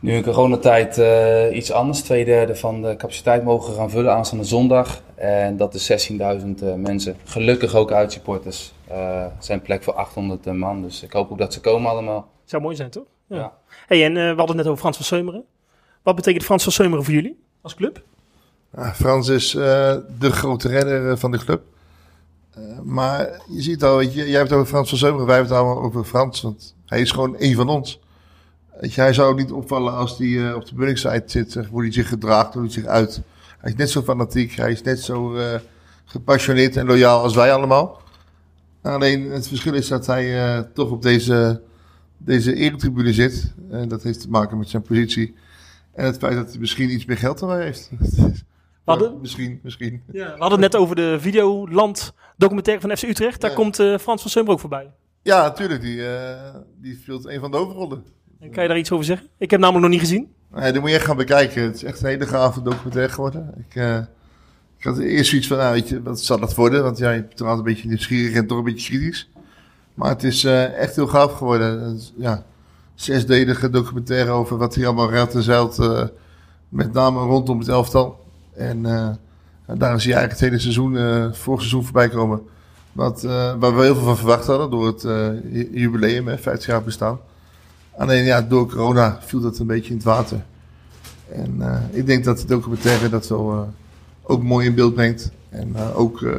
Nu 0.00 0.14
in 0.14 0.22
coronatijd 0.22 0.98
eh 0.98 1.56
iets 1.56 1.72
anders, 1.72 2.00
twee 2.00 2.24
derde 2.24 2.56
van 2.56 2.82
de 2.82 2.96
capaciteit 2.96 3.44
mogen 3.44 3.74
gaan 3.74 3.90
vullen 3.90 4.12
aanstaande 4.12 4.44
zondag. 4.44 5.02
En 5.14 5.56
dat 5.56 5.74
is 5.74 6.10
16.000 6.10 6.18
eh, 6.18 6.74
mensen. 6.74 7.16
Gelukkig 7.24 7.74
ook 7.74 7.92
uitsupporters. 7.92 8.72
Eh 8.92 9.26
zijn 9.38 9.62
plek 9.62 9.82
voor 9.82 9.94
800 9.94 10.44
man, 10.44 10.82
dus 10.82 11.02
ik 11.02 11.12
hoop 11.12 11.30
ook 11.30 11.38
dat 11.38 11.52
ze 11.52 11.60
komen 11.60 11.90
allemaal. 11.90 12.30
Zou 12.44 12.62
mooi 12.62 12.76
zijn, 12.76 12.90
toch? 12.90 13.06
Ja. 13.26 13.36
Ja. 13.36 13.52
Hey, 13.86 14.04
en 14.04 14.16
eh, 14.16 14.22
we 14.22 14.26
hadden 14.26 14.46
het 14.46 14.56
net 14.56 14.66
over 14.66 14.78
Frans 14.78 14.96
van 14.96 15.06
Seumeren. 15.06 15.44
Wat 16.02 16.16
betekent 16.16 16.44
Frans 16.44 16.62
van 16.62 16.72
Seumeren 16.72 17.04
voor 17.04 17.14
jullie 17.14 17.42
als 17.60 17.74
club? 17.74 18.02
Ja, 18.76 18.94
Frans 18.94 19.28
is 19.28 19.54
eh, 19.54 19.96
de 20.18 20.32
grote 20.32 20.68
redder 20.68 21.10
eh, 21.10 21.16
van 21.16 21.30
de 21.30 21.38
club. 21.38 21.62
Eh, 22.54 22.62
maar 22.82 23.40
je 23.48 23.62
ziet 23.62 23.84
al, 23.84 23.96
weet 23.96 24.14
je, 24.14 24.20
jij 24.28 24.38
hebt 24.38 24.50
het 24.50 24.58
over 24.58 24.70
Frans 24.70 24.88
van 24.88 24.98
Zeumeren, 24.98 25.26
wij 25.26 25.36
hebben 25.36 25.54
het 25.54 25.64
allemaal 25.64 25.84
over 25.84 26.04
Frans, 26.04 26.40
want 26.40 26.74
hij 26.86 27.00
is 27.00 27.10
gewoon 27.10 27.36
één 27.36 27.54
van 27.54 27.68
ons. 27.68 28.00
Weet 28.80 28.94
je, 28.94 29.00
hij 29.00 29.12
zou 29.12 29.34
niet 29.34 29.52
opvallen 29.52 29.92
als 29.92 30.18
hij 30.18 30.48
eh, 30.48 30.54
op 30.54 30.66
de 30.66 30.74
bunningside 30.74 31.22
zit, 31.26 31.52
zeg, 31.52 31.66
hoe 31.66 31.82
hij 31.82 31.92
zich 31.92 32.08
gedraagt, 32.08 32.54
hoe 32.54 32.62
hij 32.62 32.72
zich 32.72 32.84
uit. 32.84 33.22
Hij 33.58 33.70
is 33.70 33.76
net 33.76 33.90
zo 33.90 34.02
fanatiek, 34.02 34.52
hij 34.52 34.70
is 34.70 34.82
net 34.82 35.00
zo 35.00 35.34
eh, 35.34 35.60
gepassioneerd 36.04 36.76
en 36.76 36.86
loyaal 36.86 37.22
als 37.22 37.34
wij 37.34 37.52
allemaal. 37.52 38.00
Alleen 38.82 39.30
het 39.30 39.48
verschil 39.48 39.74
is 39.74 39.88
dat 39.88 40.06
hij 40.06 40.44
eh, 40.56 40.62
toch 40.74 40.90
op 40.90 41.02
deze, 41.02 41.62
deze 42.18 42.54
eretribune 42.54 43.12
zit. 43.12 43.54
En 43.70 43.88
dat 43.88 44.02
heeft 44.02 44.20
te 44.20 44.30
maken 44.30 44.58
met 44.58 44.68
zijn 44.68 44.82
positie. 44.82 45.34
En 45.94 46.04
het 46.04 46.18
feit 46.18 46.34
dat 46.34 46.50
hij 46.50 46.58
misschien 46.58 46.90
iets 46.90 47.04
meer 47.04 47.16
geld 47.16 47.38
dan 47.38 47.48
wij 47.48 47.64
heeft. 47.64 47.90
We 48.84 48.90
hadden, 48.90 49.20
misschien, 49.20 49.60
misschien. 49.62 50.02
ja, 50.12 50.24
we 50.24 50.38
hadden 50.40 50.62
het 50.62 50.72
net 50.72 50.76
over 50.80 50.96
de 50.96 51.16
Videoland 51.20 52.12
documentaire 52.36 52.82
van 52.88 52.96
FC 52.96 53.02
Utrecht. 53.02 53.40
Daar 53.40 53.50
Ja. 53.50 53.56
komt 53.56 53.78
eh, 53.78 53.98
Frans 53.98 54.20
van 54.22 54.30
Seumeren 54.30 54.54
ook 54.56 54.60
voorbij. 54.60 54.90
Ja, 55.22 55.42
natuurlijk. 55.42 55.80
Die, 55.80 56.06
eh, 56.06 56.54
die 56.80 56.98
speelt 57.02 57.26
een 57.26 57.40
van 57.40 57.50
de 57.50 57.56
hoofdrollen. 57.56 58.04
En 58.40 58.50
kan 58.50 58.62
je 58.62 58.68
daar 58.68 58.78
iets 58.78 58.90
over 58.92 59.04
zeggen? 59.04 59.28
Ik 59.38 59.50
heb 59.50 59.60
namelijk 59.60 59.84
nog 59.84 59.92
niet 59.92 60.08
gezien. 60.08 60.32
Nee, 60.54 60.72
die 60.72 60.80
moet 60.80 60.90
je 60.90 60.96
echt 60.96 61.04
gaan 61.04 61.16
bekijken. 61.16 61.62
Het 61.62 61.74
is 61.74 61.84
echt 61.84 62.00
een 62.02 62.08
hele 62.08 62.26
gave 62.26 62.62
documentaire 62.62 63.12
geworden. 63.12 63.54
Ik, 63.68 63.74
ik 64.82 64.88
had 64.88 64.98
eerst 64.98 65.28
zoiets 65.30 65.46
van, 65.48 65.56
nou, 65.56 65.72
weet 65.72 65.88
je, 65.88 66.02
wat 66.02 66.20
zal 66.20 66.40
dat 66.40 66.54
worden? 66.54 66.82
Want 66.82 66.98
ja, 66.98 67.10
je 67.10 67.20
bent 67.20 67.40
altijd 67.40 67.58
een 67.58 67.64
beetje 67.64 67.88
nieuwsgierig 67.88 68.36
en 68.36 68.46
toch 68.46 68.58
een 68.58 68.64
beetje 68.64 68.98
kritisch. 68.98 69.30
Maar 69.94 70.08
het 70.08 70.22
is 70.24 70.44
eh, 70.44 70.78
echt 70.78 70.96
heel 70.96 71.06
gaaf 71.06 71.32
geworden. 71.32 71.98
Ja, 72.16 72.44
zesdelige 72.94 73.70
documentaire 73.70 74.30
over 74.30 74.56
wat 74.56 74.74
hier 74.74 74.86
allemaal 74.86 75.10
ruilt 75.10 75.34
en 75.34 75.42
zeilt. 75.42 75.78
eh, 75.78 76.02
met 76.68 76.92
name 76.92 77.20
rondom 77.20 77.58
het 77.58 77.68
elftal. 77.68 78.24
En 78.54 78.86
eh, 78.86 79.08
daar 79.78 80.00
zie 80.00 80.10
je 80.10 80.16
eigenlijk 80.16 80.30
het 80.30 80.40
hele 80.40 80.58
seizoen, 80.58 80.94
vorig 81.34 81.60
seizoen 81.60 81.84
voorbij 81.84 82.08
komen. 82.08 82.40
Wat, 82.92 83.22
waar 83.22 83.76
we 83.76 83.82
heel 83.82 83.94
veel 83.94 84.04
van 84.04 84.16
verwacht 84.16 84.46
hadden 84.46 84.70
door 84.70 84.86
het 84.86 85.02
ju- 85.52 85.70
jubileum, 85.72 86.26
hè, 86.28 86.38
50 86.38 86.66
jaar 86.66 86.82
bestaan. 86.82 87.18
Alleen 87.96 88.24
ja, 88.24 88.42
door 88.42 88.68
corona 88.68 89.18
viel 89.20 89.40
dat 89.40 89.58
een 89.58 89.66
beetje 89.66 89.90
in 89.90 89.96
het 89.96 90.04
water. 90.04 90.44
En 91.32 91.62
ik 91.90 92.06
denk 92.06 92.24
dat 92.24 92.38
de 92.38 92.46
documentaire 92.46 93.08
dat 93.08 93.30
eh, 93.30 93.60
ook 94.22 94.42
mooi 94.42 94.66
in 94.66 94.74
beeld 94.74 94.94
brengt. 94.94 95.30
En 95.48 95.76
eh, 95.76 95.98
ook 95.98 96.22
eh, 96.22 96.32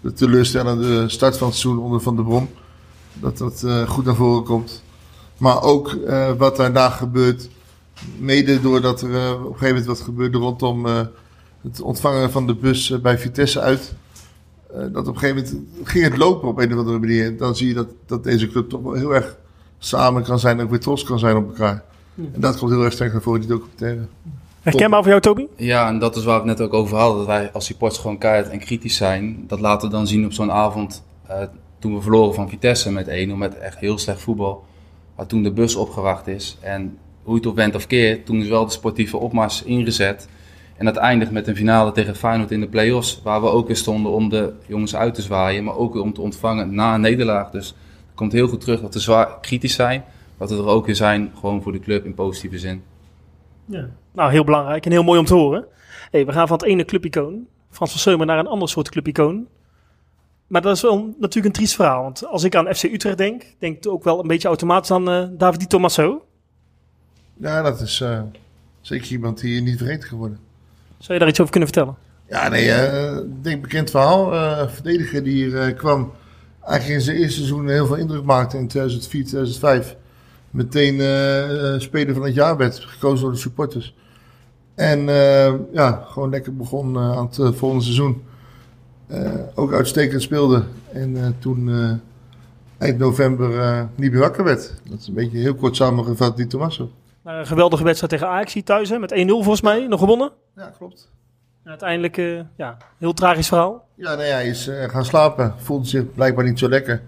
de 0.00 0.12
teleurstellende 0.12 1.08
start 1.08 1.36
van 1.36 1.48
het 1.48 1.56
seizoen 1.56 1.84
onder 1.84 2.00
Van 2.00 2.16
der 2.16 2.24
Brom. 2.24 2.48
Dat 3.12 3.38
dat 3.38 3.62
eh, 3.62 3.88
goed 3.88 4.04
naar 4.04 4.14
voren 4.14 4.44
komt. 4.44 4.82
Maar 5.36 5.62
ook 5.62 5.96
wat 6.38 6.56
daarna 6.56 6.90
gebeurt. 6.90 7.48
Mede 8.18 8.60
doordat 8.60 9.02
er 9.02 9.34
op 9.34 9.38
een 9.38 9.52
gegeven 9.52 9.68
moment 9.68 9.86
wat 9.86 10.00
gebeurde 10.00 10.38
rondom 10.38 10.86
het 11.62 11.80
ontvangen 11.82 12.30
van 12.30 12.46
de 12.46 12.54
bus 12.54 13.00
bij 13.00 13.18
Vitesse 13.18 13.60
uit. 13.60 13.94
Dat 14.72 15.08
op 15.08 15.14
een 15.14 15.18
gegeven 15.18 15.36
moment 15.36 15.88
ging 15.88 16.04
het 16.04 16.16
lopen 16.16 16.48
op 16.48 16.58
een 16.58 16.72
of 16.72 16.78
andere 16.78 16.98
manier. 16.98 17.36
Dan 17.36 17.56
zie 17.56 17.68
je 17.68 17.74
dat, 17.74 17.88
dat 18.06 18.24
deze 18.24 18.48
club 18.48 18.68
toch 18.68 18.82
wel 18.82 18.92
heel 18.92 19.14
erg 19.14 19.36
samen 19.78 20.22
kan 20.22 20.38
zijn. 20.38 20.58
En 20.58 20.64
ook 20.64 20.70
weer 20.70 20.80
trots 20.80 21.04
kan 21.04 21.18
zijn 21.18 21.36
op 21.36 21.48
elkaar. 21.48 21.84
En 22.32 22.40
dat 22.40 22.58
komt 22.58 22.70
heel 22.70 22.84
erg 22.84 22.92
sterk 22.92 23.12
naar 23.12 23.22
voren 23.22 23.40
in 23.40 23.46
die 23.46 23.56
documentaire. 23.56 24.06
Herkenbaar 24.70 25.00
voor 25.02 25.08
jou, 25.10 25.20
Toby? 25.20 25.46
Ja, 25.56 25.88
en 25.88 25.98
dat 25.98 26.16
is 26.16 26.24
waar 26.24 26.42
we 26.42 26.48
het 26.48 26.58
net 26.58 26.66
ook 26.68 26.74
over 26.74 26.96
hadden. 26.96 27.16
Dat 27.18 27.26
wij 27.26 27.50
als 27.52 27.64
supporters 27.66 28.00
gewoon 28.00 28.18
keihard 28.18 28.48
en 28.48 28.58
kritisch 28.58 28.96
zijn. 28.96 29.44
Dat 29.46 29.60
laten 29.60 29.88
we 29.88 29.94
dan 29.94 30.06
zien 30.06 30.24
op 30.24 30.32
zo'n 30.32 30.52
avond. 30.52 31.04
eh, 31.26 31.42
toen 31.78 31.94
we 31.94 32.00
verloren 32.00 32.34
van 32.34 32.48
Vitesse 32.48 32.92
met 32.92 33.08
1-0 33.08 33.36
met 33.36 33.58
echt 33.58 33.78
heel 33.78 33.98
slecht 33.98 34.20
voetbal. 34.20 34.64
Maar 35.16 35.26
toen 35.26 35.42
de 35.42 35.52
bus 35.52 35.74
opgewacht 35.76 36.26
is. 36.26 36.56
En 36.60 36.98
hoe 37.22 37.34
het 37.34 37.46
op 37.46 37.56
went 37.56 37.74
of 37.74 37.86
keert, 37.86 38.26
toen 38.26 38.40
is 38.40 38.48
wel 38.48 38.64
de 38.64 38.72
sportieve 38.72 39.16
opmars 39.16 39.62
ingezet. 39.62 40.28
En 40.76 40.84
dat 40.84 40.96
eindigt 40.96 41.30
met 41.30 41.46
een 41.46 41.56
finale 41.56 41.92
tegen 41.92 42.16
Feyenoord 42.16 42.50
in 42.50 42.60
de 42.60 42.68
play-offs. 42.68 43.20
Waar 43.24 43.40
we 43.40 43.48
ook 43.48 43.66
weer 43.66 43.76
stonden 43.76 44.12
om 44.12 44.28
de 44.28 44.52
jongens 44.66 44.96
uit 44.96 45.14
te 45.14 45.22
zwaaien. 45.22 45.64
Maar 45.64 45.76
ook 45.76 45.94
om 45.94 46.12
te 46.12 46.20
ontvangen 46.20 46.74
na 46.74 46.94
een 46.94 47.00
nederlaag. 47.00 47.50
Dus 47.50 47.66
het 47.66 48.14
komt 48.14 48.32
heel 48.32 48.48
goed 48.48 48.60
terug 48.60 48.80
dat 48.80 48.94
we 48.94 49.00
zwaar 49.00 49.28
kritisch 49.40 49.74
zijn. 49.74 50.04
Dat 50.38 50.50
we 50.50 50.56
er 50.56 50.66
ook 50.66 50.86
weer 50.86 50.96
zijn, 50.96 51.32
gewoon 51.40 51.62
voor 51.62 51.72
de 51.72 51.80
club 51.80 52.04
in 52.04 52.14
positieve 52.14 52.58
zin. 52.58 52.82
Ja. 53.68 53.88
Nou, 54.12 54.30
heel 54.30 54.44
belangrijk 54.44 54.84
en 54.84 54.90
heel 54.90 55.02
mooi 55.02 55.18
om 55.18 55.24
te 55.24 55.34
horen. 55.34 55.66
Hey, 56.10 56.26
we 56.26 56.32
gaan 56.32 56.46
van 56.46 56.56
het 56.56 56.66
ene 56.66 56.84
clubicoon, 56.84 57.46
Frans 57.70 57.90
van 57.90 58.00
Seumer, 58.00 58.26
naar 58.26 58.38
een 58.38 58.46
ander 58.46 58.68
soort 58.68 58.90
clubicoon. 58.90 59.48
Maar 60.46 60.62
dat 60.62 60.76
is 60.76 60.82
wel 60.82 61.14
natuurlijk 61.18 61.46
een 61.46 61.52
triest 61.52 61.74
verhaal. 61.74 62.02
Want 62.02 62.26
als 62.26 62.44
ik 62.44 62.54
aan 62.54 62.74
FC 62.74 62.82
Utrecht 62.82 63.18
denk, 63.18 63.44
denk 63.58 63.76
ik 63.76 63.90
ook 63.90 64.04
wel 64.04 64.20
een 64.20 64.26
beetje 64.26 64.48
automatisch 64.48 64.90
aan 64.90 65.10
eh, 65.10 65.24
David 65.30 65.60
Di 65.60 65.66
Tommaso. 65.66 66.24
Ja, 67.34 67.62
dat 67.62 67.80
is 67.80 68.00
eh, 68.00 68.22
zeker 68.80 69.10
iemand 69.10 69.40
die 69.40 69.62
niet 69.62 69.78
vergeten 69.78 70.08
geworden. 70.08 70.38
Zou 70.98 71.12
je 71.12 71.18
daar 71.18 71.28
iets 71.28 71.40
over 71.40 71.52
kunnen 71.52 71.68
vertellen? 71.72 71.96
Ja, 72.28 72.48
nee, 72.48 72.70
eh, 72.70 73.16
ik 73.16 73.44
denk 73.44 73.62
bekend 73.62 73.90
verhaal. 73.90 74.32
Eh, 74.34 74.58
een 74.58 74.70
verdediger 74.70 75.22
die 75.22 75.34
hier 75.34 75.60
eh, 75.60 75.76
kwam, 75.76 76.12
eigenlijk 76.60 76.98
in 76.98 77.04
zijn 77.04 77.16
eerste 77.16 77.36
seizoen 77.36 77.68
heel 77.68 77.86
veel 77.86 77.96
indruk 77.96 78.24
maakte 78.24 78.56
in 78.56 78.68
2004, 78.68 79.24
2005. 79.24 79.96
Meteen 80.50 81.00
eh, 81.00 81.74
eh, 81.74 81.80
speler 81.80 82.14
van 82.14 82.24
het 82.24 82.34
jaar 82.34 82.56
werd, 82.56 82.78
gekozen 82.78 83.24
door 83.24 83.32
de 83.32 83.38
supporters. 83.38 83.94
En 84.74 85.08
eh, 85.08 85.54
ja, 85.72 86.04
gewoon 86.06 86.30
lekker 86.30 86.56
begon 86.56 86.98
aan 86.98 87.26
het 87.26 87.56
volgende 87.56 87.84
seizoen. 87.84 88.22
Ook 89.54 89.72
uitstekend 89.72 90.22
speelde. 90.22 90.62
En 90.92 91.36
toen 91.38 91.70
eind 92.78 92.98
november 92.98 93.88
niet 93.94 94.10
meer 94.10 94.20
wakker 94.20 94.44
werd. 94.44 94.74
Dat 94.90 94.98
is 94.98 95.06
een 95.08 95.14
beetje 95.14 95.38
heel 95.38 95.54
kort 95.54 95.76
samengevat, 95.76 96.36
die 96.36 96.46
Tommaso. 96.46 96.90
Nou, 97.22 97.38
een 97.38 97.46
geweldige 97.46 97.84
wedstrijd 97.84 98.12
tegen 98.12 98.28
Ajax 98.28 98.52
hier 98.52 98.64
thuis, 98.64 98.88
hè, 98.90 98.98
met 98.98 99.12
1-0 99.12 99.16
volgens 99.26 99.60
mij, 99.60 99.86
nog 99.86 100.00
gewonnen. 100.00 100.32
Ja, 100.56 100.72
klopt. 100.78 101.10
En 101.62 101.70
uiteindelijk, 101.70 102.16
eh, 102.16 102.40
ja, 102.56 102.76
heel 102.98 103.12
tragisch 103.12 103.48
verhaal. 103.48 103.88
Ja, 103.94 104.14
nee, 104.14 104.30
hij 104.30 104.48
is 104.48 104.70
gaan 104.72 105.04
slapen. 105.04 105.54
Voelde 105.56 105.86
zich 105.86 106.12
blijkbaar 106.14 106.44
niet 106.44 106.58
zo 106.58 106.68
lekker. 106.68 107.02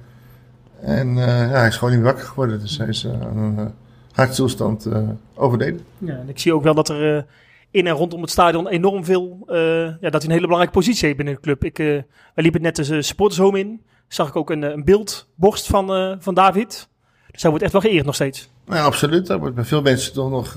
En 0.82 1.08
eh, 1.08 1.26
ja, 1.26 1.58
hij 1.58 1.66
is 1.66 1.76
gewoon 1.76 1.94
niet 1.94 2.02
wakker 2.02 2.24
geworden. 2.24 2.60
Dus 2.60 2.78
hij 2.78 2.88
is 2.88 3.04
eh, 3.04 3.12
aan 3.12 3.36
een 3.36 3.58
eh, 3.58 3.66
hartstilstand 4.12 4.88
overleden. 5.34 5.80
Ja, 5.98 6.14
en 6.14 6.28
ik 6.28 6.38
zie 6.38 6.54
ook 6.54 6.62
wel 6.62 6.74
dat 6.74 6.88
er 6.88 7.26
in 7.70 7.86
en 7.86 7.94
rondom 7.94 8.20
het 8.20 8.30
stadion 8.30 8.68
enorm 8.68 9.04
veel, 9.04 9.42
ja, 9.46 10.10
dat 10.10 10.12
hij 10.12 10.22
een 10.22 10.30
hele 10.30 10.40
belangrijke 10.40 10.72
positie 10.72 11.04
heeft 11.04 11.16
binnen 11.16 11.34
de 11.34 11.40
club. 11.40 11.64
Ik, 11.64 11.78
eh, 11.78 11.86
wij 11.86 12.04
liepen 12.34 12.62
net 12.62 12.76
de 12.76 13.02
supportershome 13.02 13.58
in, 13.58 13.82
zag 14.08 14.28
ik 14.28 14.36
ook 14.36 14.50
een, 14.50 14.62
een 14.62 14.84
beeldborst 14.84 15.66
van, 15.66 16.16
van 16.20 16.34
David. 16.34 16.88
Dus 17.30 17.42
hij 17.42 17.50
wordt 17.50 17.64
echt 17.64 17.72
wel 17.72 17.82
geëerd 17.82 18.04
nog 18.04 18.14
steeds. 18.14 18.50
Ja, 18.66 18.82
absoluut. 18.84 19.26
Daar 19.26 19.38
wordt 19.38 19.54
bij 19.54 19.64
veel 19.64 19.82
mensen 19.82 20.12
toch 20.12 20.30
nog... 20.30 20.56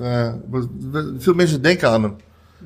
veel 1.18 1.34
mensen 1.34 1.62
denken 1.62 1.90
aan 1.90 2.04
hem. 2.04 2.16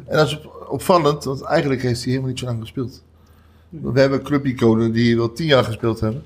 En 0.05 0.17
dat 0.17 0.27
is 0.27 0.37
op- 0.37 0.67
opvallend, 0.69 1.23
want 1.23 1.41
eigenlijk 1.41 1.81
heeft 1.81 1.99
hij 1.99 2.09
helemaal 2.09 2.29
niet 2.29 2.39
zo 2.39 2.45
lang 2.45 2.61
gespeeld. 2.61 3.03
We 3.69 3.99
hebben 3.99 4.23
clubiconen 4.23 4.91
die 4.91 5.17
wel 5.17 5.33
tien 5.33 5.47
jaar 5.47 5.63
gespeeld 5.63 5.99
hebben. 5.99 6.23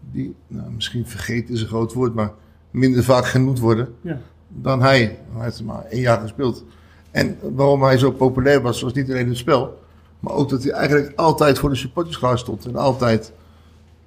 Die, 0.00 0.34
nou, 0.46 0.70
misschien 0.70 1.06
vergeten 1.06 1.54
is 1.54 1.60
een 1.60 1.68
groot 1.68 1.92
woord, 1.92 2.14
maar 2.14 2.32
minder 2.70 3.04
vaak 3.04 3.26
genoemd 3.26 3.58
worden. 3.58 3.94
Ja. 4.00 4.20
dan 4.48 4.82
hij. 4.82 5.18
Hij 5.32 5.44
heeft 5.44 5.58
er 5.58 5.64
maar 5.64 5.84
één 5.84 6.00
jaar 6.00 6.20
gespeeld. 6.20 6.64
En 7.10 7.38
waarom 7.54 7.82
hij 7.82 7.98
zo 7.98 8.10
populair 8.10 8.62
was, 8.62 8.80
was 8.80 8.92
niet 8.92 9.10
alleen 9.10 9.28
het 9.28 9.36
spel. 9.36 9.78
Maar 10.20 10.32
ook 10.32 10.48
dat 10.48 10.62
hij 10.62 10.72
eigenlijk 10.72 11.12
altijd 11.18 11.58
voor 11.58 11.70
de 11.70 11.76
supporters 11.76 12.18
klaar 12.18 12.38
stond. 12.38 12.66
En 12.66 12.76
altijd 12.76 13.32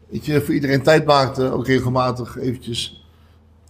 weet 0.10 0.26
je, 0.26 0.42
voor 0.42 0.54
iedereen 0.54 0.82
tijd 0.82 1.06
maakte. 1.06 1.52
Ook 1.52 1.68
regelmatig 1.68 2.38
eventjes. 2.38 3.08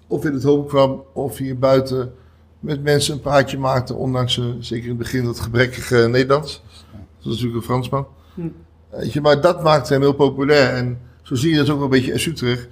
Of 0.08 0.26
in 0.26 0.34
het 0.34 0.44
home 0.44 0.66
kwam, 0.66 1.04
of 1.14 1.38
hier 1.38 1.58
buiten. 1.58 2.14
Met 2.60 2.84
mensen 2.84 3.14
een 3.14 3.22
praatje 3.22 3.58
maakte. 3.58 3.94
Ondanks, 3.94 4.38
eh, 4.38 4.46
zeker 4.60 4.84
in 4.84 4.90
het 4.90 4.98
begin, 4.98 5.24
dat 5.24 5.40
gebrekkige 5.40 6.08
Nederlands. 6.08 6.64
Dat 6.92 7.02
is 7.18 7.26
natuurlijk 7.26 7.56
een 7.56 7.62
Fransman. 7.62 8.08
Hm. 8.34 8.48
Weet 8.90 9.14
je, 9.14 9.22
maar 9.22 9.42
dat 9.42 9.64
maakte 9.64 9.94
hem 9.94 10.02
heel 10.02 10.14
populair. 10.14 10.74
En 10.74 11.00
zo 11.24 11.36
zie 11.36 11.52
je 11.52 11.58
dat 11.58 11.70
ook 11.70 11.76
wel 11.76 11.84
een 11.84 11.90
beetje 11.90 12.12
in 12.12 12.20
SU 12.20 12.34
terug. 12.34 12.68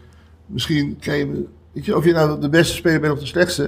Misschien 0.45 0.97
kan 0.99 1.18
je, 1.18 1.45
weet 1.72 1.86
je, 1.86 1.95
of 1.95 2.06
je 2.06 2.12
nou 2.12 2.39
de 2.39 2.49
beste 2.49 2.76
speler 2.76 2.99
bent 2.99 3.14
of 3.14 3.20
de 3.20 3.26
slechtste, 3.26 3.64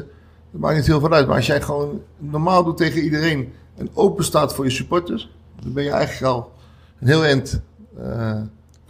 dat 0.51 0.61
maakt 0.61 0.75
niet 0.75 0.85
heel 0.85 0.99
veel 0.99 1.13
uit. 1.13 1.27
Maar 1.27 1.35
als 1.35 1.45
jij 1.45 1.61
gewoon 1.61 2.01
normaal 2.17 2.63
doet 2.63 2.77
tegen 2.77 3.01
iedereen 3.01 3.53
en 3.75 3.89
open 3.93 4.23
staat 4.23 4.55
voor 4.55 4.65
je 4.65 4.71
supporters, 4.71 5.31
dan 5.59 5.73
ben 5.73 5.83
je 5.83 5.91
eigenlijk 5.91 6.33
al 6.33 6.51
een 6.99 7.07
heel 7.07 7.23
eind 7.23 7.61
eh 7.97 8.41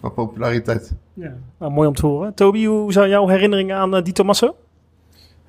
qua 0.04 0.12
populariteit. 0.12 0.94
Ja. 1.14 1.34
Nou, 1.60 1.72
mooi 1.72 1.88
om 1.88 1.96
te 1.96 2.06
horen. 2.06 2.34
Toby, 2.34 2.66
hoe 2.66 2.91
zijn 2.91 3.10
jouw 3.10 3.28
herinneringen 3.28 3.78
aan 3.78 3.96
eh, 3.96 4.04
Di 4.04 4.12
Tommaso? 4.12 4.56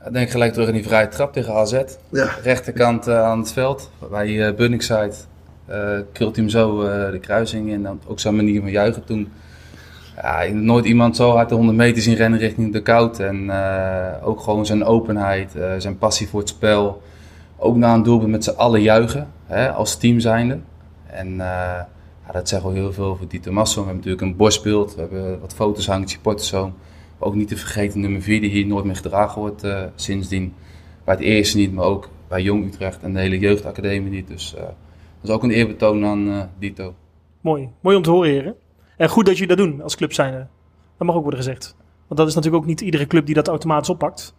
Ik 0.06 0.12
denk 0.12 0.30
gelijk 0.30 0.52
terug 0.52 0.68
in 0.68 0.74
die 0.74 0.84
vrije 0.84 1.08
trap 1.08 1.32
tegen 1.32 1.54
AZ. 1.54 1.82
Ja. 2.08 2.30
Rechterkant 2.42 3.06
eh, 3.06 3.22
aan 3.22 3.38
het 3.38 3.52
veld, 3.52 3.90
bij 4.10 4.28
uh, 4.28 4.54
Bunningside. 4.54 5.12
Uh, 5.70 5.98
krult 6.12 6.36
hij 6.36 6.44
hem 6.44 6.48
zo 6.48 6.82
uh, 6.82 7.10
de 7.10 7.18
kruising 7.18 7.68
in. 7.68 7.74
En 7.74 7.82
dan 7.82 8.00
ook 8.06 8.20
zijn 8.20 8.36
manier 8.36 8.60
van 8.60 8.70
juichen 8.70 9.04
toen. 9.04 9.32
Nooit 10.52 10.84
iemand 10.84 11.16
zo 11.16 11.30
hard 11.30 11.48
de 11.48 11.54
100 11.54 11.76
meter 11.76 12.02
zien 12.02 12.14
rennen 12.14 12.38
richting 12.38 12.72
de 12.72 12.82
koud. 12.82 13.18
En 13.18 13.50
ook 14.22 14.40
gewoon 14.40 14.66
zijn 14.66 14.84
openheid, 14.84 15.52
zijn 15.78 15.98
passie 15.98 16.28
voor 16.28 16.40
het 16.40 16.48
spel. 16.48 17.02
Ook 17.56 17.76
na 17.76 17.94
een 17.94 18.02
doelpunt 18.02 18.30
met 18.30 18.44
z'n 18.44 18.56
allen 18.56 18.82
juichen, 18.82 19.28
hè, 19.46 19.72
als 19.72 19.96
team 19.96 20.20
zijnde. 20.20 20.58
En 21.06 21.36
ja, 21.36 22.32
dat 22.32 22.48
zegt 22.48 22.62
wel 22.62 22.72
heel 22.72 22.92
veel 22.92 23.04
over 23.04 23.28
Dieter 23.28 23.52
Masso. 23.52 23.80
We 23.80 23.86
hebben 23.86 23.96
natuurlijk 23.96 24.22
een 24.22 24.36
borstbeeld, 24.36 24.94
we 24.94 25.00
hebben 25.00 25.40
wat 25.40 25.54
foto's 25.54 25.86
hangen, 25.86 26.08
supporterzoon. 26.08 26.74
Ook 27.18 27.34
niet 27.34 27.48
te 27.48 27.56
vergeten 27.56 28.00
nummer 28.00 28.22
4 28.22 28.40
die 28.40 28.50
hier 28.50 28.66
nooit 28.66 28.84
meer 28.84 28.96
gedragen 28.96 29.40
wordt 29.40 29.66
sindsdien. 29.94 30.54
Bij 31.04 31.14
het 31.14 31.24
eerste 31.24 31.56
niet, 31.56 31.72
maar 31.72 31.84
ook 31.84 32.08
bij 32.28 32.42
Jong 32.42 32.66
Utrecht 32.66 33.02
en 33.02 33.12
de 33.12 33.20
hele 33.20 33.38
jeugdacademie 33.38 34.10
niet. 34.10 34.28
Dus 34.28 34.54
dat 34.56 34.74
is 35.22 35.30
ook 35.30 35.42
een 35.42 35.50
eerbetoon 35.50 36.04
aan 36.04 36.28
uh, 36.28 36.42
Dito. 36.58 36.94
Mooi. 37.40 37.68
Mooi 37.80 37.96
om 37.96 38.02
te 38.02 38.10
horen, 38.10 38.30
heren. 38.30 38.54
En 38.96 39.08
goed 39.08 39.26
dat 39.26 39.38
jullie 39.38 39.56
dat 39.56 39.66
doen 39.66 39.82
als 39.82 39.96
club 39.96 40.12
zijnde. 40.12 40.46
Dat 40.96 41.06
mag 41.06 41.16
ook 41.16 41.22
worden 41.22 41.40
gezegd. 41.40 41.74
Want 42.06 42.20
dat 42.20 42.28
is 42.28 42.34
natuurlijk 42.34 42.62
ook 42.62 42.68
niet 42.68 42.80
iedere 42.80 43.06
club 43.06 43.26
die 43.26 43.34
dat 43.34 43.48
automatisch 43.48 43.88
oppakt. 43.88 44.34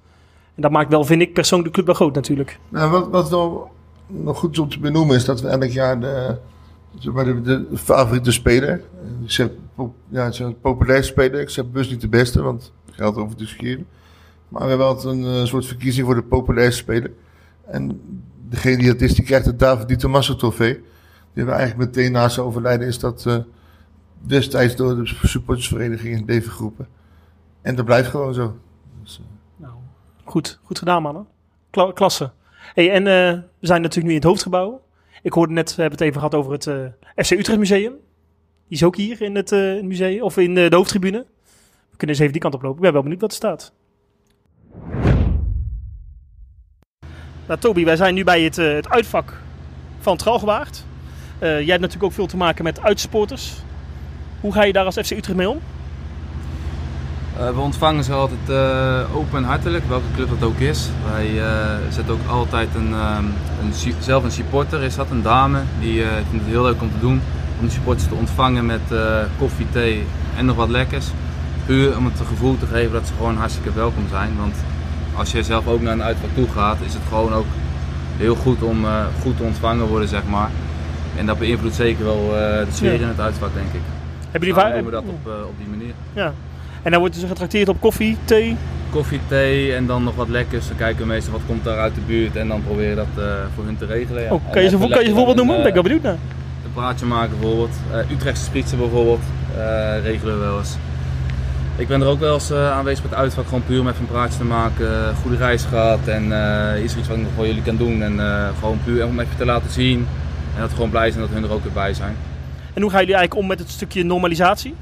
En 0.55 0.61
dat 0.61 0.71
maakt 0.71 0.89
wel, 0.89 1.03
vind 1.03 1.21
ik 1.21 1.33
persoonlijk, 1.33 1.67
de 1.67 1.73
club 1.73 1.85
wel 1.85 1.95
groot 1.95 2.15
natuurlijk. 2.15 2.59
Nou, 2.69 2.91
wat, 2.91 3.07
wat 3.09 3.29
wel 3.29 3.71
nog 4.07 4.37
goed 4.37 4.59
om 4.59 4.69
te 4.69 4.79
benoemen 4.79 5.15
is 5.15 5.25
dat 5.25 5.41
we 5.41 5.47
elk 5.47 5.63
jaar 5.63 5.99
de, 5.99 6.37
de, 7.01 7.65
favoriete 7.73 8.31
speler. 8.31 8.81
Ik 9.23 9.31
zeg, 9.31 9.49
ja, 10.09 10.31
een 10.39 10.59
populair 10.59 11.03
speler. 11.03 11.39
Ik 11.39 11.49
zeg 11.49 11.65
bewust 11.65 11.89
niet 11.89 12.01
de 12.01 12.07
beste, 12.07 12.41
want 12.41 12.71
geldt 12.91 13.17
over 13.17 13.37
discussiëren. 13.37 13.87
Maar 14.47 14.61
we 14.61 14.69
hebben 14.69 15.09
een 15.09 15.39
uh, 15.39 15.45
soort 15.45 15.65
verkiezing 15.65 16.05
voor 16.05 16.15
de 16.15 16.23
populairste 16.23 16.81
speler. 16.81 17.11
En 17.65 18.01
degene 18.49 18.77
die 18.77 18.87
dat 18.87 19.01
is, 19.01 19.13
die 19.13 19.25
krijgt 19.25 19.45
de 19.45 19.55
David 19.55 19.87
Di 19.87 19.95
Tommaso 19.95 20.35
trofee. 20.35 20.73
Die 20.73 20.83
hebben 21.33 21.53
we 21.53 21.59
eigenlijk 21.59 21.91
meteen 21.91 22.11
na 22.11 22.29
zijn 22.29 22.45
overlijden 22.45 22.87
is 22.87 22.99
dat 22.99 23.25
uh, 23.27 23.37
destijds 24.25 24.75
door 24.75 24.95
de 24.95 25.05
supportersvereniging 25.23 26.17
in 26.17 26.25
Deven 26.25 26.51
groepen. 26.51 26.87
En 27.61 27.75
dat 27.75 27.85
blijft 27.85 28.09
gewoon 28.09 28.33
zo. 28.33 28.57
Dus, 29.01 29.19
uh... 29.19 29.25
nou, 29.55 29.73
goed, 30.23 30.59
goed 30.63 30.79
gedaan 30.79 31.01
mannen. 31.01 31.27
Kla 31.69 31.91
klasse. 31.91 32.31
Hey, 32.73 32.91
en 32.91 33.03
we 33.59 33.67
zijn 33.67 33.81
natuurlijk 33.81 34.07
nu 34.07 34.13
in 34.13 34.19
het 34.19 34.29
hoofdgebouw. 34.29 34.81
Ik 35.21 35.33
hoorde 35.33 35.53
net, 35.53 35.75
we 35.75 35.81
hebben 35.81 35.99
het 35.99 36.07
even 36.07 36.21
gehad 36.21 36.35
over 36.35 36.51
het 36.51 36.63
FC 37.25 37.31
Utrecht 37.31 37.59
Museum. 37.59 37.93
Die 38.67 38.77
is 38.77 38.83
ook 38.83 38.95
hier 38.95 39.21
in 39.21 39.35
het 39.35 39.51
museum, 39.83 40.21
of 40.21 40.37
in 40.37 40.55
de 40.55 40.67
hoofdtribune. 40.69 41.25
We 41.89 41.97
kunnen 41.97 42.15
eens 42.15 42.19
even 42.19 42.31
die 42.31 42.41
kant 42.41 42.53
op 42.53 42.61
lopen. 42.61 42.77
Ik 42.77 42.83
ben 42.83 42.93
wel 42.93 43.01
benieuwd 43.01 43.21
wat 43.21 43.29
er 43.29 43.35
staat. 43.35 43.73
Nou, 47.47 47.59
Toby, 47.59 47.83
wij 47.83 47.95
zijn 47.95 48.13
nu 48.13 48.23
bij 48.23 48.41
het, 48.41 48.57
uh, 48.57 48.73
het 48.73 48.89
uitvak 48.89 49.41
van 49.99 50.17
Tralgewaard. 50.17 50.85
Uh, 51.35 51.49
jij 51.49 51.57
hebt 51.57 51.67
natuurlijk 51.67 52.03
ook 52.03 52.11
veel 52.11 52.25
te 52.25 52.37
maken 52.37 52.63
met 52.63 52.81
uitsporters. 52.81 53.63
Hoe 54.45 54.53
ga 54.53 54.63
je 54.63 54.73
daar 54.73 54.85
als 54.85 54.95
FC 54.95 55.11
Utrecht 55.11 55.37
mee 55.37 55.49
om? 55.49 55.59
Uh, 57.39 57.49
we 57.49 57.59
ontvangen 57.59 58.03
ze 58.03 58.13
altijd 58.13 58.49
open 59.15 59.37
en 59.37 59.43
hartelijk, 59.43 59.83
welke 59.87 60.05
club 60.15 60.29
dat 60.29 60.49
ook 60.49 60.59
is. 60.59 60.89
Wij 61.11 61.29
zetten 61.89 62.13
ook 62.13 62.27
altijd 62.29 62.69
een, 62.75 62.93
een, 63.61 63.93
zelf 63.99 64.23
een 64.23 64.31
supporter, 64.31 64.83
is 64.83 64.95
dat 64.95 65.09
een 65.09 65.21
dame, 65.21 65.59
die 65.79 66.01
vindt 66.01 66.43
het 66.43 66.53
heel 66.53 66.63
leuk 66.63 66.81
om 66.81 66.91
te 66.91 66.99
doen. 66.99 67.21
Om 67.59 67.65
de 67.65 67.71
supporters 67.71 68.07
te 68.07 68.15
ontvangen 68.15 68.65
met 68.65 68.81
koffie, 69.37 69.67
thee 69.71 70.03
en 70.37 70.45
nog 70.45 70.55
wat 70.55 70.69
lekkers 70.69 71.05
puur 71.65 71.97
om 71.97 72.05
het 72.05 72.21
gevoel 72.27 72.57
te 72.57 72.65
geven 72.65 72.91
dat 72.91 73.07
ze 73.07 73.13
gewoon 73.17 73.37
hartstikke 73.37 73.73
welkom 73.73 74.03
zijn. 74.09 74.37
Want 74.37 74.55
als 75.15 75.31
je 75.31 75.43
zelf 75.43 75.67
ook 75.67 75.81
naar 75.81 75.93
een 75.93 76.03
uitvak 76.03 76.29
toe 76.33 76.47
gaat, 76.49 76.77
is 76.85 76.93
het 76.93 77.03
gewoon 77.07 77.33
ook 77.33 77.45
heel 78.17 78.35
goed 78.35 78.63
om 78.63 78.83
uh, 78.83 79.05
goed 79.21 79.37
te 79.37 79.43
ontvangen 79.43 79.87
worden, 79.87 80.07
zeg 80.07 80.25
maar. 80.25 80.49
En 81.17 81.25
dat 81.25 81.39
beïnvloedt 81.39 81.75
zeker 81.75 82.05
wel 82.05 82.23
uh, 82.23 82.37
de 82.37 82.67
sfeer 82.73 83.01
in 83.01 83.07
het 83.07 83.19
uitvak, 83.19 83.53
denk 83.53 83.73
ik. 83.73 83.94
Hebben 84.35 84.53
jullie 84.53 84.73
doen 84.73 84.85
we 84.85 84.91
dat 84.91 85.03
op, 85.03 85.27
uh, 85.27 85.47
op 85.47 85.57
die 85.57 85.67
manier. 85.67 85.93
Ja. 86.13 86.33
En 86.81 86.91
dan 86.91 86.99
wordt 86.99 87.15
dus 87.15 87.23
getrakteerd 87.23 87.69
op 87.69 87.79
koffie, 87.79 88.17
thee? 88.25 88.57
Koffie, 88.89 89.19
thee 89.27 89.73
en 89.73 89.85
dan 89.85 90.03
nog 90.03 90.15
wat 90.15 90.29
lekkers. 90.29 90.67
Dan 90.67 90.77
kijken 90.77 91.01
we 91.01 91.05
meestal 91.05 91.33
wat 91.33 91.41
komt 91.47 91.63
daar 91.63 91.77
uit 91.77 91.95
de 91.95 92.01
buurt 92.01 92.35
en 92.35 92.47
dan 92.47 92.63
proberen 92.63 92.95
dat 92.95 93.25
voor 93.55 93.63
hun 93.65 93.77
te 93.77 93.85
regelen. 93.85 94.23
Ja. 94.23 94.33
Oh, 94.33 94.51
kan, 94.51 94.63
je 94.63 94.69
ze, 94.69 94.77
kan 94.77 95.01
je 95.01 95.05
ze 95.05 95.13
voorbeeld 95.13 95.37
noemen? 95.37 95.57
ben 95.57 95.67
ik 95.67 95.73
wel 95.73 95.83
benieuwd 95.83 96.01
naar. 96.01 96.17
Een 96.65 96.73
praatje 96.73 97.05
maken 97.05 97.39
bijvoorbeeld. 97.39 97.75
Utrechtse 98.11 98.43
spritsen 98.43 98.77
bijvoorbeeld 98.77 99.21
regelen 100.03 100.39
we 100.39 100.45
wel 100.45 100.57
eens. 100.57 100.75
Ik 101.75 101.87
ben 101.87 102.01
er 102.01 102.07
ook 102.07 102.19
wel 102.19 102.33
eens 102.33 102.51
aanwezig 102.51 103.03
met 103.03 103.11
het 103.11 103.21
uitvak, 103.21 103.45
gewoon 103.45 103.63
puur 103.65 103.79
om 103.79 103.87
even 103.87 104.01
een 104.01 104.07
praatje 104.07 104.37
te 104.37 104.43
maken. 104.45 105.15
Goede 105.21 105.37
reis 105.37 105.63
gehad 105.63 106.07
en 106.07 106.25
uh, 106.27 106.83
is 106.83 106.91
er 106.91 106.99
iets 106.99 107.07
wat 107.07 107.17
ik 107.17 107.23
nog 107.23 107.31
voor 107.35 107.47
jullie 107.47 107.61
kan 107.61 107.77
doen. 107.77 108.01
En 108.01 108.19
gewoon 108.59 108.79
puur 108.83 109.05
om 109.05 109.19
even 109.19 109.37
te 109.37 109.45
laten 109.45 109.71
zien. 109.71 110.07
En 110.55 110.61
dat 110.61 110.69
we 110.69 110.75
gewoon 110.75 110.89
blij 110.89 111.11
zijn 111.11 111.21
dat 111.21 111.33
hun 111.33 111.43
er 111.43 111.51
ook 111.51 111.63
weer 111.63 111.73
bij 111.73 111.93
zijn. 111.93 112.15
En 112.75 112.81
hoe 112.81 112.91
gaan 112.91 112.99
jullie 112.99 113.15
eigenlijk 113.15 113.41
om 113.41 113.47
met 113.47 113.59
het 113.59 113.69
stukje 113.69 114.03
normalisatie? 114.03 114.75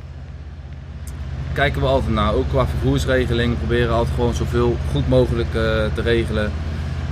Kijken 1.54 1.82
we 1.82 1.88
altijd 1.88 2.14
naar, 2.14 2.34
ook 2.34 2.50
qua 2.50 2.68
vervoersregeling. 2.68 3.52
We 3.52 3.58
proberen 3.58 3.94
altijd 3.94 4.16
gewoon 4.16 4.34
zoveel 4.34 4.78
goed 4.92 5.08
mogelijk 5.08 5.52
te 5.94 6.02
regelen. 6.04 6.52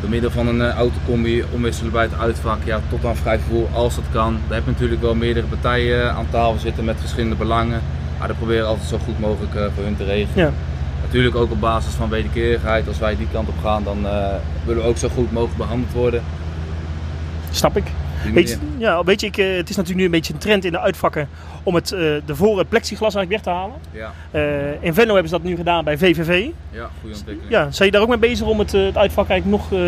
Door 0.02 0.10
middel 0.10 0.32
van 0.32 0.48
een 0.48 0.72
autocombi 0.72 1.44
omwisselen 1.54 1.92
bij 1.92 2.04
het 2.04 2.20
uitvak, 2.20 2.58
ja, 2.64 2.80
tot 2.90 3.06
aan 3.06 3.16
vrij 3.16 3.40
vervoer 3.40 3.68
als 3.74 3.96
dat 3.96 4.04
kan. 4.12 4.40
Daar 4.48 4.58
heb 4.58 4.66
je 4.66 4.72
natuurlijk 4.72 5.02
wel 5.02 5.16
meerdere 5.16 5.48
partijen 5.48 6.14
aan 6.14 6.28
tafel 6.30 6.60
zitten 6.60 6.86
met 6.86 7.00
verschillende 7.00 7.36
belangen. 7.36 7.82
Maar 8.20 8.28
dat 8.28 8.38
proberen 8.38 8.64
we 8.64 8.70
altijd 8.70 8.88
zo 8.88 8.98
goed 8.98 9.20
mogelijk 9.20 9.54
uh, 9.54 9.66
voor 9.76 9.84
hun 9.84 9.96
te 9.96 10.04
regelen. 10.04 10.46
Ja. 10.46 10.52
Natuurlijk 11.02 11.36
ook 11.36 11.52
op 11.52 11.60
basis 11.60 11.94
van 11.94 12.10
wederkerigheid. 12.10 12.88
Als 12.88 13.00
wij 13.00 13.18
die 13.18 13.28
kant 13.32 13.48
op 13.48 13.60
gaan, 13.64 13.84
dan 13.84 13.98
uh, 14.04 14.28
willen 14.66 14.84
we 14.84 14.90
ook 14.90 14.98
zo 14.98 15.10
goed 15.10 15.32
mogelijk 15.32 15.58
behandeld 15.58 15.94
worden. 15.94 16.24
Snap 17.52 17.78
ik. 17.78 17.84
Weet, 18.34 18.60
ja, 18.78 19.04
weet 19.04 19.22
je, 19.22 19.28
ik, 19.28 19.38
uh, 19.38 19.56
het 19.56 19.70
is 19.70 19.76
natuurlijk 19.76 20.00
nu 20.00 20.06
een 20.06 20.12
beetje 20.12 20.34
een 20.34 20.40
trend 20.40 20.66
in 20.66 20.72
de 20.72 20.80
uitvakken 20.80 21.30
om 21.64 21.76
het, 21.76 21.88
de 21.88 22.22
voor 22.26 22.58
het 22.58 22.70
plexiglas 22.70 23.16
eigenlijk 23.16 23.46
weg 23.46 23.54
te 23.54 23.60
halen. 23.60 23.76
Ja. 23.92 24.14
in 24.80 24.94
Venlo 24.94 25.14
hebben 25.14 25.30
ze 25.30 25.38
dat 25.38 25.46
nu 25.46 25.56
gedaan 25.56 25.84
bij 25.84 25.98
VVV. 25.98 26.48
Ja, 26.70 26.90
goede 27.02 27.16
ontwikkeling. 27.16 27.52
Ja, 27.52 27.72
zijn 27.72 27.88
je 27.88 27.94
daar 27.94 28.02
ook 28.02 28.10
mee 28.10 28.18
bezig 28.18 28.48
om 28.48 28.60
het, 28.60 28.72
het 28.72 28.98
uitvak 28.98 29.30
eigenlijk 29.30 29.62
nog 29.62 29.80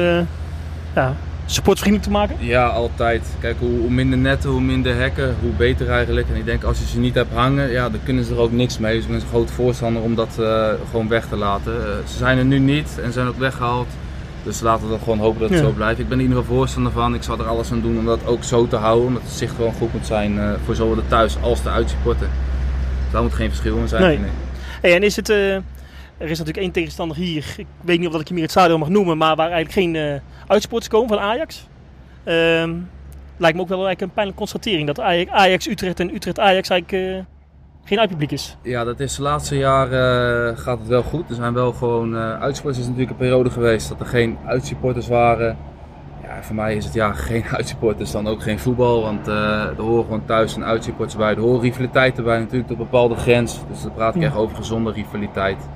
ja, 0.94 1.16
supportvriendelijk 1.46 2.04
te 2.04 2.18
maken? 2.18 2.36
Ja, 2.40 2.68
altijd. 2.68 3.28
Kijk, 3.40 3.56
hoe, 3.60 3.80
hoe, 3.80 3.90
minder 3.90 4.18
netten, 4.18 4.50
hoe 4.50 4.62
minder 4.62 4.96
hekken, 4.96 5.36
hoe 5.42 5.52
beter 5.52 5.90
eigenlijk. 5.90 6.30
En 6.30 6.36
ik 6.36 6.46
denk 6.46 6.64
als 6.64 6.80
je 6.80 6.86
ze 6.86 7.00
niet 7.00 7.16
hebt 7.16 7.34
hangen, 7.34 7.72
ja, 7.72 7.90
dan 7.90 8.00
kunnen 8.04 8.24
ze 8.24 8.34
er 8.34 8.40
ook 8.40 8.52
niks 8.52 8.78
mee. 8.78 8.96
Dus 8.96 9.04
ik 9.04 9.10
ben 9.10 9.20
een 9.20 9.28
groot 9.28 9.52
voorstander 9.52 10.02
om 10.02 10.16
dat 10.16 10.38
uh, 10.40 10.68
gewoon 10.90 11.08
weg 11.08 11.28
te 11.28 11.36
laten. 11.36 11.74
Uh, 11.74 12.08
ze 12.08 12.18
zijn 12.18 12.38
er 12.38 12.46
nu 12.46 12.60
niet 12.60 13.00
en 13.04 13.14
zijn 13.14 13.28
ook 13.28 13.38
weggehaald. 13.38 13.88
Dus 14.44 14.62
laten 14.62 14.84
we 14.84 14.90
dan 14.90 15.00
gewoon 15.00 15.20
hopen 15.20 15.40
dat 15.40 15.50
het 15.50 15.60
ja. 15.60 15.66
zo 15.66 15.72
blijft. 15.72 16.00
Ik 16.00 16.08
ben 16.08 16.20
in 16.20 16.24
ieder 16.24 16.42
geval 16.42 16.56
voorstander 16.56 16.92
van. 16.92 17.16
Ik 17.16 17.24
zal 17.24 17.40
er 17.40 17.48
alles 17.48 17.72
aan 17.72 17.82
doen 17.82 17.98
om 17.98 18.06
dat 18.06 18.26
ook 18.26 18.44
zo 18.44 18.68
te 18.68 18.76
houden. 18.76 19.08
Omdat 19.08 19.22
het 19.22 19.32
zicht 19.32 19.56
gewoon 19.56 19.74
goed 19.74 19.94
moet 19.94 20.06
zijn 20.06 20.36
uh, 20.36 20.54
voor 20.66 20.76
zowel 20.76 20.96
de 20.96 21.08
thuis 21.08 21.38
als 21.42 21.64
de 21.64 21.70
uitsupporten. 21.70 22.30
Dus 23.04 23.12
daar 23.12 23.22
moet 23.22 23.34
geen 23.34 23.50
verschil 23.50 23.78
in 23.78 23.88
zijn. 23.88 24.02
Nee. 24.02 24.18
nee. 24.18 24.32
Hey, 24.82 24.96
en 24.96 25.04
is 25.04 25.16
het... 25.16 25.30
Er 26.18 26.30
is 26.30 26.38
natuurlijk 26.38 26.66
één 26.66 26.72
tegenstander 26.72 27.18
hier. 27.18 27.54
Ik 27.58 27.66
weet 27.82 27.98
niet 27.98 28.08
of 28.08 28.12
dat 28.12 28.22
ik 28.22 28.28
je 28.28 28.34
meer 28.34 28.44
het 28.44 28.52
stadion 28.52 28.80
mag 28.80 28.90
noemen, 28.90 29.18
maar 29.18 29.36
waar 29.36 29.52
eigenlijk 29.52 29.74
geen 29.74 29.94
uh, 29.94 30.20
uitsporters 30.48 30.92
komen 30.92 31.08
van 31.08 31.20
Ajax. 31.20 31.68
Um, 32.26 32.90
lijkt 33.38 33.56
me 33.56 33.62
ook 33.62 33.70
wel 33.70 33.86
eigenlijk 33.86 34.02
een 34.02 34.12
pijnlijke 34.14 34.40
constatering 34.40 34.88
dat 34.88 35.00
Ajax 35.30 35.68
Utrecht 35.68 36.00
en 36.00 36.16
Utrecht 36.16 36.40
Ajax 36.40 36.70
eigenlijk 36.70 37.26
geen 37.84 38.00
uitpubliek 38.00 38.32
is. 38.32 38.58
Ja, 38.62 38.84
dat 38.84 39.00
is 39.00 39.16
de 39.16 39.22
laatste 39.22 39.58
jaren 39.58 40.52
uh, 40.52 40.58
gaat 40.58 40.80
het 40.80 40.88
wel 40.88 41.04
goed. 41.04 41.30
Er 41.30 41.36
zijn 41.36 41.54
wel 41.54 41.72
gewoon 41.72 42.14
uh, 42.14 42.42
uitsporters. 42.42 42.80
is 42.80 42.86
natuurlijk 42.86 43.12
een 43.12 43.18
periode 43.18 43.50
geweest 43.50 43.90
dat 43.90 44.00
er 44.00 44.06
geen 44.06 44.38
uitsupporters 44.46 45.08
waren. 45.08 45.58
Ja, 46.24 46.44
voor 46.44 46.56
mij 46.56 46.76
is 46.76 46.86
het 46.86 46.94
ja, 46.94 47.14
geen 47.30 47.44
uitsupporters 47.44 48.12
dan 48.12 48.28
ook 48.28 48.42
geen 48.42 48.60
voetbal. 48.60 49.02
Want 49.02 49.28
er 49.28 49.76
horen 49.78 50.04
gewoon 50.04 50.26
thuis 50.26 50.56
een 50.56 50.66
uitsupporters 50.66 51.18
bij. 51.18 51.34
Er 51.34 51.40
horen 51.40 51.62
rivaliteiten 51.62 52.24
bij 52.24 52.40
natuurlijk 52.40 52.68
tot 52.68 52.78
een 52.78 52.84
bepaalde 52.84 53.16
grens. 53.16 53.60
Dus 53.70 53.82
dan 53.82 53.94
praat 53.94 54.16
ik 54.16 54.22
ja. 54.22 54.28
echt 54.28 54.38
over 54.38 54.56
gezonde 54.56 54.92
rivaliteit. 54.92 55.70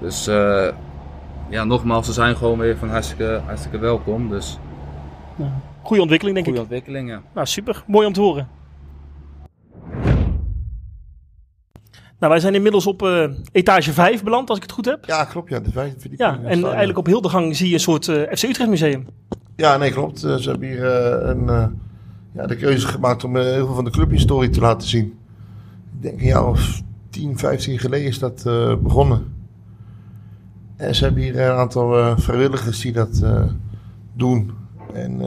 Dus 0.00 0.28
uh, 0.28 0.68
ja, 1.48 1.64
nogmaals, 1.64 2.06
ze 2.06 2.12
zijn 2.12 2.36
gewoon 2.36 2.58
weer 2.58 2.76
van 2.76 2.90
hartstikke, 2.90 3.40
hartstikke 3.46 3.78
welkom. 3.78 4.28
Dus, 4.28 4.58
ja. 5.36 5.52
Goede 5.82 6.02
ontwikkeling, 6.02 6.36
denk 6.36 6.46
Goeie 6.46 6.62
ik. 6.62 6.68
Goede 6.68 6.84
ontwikkeling, 6.90 7.08
ja. 7.08 7.22
Nou, 7.34 7.46
super. 7.46 7.84
Mooi 7.86 8.06
om 8.06 8.12
te 8.12 8.20
horen. 8.20 8.59
Nou, 12.20 12.32
wij 12.32 12.40
zijn 12.40 12.54
inmiddels 12.54 12.86
op 12.86 13.02
uh, 13.02 13.24
etage 13.52 13.92
5 13.92 14.22
beland, 14.22 14.48
als 14.48 14.56
ik 14.56 14.62
het 14.62 14.72
goed 14.72 14.84
heb. 14.84 15.04
Ja, 15.04 15.24
klopt. 15.24 15.50
Ja, 15.50 15.60
de 15.60 15.70
vijfde 15.70 16.08
Ja, 16.16 16.38
en 16.44 16.64
eigenlijk 16.64 16.98
op 16.98 17.06
heel 17.06 17.20
de 17.20 17.28
gang 17.28 17.56
zie 17.56 17.68
je 17.68 17.74
een 17.74 17.80
soort 17.80 18.06
uh, 18.06 18.22
FC 18.22 18.42
Utrecht 18.42 18.70
museum. 18.70 19.06
Ja, 19.56 19.76
nee, 19.76 19.90
klopt. 19.90 20.18
ze 20.18 20.48
hebben 20.50 20.68
hier 20.68 20.84
een, 20.84 21.46
ja, 22.32 22.46
de 22.46 22.56
keuze 22.56 22.86
gemaakt 22.86 23.24
om 23.24 23.36
heel 23.36 23.66
veel 23.66 23.74
van 23.74 23.84
de 23.84 23.90
clubhistorie 23.90 24.50
te 24.50 24.60
laten 24.60 24.88
zien. 24.88 25.18
Ik 25.96 26.02
denk 26.02 26.20
een 26.20 26.26
jaar 26.26 26.46
of 26.46 26.82
10, 27.10 27.38
15 27.38 27.78
geleden 27.78 28.06
is 28.06 28.18
dat 28.18 28.42
begonnen. 28.82 29.34
En 30.76 30.94
ze 30.94 31.04
hebben 31.04 31.22
hier 31.22 31.40
een 31.40 31.56
aantal 31.56 32.18
vrijwilligers 32.18 32.80
die 32.80 32.92
dat 32.92 33.22
doen. 34.12 34.50
En 34.92 35.18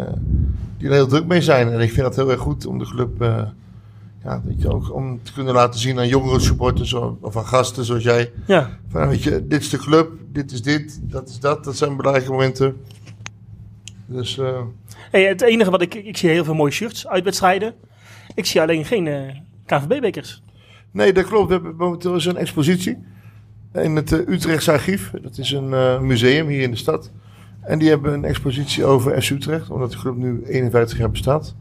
die 0.78 0.88
er 0.88 0.94
heel 0.94 1.08
druk 1.08 1.26
mee 1.26 1.42
zijn. 1.42 1.72
En 1.72 1.80
ik 1.80 1.92
vind 1.92 2.06
dat 2.06 2.16
heel 2.16 2.32
erg 2.32 2.40
goed 2.40 2.66
om 2.66 2.80
de 2.80 2.86
club 2.86 3.46
ja, 4.24 4.42
weet 4.46 4.62
je, 4.62 4.74
ook 4.74 4.94
om 4.94 5.20
te 5.24 5.34
kunnen 5.34 5.54
laten 5.54 5.80
zien 5.80 6.00
aan 6.00 6.08
jongere 6.08 6.40
supporters 6.40 6.94
of, 6.94 7.38
aan 7.38 7.46
gasten 7.46 7.86
zoals 7.86 8.04
jij. 8.04 8.32
Ja, 8.48 8.80
Van, 8.88 9.08
weet 9.08 9.24
je, 9.24 9.48
dit 9.48 9.62
is 9.62 9.70
de 9.70 9.78
club, 9.78 10.12
dit 10.32 10.52
is 10.52 10.62
dit, 10.62 11.00
dat 11.02 11.30
is 11.30 11.40
dat. 11.40 11.64
Dat 11.64 11.78
zijn 11.78 11.98
belangrijke 11.98 12.32
momenten. 12.32 12.78
Dus 14.06 14.40
hey, 15.12 15.24
het 15.24 15.42
enige 15.42 15.72
wat 15.72 15.82
ik... 15.82 15.96
Ik 15.96 16.18
zie 16.18 16.30
heel 16.30 16.44
veel 16.44 16.54
mooie 16.54 16.72
shirts 16.72 17.08
uit 17.08 17.24
wedstrijden. 17.24 17.74
Ik 18.36 18.46
zie 18.46 18.62
alleen 18.62 18.86
geen 18.86 19.08
eh, 19.08 19.36
KVB-bekers. 19.66 20.42
nee, 20.92 21.14
dat 21.14 21.26
klopt. 21.26 21.48
We 21.48 21.54
hebben 21.54 21.76
momenteel 21.76 22.16
is 22.16 22.26
een 22.26 22.38
expositie 22.38 22.98
in 23.74 23.96
het 23.96 24.12
uh, 24.12 24.28
Utrechtse 24.28 24.72
archief. 24.72 25.12
Dat 25.22 25.38
is 25.38 25.52
een 25.52 26.08
museum 26.08 26.48
hier 26.48 26.62
in 26.62 26.72
de 26.72 26.78
stad. 26.78 27.12
En 27.62 27.80
die 27.80 27.90
hebben 27.90 28.14
een 28.14 28.26
expositie 28.26 28.86
over 28.86 29.24
S 29.24 29.30
Utrecht, 29.30 29.70
omdat 29.70 29.92
de 29.92 29.98
club 29.98 30.16
nu 30.16 30.44
51 30.46 30.98
jaar 30.98 31.12
bestaat. 31.12 31.56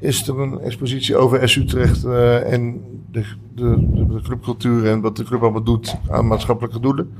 Is 0.00 0.28
er 0.28 0.40
een 0.40 0.60
expositie 0.60 1.16
over 1.16 1.48
S 1.48 1.56
Utrecht 1.56 2.04
eh, 2.04 2.52
en 2.52 2.82
de, 3.10 3.24
de, 3.54 3.86
de, 3.94 4.20
clubcultuur 4.22 4.86
en 4.86 5.00
wat 5.00 5.16
de 5.16 5.24
club 5.24 5.42
allemaal 5.42 5.62
doet 5.62 5.96
aan 6.10 6.26
maatschappelijke 6.26 6.80
doelen. 6.80 7.12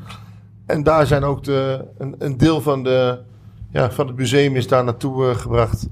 En 0.67 0.83
daar 0.83 1.07
zijn 1.07 1.25
ook 1.25 1.45
de, 1.45 1.85
een, 1.99 2.15
een 2.19 2.37
deel 2.37 2.61
van, 2.61 2.83
de, 2.83 3.19
ja, 3.71 3.91
van 3.91 4.07
het 4.07 4.17
museum 4.17 4.57
is 4.57 4.69
daar 4.69 4.85
naartoe 4.85 5.29
eh, 5.29 5.37
gebracht. 5.37 5.89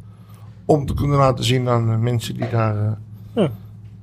Om 0.64 0.87
te 0.87 0.95
kunnen 0.95 1.18
laten 1.18 1.45
zien 1.45 1.68
aan 1.68 2.03
mensen 2.03 2.34
die 2.34 2.49
daar 2.49 2.76
eh, 3.32 3.49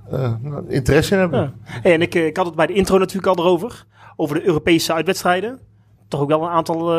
Ja. 0.09 0.39
nou, 0.41 0.69
interesse 0.69 1.13
in 1.13 1.19
hebben. 1.19 1.39
Ja. 1.39 1.51
Hey, 1.63 1.93
en 1.93 2.01
ik, 2.01 2.15
ik 2.15 2.37
had 2.37 2.45
het 2.45 2.55
bij 2.55 2.67
de 2.67 2.73
intro 2.73 2.97
natuurlijk 2.97 3.37
al 3.37 3.45
erover. 3.45 3.85
Over 4.15 4.35
de 4.35 4.45
Europese 4.45 4.93
uitwedstrijden. 4.93 5.59
Toch 6.07 6.21
ook 6.21 6.29
wel 6.29 6.43
een 6.43 6.49
aantal 6.49 6.91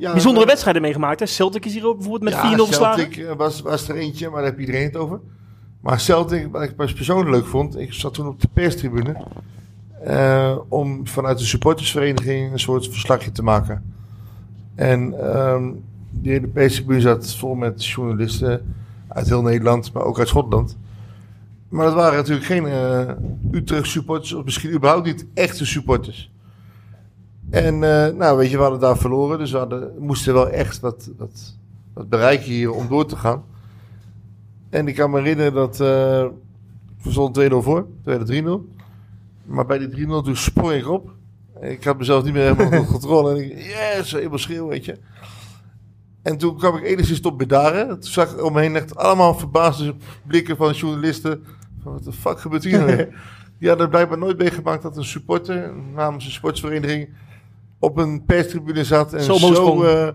Ja, 0.00 0.12
bijzondere 0.12 0.46
wedstrijden 0.46 0.82
meegemaakt. 0.82 1.20
Hè? 1.20 1.26
Celtic 1.26 1.64
is 1.64 1.72
hier 1.72 1.86
ook 1.86 1.96
bijvoorbeeld 1.96 2.32
met 2.34 2.42
Ja, 2.42 2.52
4-0 2.52 2.56
verslagen. 2.56 3.00
Celtic 3.02 3.24
eh, 3.24 3.36
was, 3.36 3.60
was 3.60 3.88
er 3.88 3.96
eentje, 3.96 4.28
maar 4.28 4.40
daar 4.40 4.50
heb 4.50 4.60
iedereen 4.60 4.84
het 4.84 4.96
over. 4.96 5.20
Maar 5.80 6.00
Celtic, 6.00 6.48
wat 6.52 6.62
ik 6.62 6.76
persoonlijk 6.76 7.30
leuk 7.30 7.46
vond, 7.46 7.78
ik 7.78 7.92
zat 7.92 8.14
toen 8.14 8.26
op 8.26 8.40
de 8.40 8.48
perstribune. 8.52 9.16
eh, 10.04 10.56
om 10.68 11.06
vanuit 11.06 11.38
de 11.38 11.44
supportersvereniging 11.44 12.52
een 12.52 12.58
soort 12.58 12.88
verslagje 12.88 13.32
te 13.32 13.42
maken. 13.42 13.94
En 14.74 15.30
ehm, 15.34 15.70
die 16.10 16.32
hele 16.32 16.46
perstribune 16.46 17.00
zat 17.00 17.34
vol 17.34 17.54
met 17.54 17.86
journalisten 17.86 18.74
uit 19.08 19.28
heel 19.28 19.42
Nederland, 19.42 19.92
maar 19.92 20.02
ook 20.02 20.18
uit 20.18 20.28
Schotland. 20.28 20.76
Maar 21.68 21.84
dat 21.84 21.94
waren 21.94 22.16
natuurlijk 22.16 22.46
geen 22.46 22.66
eh 22.66 23.08
Utrecht 23.50 23.86
supporters, 23.86 24.32
of 24.32 24.44
misschien 24.44 24.72
überhaupt 24.72 25.06
niet 25.06 25.26
echte 25.34 25.66
supporters. 25.66 26.30
En 27.50 27.74
eh, 27.74 28.14
nou, 28.14 28.38
weet 28.38 28.50
je, 28.50 28.56
we 28.56 28.62
hadden 28.62 28.80
daar 28.80 28.98
verloren, 28.98 29.38
dus 29.38 29.50
we 29.50 29.58
hadden, 29.58 29.92
moesten 29.98 30.34
wel 30.34 30.48
echt 30.48 30.80
wat, 30.80 31.10
wat, 31.16 31.56
wat 31.94 32.08
bereiken 32.08 32.50
hier 32.50 32.72
om 32.72 32.88
door 32.88 33.06
te 33.06 33.16
gaan. 33.16 33.44
En 34.70 34.88
ik 34.88 34.94
kan 34.94 35.10
me 35.10 35.18
herinneren 35.18 35.52
dat 35.52 35.80
eh 35.80 36.26
we 37.02 37.10
stonden 37.10 37.52
2-0 37.52 37.54
voor, 37.54 37.82
toen 37.82 37.98
werd 38.02 38.28
het 38.28 38.44
3-0. 38.44 38.80
Maar 39.44 39.66
bij 39.66 39.78
die 39.78 40.06
3-0 40.06 40.08
toen 40.08 40.36
sprong 40.36 40.72
ik 40.72 40.88
op. 40.88 41.10
Ik 41.60 41.84
had 41.84 41.98
mezelf 41.98 42.24
niet 42.24 42.32
meer 42.32 42.42
helemaal 42.42 42.66
onder 42.66 42.84
controle. 43.00 43.30
En 43.30 43.44
ik, 43.44 43.62
yes, 43.62 44.12
helemaal 44.12 44.38
schreeuw, 44.38 44.66
weet 44.66 44.84
je. 44.84 44.98
En 46.22 46.36
toen 46.36 46.56
kwam 46.56 46.76
ik 46.76 46.82
enigszins 46.82 47.20
tot 47.20 47.36
bedaren. 47.36 47.88
Toen 47.88 48.10
zag 48.10 48.32
ik 48.32 48.44
om 48.44 48.52
me 48.52 48.60
heen 48.60 48.76
echt 48.76 48.96
allemaal 48.96 49.34
verbaasde 49.34 49.94
blikken 50.26 50.56
van 50.56 50.72
journalisten. 50.72 51.44
Van 51.82 51.92
wat 51.92 52.04
de 52.04 52.12
fuck 52.12 52.40
gebeurt 52.40 52.64
hier 52.64 52.78
nou 52.78 52.96
weer? 52.96 53.08
Die 53.58 53.68
hadden 53.68 53.88
blijkbaar 53.88 54.18
nooit 54.18 54.38
meegemaakt 54.38 54.82
dat 54.82 54.96
een 54.96 55.04
supporter 55.04 55.74
namens 55.94 56.24
een 56.24 56.30
sportsvereniging 56.30 57.08
op 57.80 57.96
een 57.96 58.24
perstribune 58.24 58.84
zat 58.84 59.12
en 59.12 59.22
Zo 59.22 59.82
eh, 59.82 60.08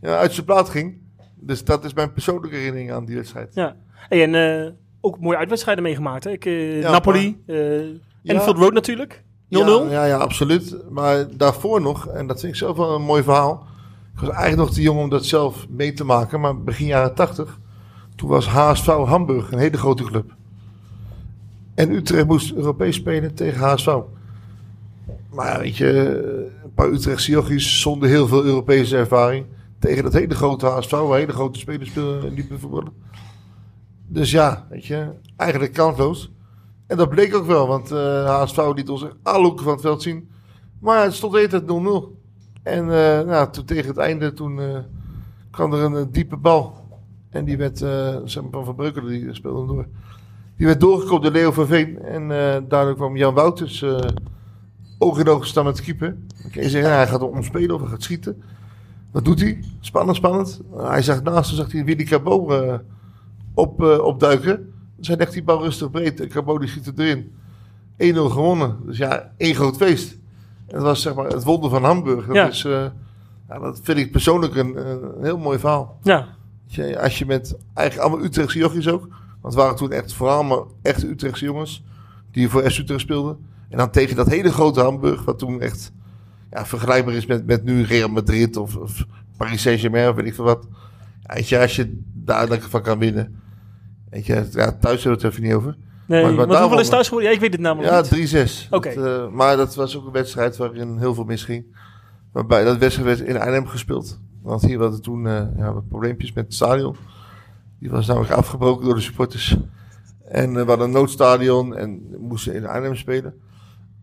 ja, 0.00 0.16
uit 0.16 0.32
zijn 0.32 0.46
plaat 0.46 0.68
ging. 0.68 0.98
Dus 1.34 1.64
dat 1.64 1.84
is 1.84 1.92
mijn 1.92 2.12
persoonlijke 2.12 2.56
herinnering 2.56 2.92
aan 2.92 3.04
die 3.04 3.16
wedstrijd. 3.16 3.54
Ja. 3.54 3.76
Hey, 3.92 4.22
en 4.22 4.34
eh, 4.34 4.72
ook 5.00 5.20
mooie 5.20 5.36
uitwedstrijden 5.36 5.82
meegemaakt. 5.84 6.24
Hè? 6.24 6.30
Ik, 6.30 6.44
eh, 6.44 6.80
Ja, 6.80 6.90
Napoli, 6.90 7.42
Anfield 8.26 8.56
Road 8.56 8.72
natuurlijk. 8.72 9.22
0-0. 9.48 9.48
Ja, 9.48 9.90
ja, 9.90 10.04
ja, 10.04 10.16
absoluut. 10.16 10.76
Maar 10.90 11.36
daarvoor 11.36 11.80
nog, 11.80 12.06
en 12.06 12.26
dat 12.26 12.40
vind 12.40 12.52
ik 12.52 12.58
zelf 12.58 12.76
wel 12.76 12.94
een 12.94 13.02
mooi 13.02 13.22
verhaal. 13.22 13.66
Ik 14.14 14.20
was 14.20 14.28
eigenlijk 14.28 14.68
nog 14.68 14.70
te 14.72 14.82
jong 14.82 15.00
om 15.00 15.08
dat 15.08 15.24
zelf 15.24 15.66
mee 15.68 15.92
te 15.92 16.04
maken. 16.04 16.40
Maar 16.40 16.62
begin 16.62 16.86
jaren 16.86 17.14
80, 17.14 17.58
toen 18.16 18.28
was 18.28 18.48
HSV 18.48 18.86
Hamburg 18.86 19.52
een 19.52 19.58
hele 19.58 19.76
grote 19.76 20.04
club. 20.04 20.34
En 21.74 21.90
Utrecht 21.90 22.26
moest 22.26 22.52
Europees 22.52 22.94
spelen 22.94 23.34
tegen 23.34 23.60
HSV. 23.60 23.88
Maar 25.30 25.58
weet 25.58 25.76
je, 25.76 25.88
een 26.64 26.74
paar 26.74 26.88
Utrechtse 26.88 27.30
jochies 27.30 27.80
zonder 27.80 28.08
heel 28.08 28.26
veel 28.26 28.44
Europese 28.44 28.96
ervaring. 28.96 29.46
Tegen 29.78 30.02
dat 30.02 30.12
hele 30.12 30.34
grote 30.34 30.66
HSV, 30.66 30.90
waar 30.90 31.18
hele 31.18 31.32
grote 31.32 31.58
spelers 31.58 31.90
speelden, 31.90 32.34
liepen 32.34 32.60
voetballen. 32.60 32.92
Dus 34.06 34.30
ja, 34.30 34.66
weet 34.70 34.86
je, 34.86 35.12
eigenlijk 35.36 35.72
kansloos. 35.72 36.32
En 36.86 36.96
dat 36.96 37.08
bleek 37.08 37.34
ook 37.34 37.46
wel, 37.46 37.66
want 37.66 37.90
eh 37.90 38.40
HSV 38.40 38.70
liet 38.74 38.88
ons 38.88 39.06
alle 39.22 39.46
hoeken 39.46 39.64
van 39.64 39.72
het 39.72 39.82
veld 39.82 40.02
zien. 40.02 40.30
Maar 40.80 41.02
het 41.02 41.14
stond 41.14 41.32
tijd 41.32 41.62
0-0. 41.62 41.66
En 42.62 42.82
eh, 42.82 43.26
nou, 43.26 43.50
toen 43.50 43.64
tegen 43.64 43.88
het 43.88 43.96
einde 43.96 44.32
toen, 44.32 44.60
eh, 44.60 44.78
kwam 45.50 45.72
er 45.72 45.82
een 45.82 46.10
diepe 46.10 46.36
bal. 46.36 46.88
En 47.30 47.44
die 47.44 47.56
werd, 47.56 47.78
zeg 48.24 48.42
maar, 48.50 48.64
van 48.64 48.74
Breukelen, 48.74 49.10
die 49.10 49.34
speelde 49.34 49.66
door. 49.66 49.86
Die 50.56 50.66
werd 50.66 50.80
doorgekomen 50.80 51.22
door 51.22 51.32
Leo 51.32 51.52
van 51.52 51.66
Veen. 51.66 51.98
En 51.98 52.28
daardoor 52.68 52.94
kwam 52.94 53.16
Jan 53.16 53.34
Wouters 53.34 53.84
oog 55.02 55.18
in 55.18 55.28
oog 55.28 55.46
staan 55.46 55.64
met 55.64 55.80
keeper. 55.80 56.16
Je 56.52 56.68
zeggen, 56.68 56.90
ja, 56.90 56.96
hij 56.96 57.06
gaat 57.06 57.22
omspelen 57.22 57.74
of 57.74 57.80
hij 57.80 57.90
gaat 57.90 58.02
schieten. 58.02 58.42
Wat 59.10 59.24
doet 59.24 59.40
hij? 59.40 59.64
Spannend, 59.80 60.16
spannend. 60.16 60.60
hij 60.76 61.02
zag 61.02 61.22
naast 61.22 61.48
hem 61.50 61.58
zag 61.58 61.72
hij 61.72 61.84
Willy 61.84 62.04
Cabot 62.04 62.50
eh, 62.50 62.74
op, 63.54 63.82
eh, 63.82 63.98
opduiken. 63.98 64.72
Dus 64.96 65.08
hij 65.08 65.16
legt 65.16 65.32
die 65.32 65.42
bal 65.42 65.62
rustig 65.62 65.90
breed. 65.90 66.20
En 66.20 66.28
Cabot 66.28 66.60
die 66.60 66.68
schiet 66.68 66.86
er 66.86 66.92
erin. 66.96 67.32
1-0 67.96 68.30
gewonnen. 68.30 68.76
Dus 68.86 68.96
ja, 68.98 69.32
één 69.36 69.54
groot 69.54 69.76
feest. 69.76 70.12
En 70.66 70.74
dat 70.76 70.82
was 70.82 71.02
zeg 71.02 71.14
maar 71.14 71.26
het 71.26 71.44
wonder 71.44 71.70
van 71.70 71.84
Hamburg. 71.84 72.26
Dat, 72.26 72.34
Ja. 72.36 72.48
is, 72.48 72.64
eh, 72.64 72.84
ja, 73.48 73.58
dat 73.58 73.80
vind 73.82 73.98
ik 73.98 74.10
persoonlijk 74.12 74.54
een, 74.56 74.76
een 74.90 75.00
heel 75.24 75.38
mooi 75.38 75.58
verhaal. 75.58 75.98
Ja. 76.02 76.26
Als 77.00 77.18
je 77.18 77.26
met 77.26 77.56
eigenlijk 77.74 78.08
allemaal 78.08 78.26
Utrechtse 78.26 78.58
jochies 78.58 78.88
ook. 78.88 79.08
Want 79.40 79.54
het 79.54 79.62
waren 79.62 79.76
toen 79.76 79.92
echt 79.92 80.12
vooral 80.12 80.42
maar 80.44 80.62
echte 80.82 81.08
Utrechtse 81.08 81.44
jongens. 81.44 81.84
Die 82.30 82.48
voor 82.48 82.70
S 82.70 82.78
Utrecht 82.78 83.00
speelden. 83.00 83.38
En 83.70 83.78
dan 83.78 83.90
tegen 83.90 84.16
dat 84.16 84.28
hele 84.28 84.52
grote 84.52 84.80
Hamburg. 84.80 85.24
Wat 85.24 85.38
toen 85.38 85.60
echt 85.60 85.92
ja, 86.50 86.66
vergelijkbaar 86.66 87.14
is 87.14 87.26
met, 87.26 87.46
met 87.46 87.64
nu 87.64 87.82
Real 87.82 88.08
Madrid 88.08 88.56
of, 88.56 88.76
of 88.76 89.04
Paris 89.36 89.62
Saint-Germain 89.62 90.08
of 90.08 90.14
weet 90.16 90.26
ik 90.26 90.34
veel 90.34 90.44
wat. 90.44 90.66
Ja, 91.22 91.60
als 91.60 91.76
je 91.76 92.00
daar 92.14 92.48
lekker 92.48 92.70
van 92.70 92.82
kan 92.82 92.98
winnen. 92.98 93.40
Weet 94.10 94.26
je, 94.26 94.48
ja, 94.50 94.72
thuis 94.72 95.04
hebben 95.04 95.20
we 95.20 95.26
het 95.26 95.34
even 95.34 95.42
niet 95.42 95.52
over. 95.54 95.76
Nee, 96.06 96.22
Maar- 96.22 96.34
maar 96.34 96.46
want 96.46 96.58
hoeveel 96.60 96.80
is 96.80 96.88
thuis 96.88 97.04
geworden? 97.06 97.28
Ja, 97.30 97.36
ik 97.36 97.42
weet 97.42 97.52
het 97.52 97.60
namelijk 97.60 97.92
Ja, 97.92 98.00
niet. 98.00 98.10
3-6. 98.10 98.68
Oké. 98.70 98.88
Eh, 98.88 99.28
maar 99.28 99.56
dat 99.56 99.74
was 99.74 99.96
ook 99.96 100.06
een 100.06 100.12
wedstrijd 100.12 100.56
waarin 100.56 100.98
heel 100.98 101.14
veel 101.14 101.24
misging. 101.24 101.64
Waarbij 102.32 102.64
dat 102.64 102.78
wedstrijd 102.78 103.18
werd 103.18 103.28
in 103.28 103.40
Arnhem 103.40 103.66
gespeeld. 103.66 104.20
Want 104.42 104.62
hier 104.62 104.78
hadden 104.80 105.02
toen 105.02 105.26
eh, 105.26 105.42
ja, 105.56 105.72
wat 105.72 105.88
probleempjes 105.88 106.32
met 106.32 106.44
het 106.44 106.54
stadion. 106.54 106.96
Die 107.78 107.90
was 107.90 108.06
namelijk 108.06 108.32
afgebroken 108.32 108.84
door 108.84 108.94
de 108.94 109.00
supporters. 109.00 109.56
En 110.28 110.48
eh, 110.56 110.62
we 110.62 110.68
hadden 110.68 110.86
een 110.86 110.92
noodstadion 110.92 111.76
en 111.76 112.16
moesten 112.18 112.54
in 112.54 112.66
Arnhem 112.66 112.96
spelen. 112.96 113.34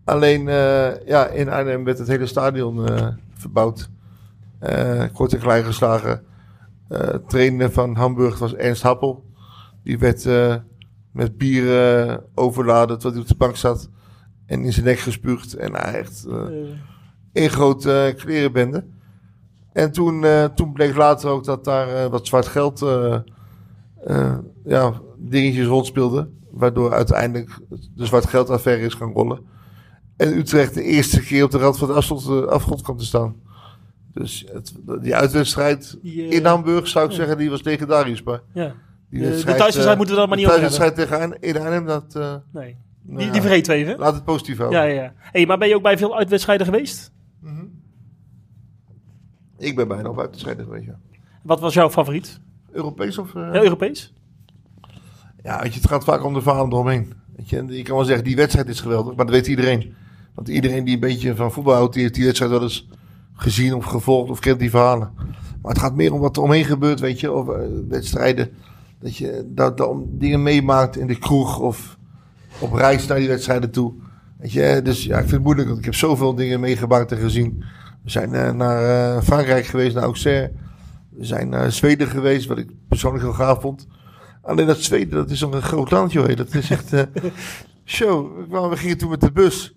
Alleen 0.07 0.47
eh, 0.47 1.05
ja, 1.05 1.27
in 1.27 1.49
Arnhem 1.49 1.83
werd 1.83 1.97
het 1.97 2.07
hele 2.07 2.25
stadion 2.25 2.87
eh, 2.87 3.07
verbouwd. 3.33 3.89
Eh, 4.59 5.03
kort 5.13 5.33
en 5.33 5.39
klein 5.39 5.63
geslagen. 5.63 6.25
Trainer 7.27 7.71
van 7.71 7.95
Hamburg 7.95 8.39
was 8.39 8.55
Ernst 8.55 8.81
Happel. 8.81 9.25
Die 9.83 9.99
werd 9.99 10.25
met 11.11 11.37
bier 11.37 11.95
eh, 12.07 12.17
overladen 12.35 12.99
terwijl 12.99 13.13
hij 13.13 13.21
op 13.21 13.27
de 13.27 13.45
bank 13.45 13.55
zat. 13.55 13.89
En 14.45 14.63
in 14.63 14.73
zijn 14.73 14.85
nek 14.85 14.99
gespuugd. 14.99 15.53
En 15.53 15.75
hij 15.75 15.93
echt 15.93 16.25
een 17.33 17.49
grote 17.49 18.13
uh, 18.13 18.19
klerenbende. 18.19 18.85
En 19.73 19.91
toen, 19.91 20.25
toen 20.55 20.73
bleek 20.73 20.95
later 20.95 21.29
ook 21.29 21.43
dat 21.43 21.63
daar 21.63 22.09
wat 22.09 22.27
zwart 22.27 22.47
geld 22.47 22.81
eh, 24.07 24.37
ja, 24.63 24.93
dingetjes 25.17 25.65
rondspeelden. 25.65 26.39
Waardoor 26.51 26.93
uiteindelijk 26.93 27.59
de 27.95 28.05
zwart 28.05 28.25
geldaffaire 28.25 28.85
is 28.85 28.93
gaan 28.93 29.11
rollen. 29.11 29.55
En 30.17 30.37
Utrecht 30.37 30.73
de 30.73 30.83
eerste 30.83 31.21
keer 31.21 31.43
op 31.43 31.51
de 31.51 31.57
rand 31.57 31.77
van 31.77 31.87
de 31.87 31.93
afgrond, 31.93 32.25
eh, 32.27 32.43
afgrond 32.43 32.81
kwam 32.81 32.97
te 32.97 33.05
staan. 33.05 33.35
Dus 34.13 34.45
het, 34.53 34.73
die 35.01 35.15
uitwedstrijd 35.15 35.97
die, 36.01 36.27
eh, 36.27 36.31
in 36.31 36.45
Hamburg 36.45 36.87
zou 36.87 37.05
ik 37.05 37.11
ja. 37.11 37.17
zeggen, 37.17 37.37
die 37.37 37.49
was 37.49 37.63
legendarisch. 37.63 38.23
Maar 38.23 38.41
ja. 38.53 38.63
die 38.63 39.19
De- 39.19 39.25
de 39.25 39.29
wedstrijd, 39.29 39.57
thuiswedstrijd 39.57 39.89
eh, 39.89 39.97
moeten 39.97 40.15
we 40.15 40.19
dat 40.21 40.29
maar 40.29 40.37
de 40.37 40.43
niet 40.43 40.51
over 40.51 40.61
hebben. 40.61 40.77
thuiswedstrijd 40.79 41.39
tegen 41.39 41.41
in 41.41 41.61
Arnhem, 41.65 41.85
dat... 41.85 42.13
Nee. 42.53 42.77
nou 43.01 43.17
Die, 43.17 43.25
ja, 43.25 43.31
die 43.31 43.41
vergeten 43.41 43.73
we 43.73 43.79
even. 43.79 43.97
Laat 43.99 44.13
het 44.13 44.23
positief 44.23 44.57
houden. 44.57 44.79
Ja, 44.79 44.85
ja, 44.85 45.01
ja. 45.01 45.13
Hey, 45.17 45.45
maar 45.45 45.57
ben 45.57 45.67
je 45.67 45.75
ook 45.75 45.81
bij 45.81 45.97
veel 45.97 46.17
uitwedstrijden 46.17 46.65
geweest? 46.65 47.11
Mhm. 47.41 47.65
Ik 49.57 49.75
ben 49.75 49.87
bijna 49.87 50.09
op 50.09 50.19
uitwedstrijden 50.19 50.65
geweest, 50.65 50.85
ja. 50.85 50.99
Wat 51.43 51.59
was 51.59 51.73
jouw 51.73 51.89
favoriet? 51.89 52.39
Europees 52.71 53.17
of... 53.17 53.35
eh? 53.35 53.51
Heel 53.51 53.63
Europees? 53.63 54.13
Ja, 55.43 55.61
weet 55.61 55.73
je, 55.73 55.79
het 55.79 55.89
gaat 55.89 56.03
vaak 56.03 56.23
om 56.23 56.33
de 56.33 56.41
verhalen 56.41 56.71
eromheen. 56.71 57.13
Weet 57.35 57.49
je, 57.49 57.65
je 57.65 57.81
kan 57.83 57.95
wel 57.95 58.05
zeggen, 58.05 58.23
die 58.23 58.35
wedstrijd 58.35 58.67
is 58.67 58.79
geweldig, 58.81 59.15
maar 59.15 59.25
dat 59.25 59.35
weet 59.35 59.47
iedereen. 59.47 59.95
Want 60.37 60.49
iedereen 60.49 60.83
die 60.83 60.93
een 60.93 60.99
beetje 60.99 61.35
van 61.35 61.51
voetbal 61.51 61.73
houdt, 61.73 61.93
die 61.93 62.01
heeft 62.01 62.13
die 62.13 62.23
wedstrijd 62.23 62.51
wel 62.51 62.61
eens 62.61 62.87
gezien 63.33 63.73
of 63.73 63.85
gevolgd 63.85 64.29
of 64.29 64.39
kent 64.39 64.59
die 64.59 64.69
verhalen. 64.69 65.11
Maar 65.61 65.71
het 65.71 65.81
gaat 65.81 65.95
meer 65.95 66.13
om 66.13 66.19
wat 66.19 66.37
er 66.37 66.43
omheen 66.43 66.65
gebeurt, 66.65 66.99
weet 66.99 67.19
je, 67.19 67.31
of 67.31 67.49
eh, 67.49 67.61
wedstrijden. 67.87 68.49
Dat 68.99 69.17
je 69.17 69.45
dat, 69.47 69.77
dat 69.77 69.95
dingen 70.07 70.43
meemaakt 70.43 70.97
in 70.97 71.07
de 71.07 71.19
kroeg 71.19 71.59
of 71.59 71.97
op 72.59 72.73
reis 72.73 73.07
naar 73.07 73.17
die 73.17 73.27
wedstrijden 73.27 73.71
toe. 73.71 73.93
Weet 74.37 74.51
je, 74.51 74.81
dus 74.83 75.03
ja, 75.03 75.13
ik 75.13 75.19
vind 75.19 75.31
het 75.31 75.43
moeilijk, 75.43 75.67
want 75.67 75.79
ik 75.79 75.85
heb 75.85 75.95
zoveel 75.95 76.35
dingen 76.35 76.59
meegemaakt 76.59 77.11
en 77.11 77.17
gezien. 77.17 77.63
We 78.03 78.09
zijn 78.09 78.33
eh, 78.33 78.51
naar 78.51 79.15
eh, 79.15 79.21
Frankrijk 79.23 79.65
geweest, 79.65 79.95
naar 79.95 80.03
Auxerre. 80.03 80.51
We 81.09 81.25
zijn 81.25 81.49
naar 81.49 81.71
Zweden 81.71 82.07
geweest, 82.07 82.47
wat 82.47 82.57
ik 82.57 82.69
persoonlijk 82.87 83.23
heel 83.23 83.33
gaaf 83.33 83.61
vond. 83.61 83.87
Alleen 84.41 84.67
dat 84.67 84.77
Zweden, 84.77 85.15
dat 85.15 85.29
is 85.29 85.39
nog 85.39 85.53
een 85.53 85.61
groot 85.61 85.91
land, 85.91 86.11
joh. 86.11 86.35
Dat 86.35 86.53
is 86.53 86.69
echt... 86.69 86.93
show. 87.85 88.49
We 88.69 88.77
gingen 88.77 88.97
toen 88.97 89.09
met 89.09 89.21
de 89.21 89.31
bus. 89.31 89.76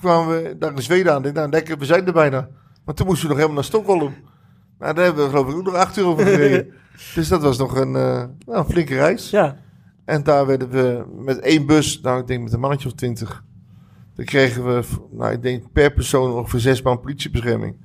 Kwamen 0.00 0.42
we 0.42 0.58
daar 0.58 0.72
in 0.76 0.82
Zweden 0.82 1.12
aan. 1.12 1.24
Ik 1.24 1.32
nou, 1.34 1.50
lekker, 1.50 1.78
we 1.78 1.84
zijn 1.84 2.06
er 2.06 2.12
bijna. 2.12 2.48
Maar 2.84 2.94
toen 2.94 3.06
moesten 3.06 3.28
we 3.28 3.28
nog 3.28 3.42
helemaal 3.42 3.62
naar 3.62 3.70
Stockholm. 3.70 4.14
Nou, 4.78 4.94
daar 4.94 5.04
hebben 5.04 5.24
we 5.24 5.30
geloof 5.30 5.48
ik 5.48 5.54
ook 5.54 5.64
nog 5.64 5.74
acht 5.74 5.96
uur 5.96 6.04
over 6.04 6.26
gereden. 6.26 6.72
dus 7.14 7.28
dat 7.28 7.42
was 7.42 7.58
nog 7.58 7.76
een, 7.76 7.96
eh, 7.96 8.24
nou, 8.46 8.58
een 8.58 8.64
flinke 8.64 8.94
reis. 8.94 9.30
Ja, 9.30 9.56
En 10.04 10.22
daar 10.22 10.46
werden 10.46 10.70
we 10.70 11.04
met 11.18 11.38
één 11.38 11.66
bus, 11.66 12.00
nou 12.00 12.20
ik 12.20 12.26
denk 12.26 12.42
met 12.42 12.52
een 12.52 12.60
mannetje 12.60 12.88
of 12.88 12.94
twintig. 12.94 13.44
Dan 14.14 14.24
kregen 14.24 14.64
we, 14.64 14.82
nou 15.10 15.32
ik 15.32 15.42
denk 15.42 15.72
per 15.72 15.92
persoon 15.92 16.32
ongeveer 16.32 16.60
zes 16.60 16.82
man 16.82 17.00
politiebescherming. 17.00 17.76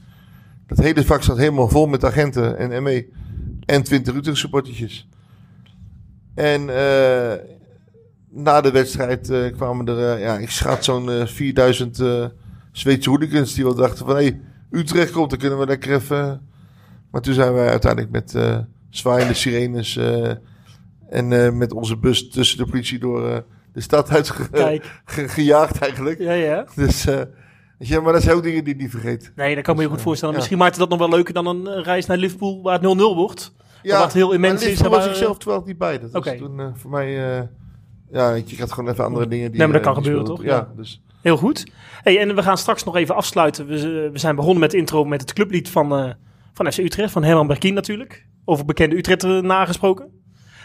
Dat 0.67 0.77
hele 0.77 1.05
vak 1.05 1.23
zat 1.23 1.37
helemaal 1.37 1.67
vol 1.67 1.87
met 1.87 2.05
agenten 2.05 2.57
en 2.57 2.83
ME. 2.83 3.07
En 3.65 3.83
twintig 3.83 4.15
Utrecht 4.15 4.37
supportertjes. 4.37 5.09
En 6.35 6.69
eh, 6.69 7.33
na 8.35 8.61
de 8.61 8.71
wedstrijd 8.71 9.29
eh, 9.29 9.51
kwamen 9.51 9.87
er, 9.87 10.13
eh, 10.13 10.21
ja 10.21 10.37
ik 10.37 10.49
schat 10.49 10.83
zo'n 10.83 11.11
eh, 11.11 11.25
4000 11.25 11.99
eh 11.99 12.25
Zweedse 12.71 13.09
hooligans 13.09 13.53
die 13.53 13.63
wel 13.63 13.75
dachten 13.75 14.05
van... 14.05 14.15
hé, 14.15 14.21
hey, 14.21 14.39
Utrecht 14.71 15.11
komt, 15.11 15.29
dan 15.29 15.39
kunnen 15.39 15.59
we 15.59 15.65
lekker 15.65 15.93
even... 15.93 16.47
Maar 17.11 17.21
toen 17.21 17.33
zijn 17.33 17.53
wij 17.53 17.69
uiteindelijk 17.69 18.11
met 18.11 18.35
zwaaiende 18.89 19.33
sirenes... 19.33 19.99
en 21.09 21.57
met 21.57 21.73
onze 21.73 21.97
bus 21.97 22.29
tussen 22.29 22.57
de 22.57 22.65
politie 22.65 22.99
door 22.99 23.43
de 23.73 23.81
stad 23.81 24.09
uit 24.09 24.29
gejaagd 25.05 25.79
eigenlijk. 25.79 26.19
Ja, 26.19 26.31
ja. 26.31 26.65
Dus, 26.75 27.03
je, 27.77 27.99
maar 27.99 28.13
dat 28.13 28.21
zijn 28.21 28.35
ook 28.35 28.43
dingen 28.43 28.63
die 28.63 28.73
ik 28.73 28.79
niet 28.79 28.91
vergeet. 28.91 29.31
Nee, 29.35 29.55
dat 29.55 29.63
kan 29.63 29.75
me 29.75 29.81
heel 29.81 29.89
goed 29.89 30.01
voorstellen. 30.01 30.33
ja. 30.33 30.39
Misschien 30.39 30.59
maakt 30.59 30.77
het 30.77 30.89
dat 30.89 30.99
nog 30.99 31.07
wel 31.07 31.17
leuker 31.17 31.33
dan 31.33 31.47
een 31.47 31.83
reis 31.83 32.05
naar 32.05 32.17
Liverpool 32.17 32.61
waar 32.61 32.81
het 32.81 32.97
0-0 32.97 32.97
wordt. 32.97 33.53
Ja, 33.81 33.99
wat 33.99 34.13
heel 34.13 34.31
immens 34.31 34.61
is, 34.61 34.67
Liverpool 34.67 34.91
maar, 34.91 34.99
was 34.99 35.09
ik 35.09 35.23
zelf 35.23 35.37
terwijl 35.37 35.63
niet 35.65 35.77
bij. 35.77 35.99
Dat 35.99 36.11
was 36.11 36.37
toen 36.37 36.73
voor 36.75 36.91
mij... 36.91 37.47
ja, 38.11 38.33
je, 38.33 38.57
had 38.57 38.71
gewoon 38.71 38.89
even 38.89 39.05
andere 39.05 39.27
dingen 39.27 39.49
die... 39.49 39.59
Nee, 39.59 39.67
maar 39.67 39.77
dat 39.81 39.93
kan 39.93 40.03
gebeuren, 40.03 40.25
toch? 40.25 40.43
Ja, 40.43 40.69
dus... 40.75 41.01
Heel 41.21 41.37
goed. 41.37 41.65
Hey, 42.01 42.19
en 42.19 42.35
we 42.35 42.43
gaan 42.43 42.57
straks 42.57 42.83
nog 42.83 42.95
even 42.95 43.15
afsluiten. 43.15 43.67
We, 43.67 44.09
we 44.11 44.19
zijn 44.19 44.35
begonnen 44.35 44.59
met 44.59 44.71
de 44.71 44.77
intro 44.77 45.05
met 45.05 45.21
het 45.21 45.33
clublied 45.33 45.69
van, 45.69 45.97
eh, 45.97 46.13
van 46.53 46.71
FC 46.71 46.77
Utrecht, 46.77 47.11
van 47.11 47.23
Herman 47.23 47.47
Berkien 47.47 47.73
natuurlijk. 47.73 48.25
Over 48.45 48.65
bekende 48.65 48.95
Utrechter 48.95 49.43
nagesproken. 49.43 50.09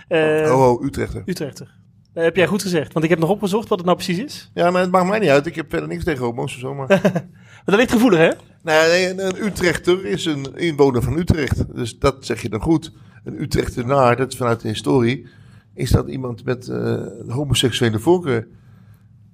Eh 0.08 0.50
oh, 0.52 0.70
oh, 0.70 0.84
Utrechter. 0.84 1.22
Utrechter. 1.26 1.74
Eh, 2.14 2.22
heb 2.22 2.36
jij 2.36 2.46
goed 2.46 2.62
gezegd, 2.62 2.92
want 2.92 3.04
ik 3.04 3.10
heb 3.10 3.18
nog 3.20 3.30
opgezocht 3.30 3.68
wat 3.68 3.78
het 3.78 3.86
nou 3.86 3.98
precies 3.98 4.18
is. 4.24 4.50
Ja, 4.54 4.70
maar 4.70 4.82
het 4.82 4.90
maakt 4.90 5.08
mij 5.08 5.18
niet 5.18 5.28
uit. 5.28 5.46
Ik 5.46 5.54
heb 5.54 5.70
verder 5.70 5.88
niks 5.88 6.04
tegen 6.04 6.24
homo's 6.24 6.54
of 6.54 6.60
zo. 6.60 6.74
Maar... 6.74 7.00
Maar 7.64 7.78
dat 7.78 7.78
ligt 7.78 7.92
gevoelig, 7.92 8.18
hè? 8.18 8.30
nee, 8.62 8.88
nee, 8.88 9.10
een, 9.10 9.18
een 9.18 9.46
Utrechter 9.46 10.06
is 10.06 10.24
een 10.24 10.56
inwoner 10.56 11.02
van 11.02 11.18
Utrecht. 11.18 11.74
Dus 11.74 11.98
dat 11.98 12.26
zeg 12.26 12.42
je 12.42 12.48
dan 12.48 12.60
goed. 12.60 12.92
Een 13.24 13.42
Utrechtenaar, 13.42 14.16
dat 14.16 14.32
is 14.32 14.38
vanuit 14.38 14.60
de 14.60 14.68
historie... 14.68 15.26
is 15.80 15.90
dat 15.90 16.08
iemand 16.08 16.44
met 16.44 16.68
een 16.68 17.30
homoseksuele 17.30 17.98
voorkeur. 17.98 18.48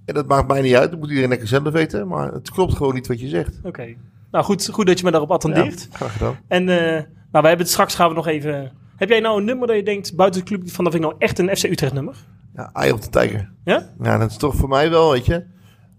En 0.04 0.14
dat 0.14 0.26
maakt 0.26 0.48
mij 0.48 0.62
niet 0.62 0.74
uit. 0.74 0.90
Dat 0.90 0.98
moet 0.98 1.08
iedereen 1.08 1.30
lekker 1.30 1.48
zelf 1.48 1.72
weten. 1.72 2.08
Maar 2.08 2.32
het 2.32 2.50
klopt 2.50 2.74
gewoon 2.74 2.94
niet 2.94 3.06
wat 3.06 3.20
je 3.20 3.28
zegt. 3.28 3.58
Oké. 3.62 3.94
Nou, 4.30 4.44
goed, 4.44 4.68
goed 4.68 4.86
dat 4.86 4.98
je 4.98 5.04
me 5.04 5.10
daarop 5.10 5.30
attendeert. 5.30 5.88
Ja, 5.90 5.96
graag 5.96 6.12
gedaan. 6.12 6.36
En 6.48 6.68
eh, 6.68 6.76
nou, 6.76 7.04
wij 7.30 7.48
hebben 7.48 7.58
het 7.58 7.68
straks 7.68 7.94
gaan 7.94 8.08
we 8.08 8.14
nog 8.14 8.26
even... 8.26 8.72
Heb 8.96 9.08
jij 9.08 9.20
nou 9.20 9.38
een 9.38 9.44
nummer 9.44 9.66
dat 9.66 9.76
je 9.76 9.82
denkt, 9.82 10.16
buiten 10.16 10.40
het 10.40 10.48
clublied 10.48 10.72
van 10.72 10.84
dat 10.84 10.92
vind 10.92 11.04
ik 11.04 11.10
nou 11.10 11.22
echt 11.22 11.38
een 11.38 11.56
FC 11.56 11.64
Utrecht 11.64 11.92
nummer? 11.92 12.16
Ja, 12.54 12.70
Eye 12.72 12.92
of 12.92 13.00
the 13.00 13.08
Tiger. 13.10 13.52
Ja? 13.64 13.94
Ja, 14.02 14.18
dat 14.18 14.30
is 14.30 14.36
toch 14.36 14.54
voor 14.54 14.68
mij 14.68 14.90
wel, 14.90 15.10
weet 15.10 15.26
je. 15.26 15.44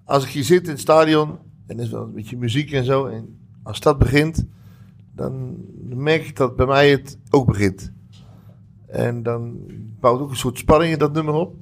Als 0.05 0.23
ik 0.23 0.29
hier 0.29 0.43
zit 0.43 0.63
in 0.63 0.69
het 0.69 0.79
stadion 0.79 1.37
en 1.67 1.77
er 1.77 1.83
is 1.83 1.91
wel 1.91 2.03
een 2.03 2.13
beetje 2.13 2.37
muziek 2.37 2.71
en 2.71 2.83
zo. 2.83 3.05
En 3.05 3.39
als 3.63 3.79
dat 3.79 3.99
begint, 3.99 4.45
dan 5.15 5.55
merk 5.83 6.27
ik 6.27 6.35
dat 6.35 6.55
bij 6.55 6.65
mij 6.65 6.89
het 6.89 7.17
ook 7.29 7.47
begint. 7.47 7.91
En 8.87 9.23
dan 9.23 9.55
bouwt 9.99 10.19
ook 10.21 10.29
een 10.29 10.35
soort 10.35 10.57
spanning 10.57 10.93
in 10.93 10.99
dat 10.99 11.13
nummer 11.13 11.33
op. 11.33 11.55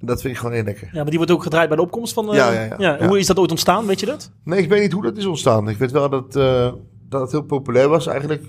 En 0.00 0.06
dat 0.06 0.20
vind 0.20 0.34
ik 0.34 0.40
gewoon 0.40 0.54
heel 0.54 0.64
lekker. 0.64 0.86
Ja, 0.92 0.94
maar 0.94 1.04
die 1.04 1.16
wordt 1.16 1.30
ook 1.32 1.42
gedraaid 1.42 1.68
bij 1.68 1.76
de 1.76 1.82
opkomst 1.82 2.12
van... 2.12 2.28
eh, 2.30 2.34
Ja, 2.36 2.50
ja, 2.52 2.62
ja. 2.62 2.76
Ja. 2.78 3.06
Hoe 3.08 3.18
is 3.18 3.26
dat 3.26 3.38
ooit 3.38 3.50
ontstaan, 3.50 3.86
weet 3.86 4.00
je 4.00 4.06
dat? 4.06 4.32
Nee, 4.44 4.62
ik 4.62 4.68
weet 4.68 4.82
niet 4.82 4.92
hoe 4.92 5.02
dat 5.02 5.16
is 5.16 5.26
ontstaan. 5.26 5.68
Ik 5.68 5.76
weet 5.76 5.90
wel 5.90 6.08
dat, 6.10 6.36
eh, 6.36 6.72
dat 7.08 7.20
het 7.20 7.30
heel 7.30 7.42
populair 7.42 7.88
was 7.88 8.06
eigenlijk. 8.06 8.44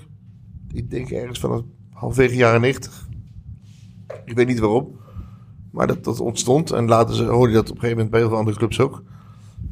Ik 0.72 0.90
denk 0.90 1.10
ergens 1.10 1.38
van 1.38 1.52
het 1.52 1.64
halverwege 1.92 2.36
jaren 2.36 2.60
90. 2.60 3.08
Ik 4.24 4.36
weet 4.36 4.46
niet 4.46 4.58
waarom. 4.58 4.98
Maar 5.72 5.86
dat, 5.86 6.04
dat 6.04 6.20
ontstond. 6.20 6.70
En 6.70 6.88
later 6.88 7.14
ze- 7.14 7.24
hoorde 7.24 7.48
je 7.52 7.58
dat 7.58 7.70
op 7.70 7.74
een 7.74 7.80
gegeven 7.80 7.96
moment 7.96 8.10
bij 8.10 8.20
heel 8.20 8.28
veel 8.28 8.38
andere 8.38 8.56
clubs 8.56 8.80
ook. 8.80 9.02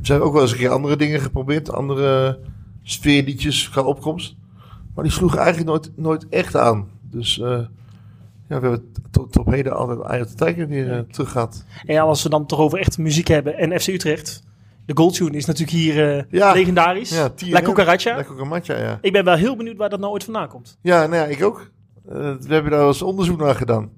We 0.01 0.07
hebben 0.11 0.27
ook 0.27 0.33
wel 0.33 0.43
eens 0.43 0.53
een 0.53 0.59
keer 0.59 0.69
andere 0.71 0.97
dingen 0.97 1.21
geprobeerd. 1.21 1.73
Andere 1.73 2.41
sfeerliedjes 2.83 3.71
qua 3.71 3.83
opkomst. 3.83 4.37
Maar 4.95 5.05
die 5.05 5.13
sloegen 5.13 5.39
eigenlijk 5.39 5.69
nooit, 5.69 5.93
nooit 5.97 6.29
echt 6.29 6.57
aan. 6.57 6.89
Dus 7.15 7.41
eh, 7.41 7.49
ja, 8.49 8.61
we 8.61 8.67
hebben 8.69 8.93
tot, 9.11 9.33
tot 9.33 9.47
op 9.47 9.53
heden 9.53 9.77
altijd 9.77 10.29
the 10.29 10.45
Tiger 10.45 10.69
weer 10.69 10.93
eh, 10.93 10.99
terug 10.99 11.31
gehad. 11.31 11.65
En 11.87 11.95
ja, 11.95 12.03
als 12.03 12.23
we 12.23 12.29
dan 12.29 12.47
toch 12.47 12.59
over 12.59 12.79
echt 12.79 12.99
muziek 12.99 13.29
hebben 13.29 13.59
en 13.59 13.81
FC 13.81 13.87
Utrecht. 13.89 14.43
De 14.87 14.97
Goldtune 14.97 15.37
is 15.37 15.45
natuurlijk 15.45 15.77
hier 15.77 16.17
eh, 16.17 16.25
Ja. 16.29 16.53
legendarisch. 16.53 17.11
Ja. 17.11 17.33
La 17.37 17.61
Cucaracha. 17.61 18.17
La 18.17 18.25
Cucaracha, 18.25 18.79
ja. 18.79 18.99
Ik 19.01 19.13
ben 19.13 19.25
wel 19.25 19.35
heel 19.35 19.57
benieuwd 19.57 19.77
waar 19.77 19.89
dat 19.91 20.01
nou 20.01 20.13
ooit 20.13 20.25
vandaan 20.25 20.49
komt. 20.49 20.79
Ja, 20.81 21.07
nou 21.07 21.15
ja, 21.15 21.25
ik 21.25 21.43
ook. 21.43 21.71
We 22.03 22.39
hebben 22.47 22.71
daar 22.71 22.87
eens 22.87 23.03
onderzoek 23.03 23.39
naar 23.39 23.55
gedaan. 23.55 23.91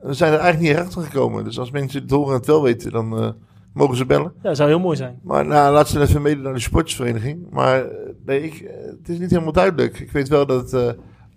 We 0.00 0.14
zijn 0.14 0.32
er 0.32 0.38
eigenlijk 0.38 0.72
niet 0.72 0.84
achter 0.86 1.02
gekomen. 1.02 1.44
Dus 1.44 1.58
als 1.58 1.70
mensen 1.70 2.02
het 2.02 2.10
horen 2.10 2.32
en 2.32 2.36
het 2.36 2.46
wel 2.46 2.62
weten, 2.62 2.90
dan 2.92 3.34
mogen 3.72 3.96
ze 3.96 4.06
bellen. 4.06 4.32
Ja, 4.36 4.42
dat 4.48 4.56
zou 4.56 4.68
heel 4.68 4.80
mooi 4.80 4.96
zijn. 4.96 5.18
Maar 5.22 5.46
nou, 5.46 5.72
laat 5.72 5.88
ze 5.88 6.00
even 6.00 6.22
mede 6.22 6.40
naar 6.42 6.54
de 6.54 6.60
sportsvereniging. 6.60 7.46
Maar 7.50 7.84
nee, 8.24 8.42
ik, 8.42 8.70
het 8.98 9.08
is 9.08 9.18
niet 9.18 9.30
helemaal 9.30 9.52
duidelijk. 9.52 10.00
Ik 10.00 10.12
weet 10.12 10.28
wel 10.28 10.46
dat 10.46 10.72
eh, 10.72 10.88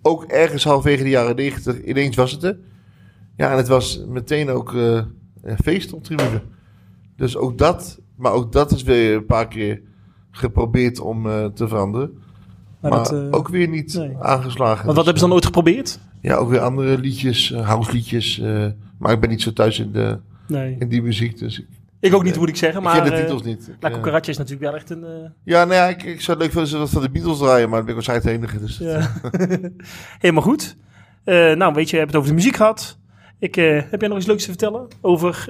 ook 0.06 0.24
ergens 0.24 0.64
halverwege 0.64 1.02
de 1.02 1.08
jaren 1.08 1.36
90 1.36 1.82
ineens 1.84 2.16
was 2.16 2.32
het 2.32 2.42
er. 2.42 2.56
Ja, 3.36 3.50
en 3.50 3.56
het 3.56 3.68
was 3.68 4.04
meteen 4.08 4.50
ook 4.50 4.74
eh, 4.74 5.02
een 5.42 5.58
feest 5.64 5.92
op 5.92 6.04
tribune. 6.04 6.42
Dus 7.16 7.36
ook 7.36 7.58
dat, 7.58 8.00
maar 8.16 8.32
ook 8.32 8.52
dat 8.52 8.70
is 8.72 8.82
weer 8.82 9.14
een 9.16 9.26
paar 9.26 9.48
keer 9.48 9.80
geprobeerd 10.30 11.00
om 11.00 11.26
eh, 11.26 11.44
te 11.44 11.68
veranderen. 11.68 12.10
Maar, 12.80 12.90
Maar, 12.90 13.02
dat, 13.02 13.12
eh, 13.12 13.26
ook 13.30 13.48
weer 13.48 13.68
niet 13.68 13.94
nee. 13.94 14.16
aangeslagen. 14.20 14.84
want 14.84 14.86
wat 14.86 14.94
Dus, 14.96 15.04
hebben 15.04 15.18
ze 15.18 15.24
dan 15.24 15.32
ooit 15.34 15.44
geprobeerd? 15.44 15.98
ja, 16.20 16.34
ook 16.36 16.48
weer 16.50 16.60
andere 16.60 16.98
liedjes, 16.98 17.50
uh, 17.50 17.68
houseliedjes. 17.68 18.38
eh, 18.40 18.66
maar 18.98 19.12
ik 19.12 19.20
ben 19.20 19.30
niet 19.30 19.42
zo 19.42 19.52
thuis 19.52 19.78
in, 19.78 19.92
de, 19.92 20.18
Nee. 20.48 20.76
in 20.78 20.88
die 20.88 21.02
muziek, 21.02 21.38
dus 21.38 21.58
ik, 21.60 21.66
Ik 22.04 22.14
ook 22.14 22.24
niet, 22.24 22.36
moet 22.36 22.48
ik 22.48 22.56
zeggen. 22.56 22.78
ik 22.78 22.86
Maar 22.86 23.02
ken 23.02 23.10
de 23.10 23.20
titels 23.20 23.42
niet. 23.42 23.68
Ik, 23.68 23.74
La 23.80 23.90
Cucaracha 23.90 24.30
is 24.30 24.36
natuurlijk 24.36 24.70
wel 24.70 24.74
echt 24.74 24.90
een... 24.90 25.04
eh, 25.04 25.30
ja, 25.44 25.64
nou 25.64 25.74
ja, 25.74 25.88
ik, 25.88 26.02
ik 26.02 26.20
zou 26.20 26.38
het 26.38 26.46
leuk 26.46 26.66
vinden 26.66 26.80
als 26.80 26.90
ze 26.90 27.00
de 27.00 27.10
Beatles 27.10 27.38
draaien, 27.38 27.68
maar 27.68 27.84
dan 27.84 27.86
ben 27.86 27.96
ik 27.96 28.06
waarschijnlijk 28.06 28.42
de 28.42 28.46
enige. 28.46 28.60
Dus 28.60 28.78
ja. 28.78 29.12
Helemaal 30.24 30.42
goed. 30.42 30.76
Eh, 31.24 31.34
nou, 31.34 31.74
weet 31.74 31.90
je, 31.90 31.92
we 31.92 31.98
hebben 31.98 32.06
het 32.06 32.16
over 32.16 32.28
de 32.28 32.34
muziek 32.34 32.56
gehad. 32.56 32.98
Ik, 33.38 33.56
eh, 33.56 33.80
heb 33.90 34.00
jij 34.00 34.08
nog 34.08 34.18
iets 34.18 34.26
leuks 34.26 34.42
te 34.42 34.48
vertellen 34.48 34.88
over 35.00 35.48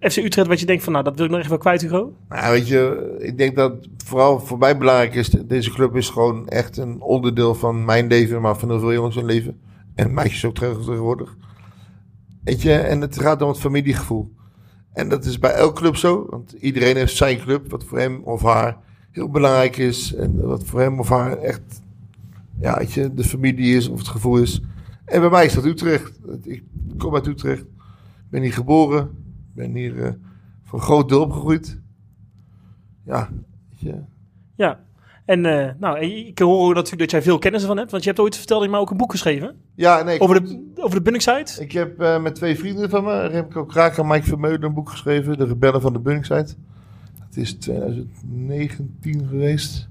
eh, 0.00 0.10
FC 0.10 0.16
Utrecht? 0.16 0.48
Wat 0.48 0.60
je 0.60 0.66
denkt 0.66 0.84
van, 0.84 0.92
nou, 0.92 1.04
dat 1.04 1.16
wil 1.16 1.24
ik 1.24 1.30
nog 1.30 1.38
even 1.38 1.50
wel 1.50 1.60
kwijt, 1.60 1.80
Hugo. 1.80 2.16
nou, 2.28 2.52
weet 2.52 2.68
je, 2.68 3.14
ik 3.18 3.38
denk 3.38 3.56
dat 3.56 3.88
vooral 4.04 4.40
voor 4.40 4.58
mij 4.58 4.76
belangrijk 4.76 5.14
is, 5.14 5.28
deze 5.28 5.70
club 5.70 5.96
is 5.96 6.08
gewoon 6.08 6.48
echt 6.48 6.76
een 6.76 7.00
onderdeel 7.00 7.54
van 7.54 7.84
mijn 7.84 8.06
leven, 8.06 8.40
maar 8.40 8.56
van 8.56 8.68
heel 8.68 8.78
veel 8.80 8.92
jongens 8.92 9.14
hun 9.14 9.24
leven. 9.24 9.60
En 9.94 10.14
meisjes 10.14 10.44
ook 10.44 10.54
tegenwoordig. 10.54 11.36
Weet 12.44 12.62
je, 12.62 12.72
en 12.74 13.00
het 13.00 13.20
gaat 13.20 13.42
om 13.42 13.48
het 13.48 13.58
familiegevoel. 13.58 14.32
En 14.92 15.08
dat 15.08 15.24
is 15.24 15.38
bij 15.38 15.52
elke 15.52 15.80
club 15.80 15.96
zo, 15.96 16.26
want 16.30 16.52
iedereen 16.52 16.96
heeft 16.96 17.16
zijn 17.16 17.38
club, 17.38 17.70
wat 17.70 17.84
voor 17.84 17.98
hem 17.98 18.22
of 18.22 18.42
haar 18.42 18.76
heel 19.10 19.28
belangrijk 19.28 19.76
is. 19.76 20.14
En 20.14 20.46
wat 20.46 20.64
voor 20.64 20.80
hem 20.80 20.98
of 20.98 21.08
haar 21.08 21.38
echt, 21.38 21.82
ja, 22.60 22.78
weet 22.78 22.92
je, 22.92 23.14
de 23.14 23.24
familie 23.24 23.76
is 23.76 23.88
of 23.88 23.98
het 23.98 24.08
gevoel 24.08 24.36
is. 24.36 24.62
En 25.04 25.20
bij 25.20 25.30
mij 25.30 25.44
is 25.44 25.54
dat 25.54 25.64
Utrecht. 25.64 26.20
Ik 26.42 26.62
kom 26.98 27.14
uit 27.14 27.26
Utrecht. 27.26 27.64
Ben 28.28 28.42
hier 28.42 28.52
geboren. 28.52 29.10
Ben 29.54 29.74
hier 29.74 30.04
eh, 30.04 30.12
voor 30.64 30.78
een 30.78 30.84
groot 30.84 31.08
deel 31.08 31.20
opgegroeid. 31.20 31.78
Ja, 33.04 33.28
weet 33.68 33.80
je. 33.80 34.02
Ja. 34.54 34.84
En 35.30 35.46
eh, 35.46 35.72
nou, 35.78 35.98
ik 35.98 36.38
hoor 36.38 36.74
natuurlijk 36.74 37.00
dat 37.00 37.10
jij 37.10 37.22
veel 37.22 37.38
kennis 37.38 37.64
van 37.64 37.76
hebt. 37.76 37.90
Want 37.90 38.02
je 38.02 38.08
hebt 38.08 38.20
ooit 38.20 38.36
verteld 38.36 38.58
dat 38.58 38.68
je 38.68 38.74
maar 38.74 38.84
ook 38.84 38.90
een 38.90 38.96
boek 38.96 39.10
geschreven. 39.10 39.54
Ja, 39.74 40.02
nee. 40.02 40.20
Over 40.20 40.42
de, 40.44 40.72
over 40.76 40.96
de 40.96 41.02
Bunningside. 41.02 41.62
Ik 41.62 41.72
heb 41.72 42.00
eh, 42.00 42.22
met 42.22 42.34
twee 42.34 42.58
vrienden 42.58 42.90
van 42.90 43.04
me, 43.04 43.26
Remco 43.26 43.64
Kraak 43.64 43.98
en 43.98 44.06
Mike 44.06 44.26
Vermeulen, 44.26 44.62
een 44.62 44.74
boek 44.74 44.90
geschreven. 44.90 45.38
De 45.38 45.44
Rebellen 45.44 45.80
van 45.80 45.92
de 45.92 45.98
Bunningside. 45.98 46.48
Het 47.18 47.36
is 47.36 47.54
2019 47.54 49.26
geweest. 49.28 49.88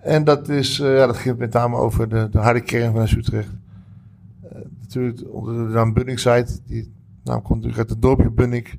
En 0.00 0.24
dat, 0.24 0.48
is, 0.48 0.80
eh, 0.80 0.96
ja, 0.96 1.06
dat 1.06 1.16
ging 1.16 1.38
met 1.38 1.52
name 1.52 1.76
over 1.76 2.08
de, 2.08 2.28
de 2.30 2.38
harde 2.38 2.60
kern 2.60 2.92
van 2.92 3.18
Utrecht. 3.18 3.52
Natuurlijk 4.80 5.22
onder 5.30 5.54
de 5.54 5.72
naam 5.72 5.92
Bunningside. 5.92 6.48
Die 6.66 6.92
naam 7.24 7.42
komt 7.42 7.54
natuurlijk 7.54 7.78
uit 7.78 7.90
het 7.90 8.02
dorpje 8.02 8.30
Bunnik. 8.30 8.78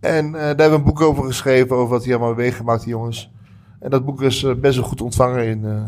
En 0.00 0.32
daar 0.32 0.46
hebben 0.46 0.70
we 0.70 0.74
een 0.74 0.84
boek 0.84 1.00
over 1.00 1.24
geschreven, 1.24 1.76
over 1.76 1.90
wat 1.90 2.04
hij 2.04 2.14
allemaal 2.14 2.34
meegemaakt, 2.34 2.82
die 2.82 2.90
jongens. 2.90 3.30
En 3.78 3.90
dat 3.90 4.04
boek 4.04 4.22
is 4.22 4.42
eh, 4.42 4.54
best 4.54 4.76
wel 4.76 4.86
goed 4.88 5.00
ontvangen 5.00 5.46
in, 5.46 5.64
eh, 5.64 5.82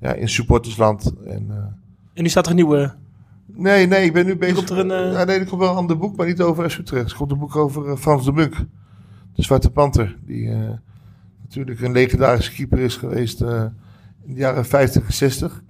ja, 0.00 0.12
in 0.12 0.28
supportersland. 0.28 1.12
En, 1.26 1.46
eh, 1.50 1.56
En 2.14 2.22
nu 2.22 2.28
staat 2.28 2.44
er 2.44 2.50
een 2.50 2.56
nieuwe 2.56 2.94
Nee, 3.46 3.86
nee, 3.86 4.04
ik 4.04 4.12
ben 4.12 4.26
nu 4.26 4.36
bezig. 4.36 4.56
komt 4.56 4.70
er 4.70 4.78
een, 4.78 5.12
Ja, 5.12 5.24
nee, 5.24 5.38
er 5.38 5.46
komt 5.46 5.60
wel 5.60 5.70
een 5.70 5.76
ander 5.76 5.98
boek, 5.98 6.16
maar 6.16 6.26
niet 6.26 6.40
over 6.40 6.70
FC 6.70 6.78
Utrecht. 6.78 7.10
Er 7.10 7.16
komt 7.16 7.30
een 7.30 7.38
boek 7.38 7.56
over 7.56 7.96
Frans 7.96 8.24
de 8.24 8.32
Munk. 8.32 8.54
De 9.34 9.42
Zwarte 9.42 9.70
Panter. 9.70 10.18
Die 10.24 10.50
natuurlijk 11.42 11.80
een 11.80 11.92
legendarische 11.92 12.52
keeper 12.52 12.78
is 12.78 12.96
geweest 12.96 13.40
in 13.40 13.46
de 14.34 14.40
jaren 14.40 14.64
50 14.64 15.06
en 15.06 15.12
60. 15.12 15.62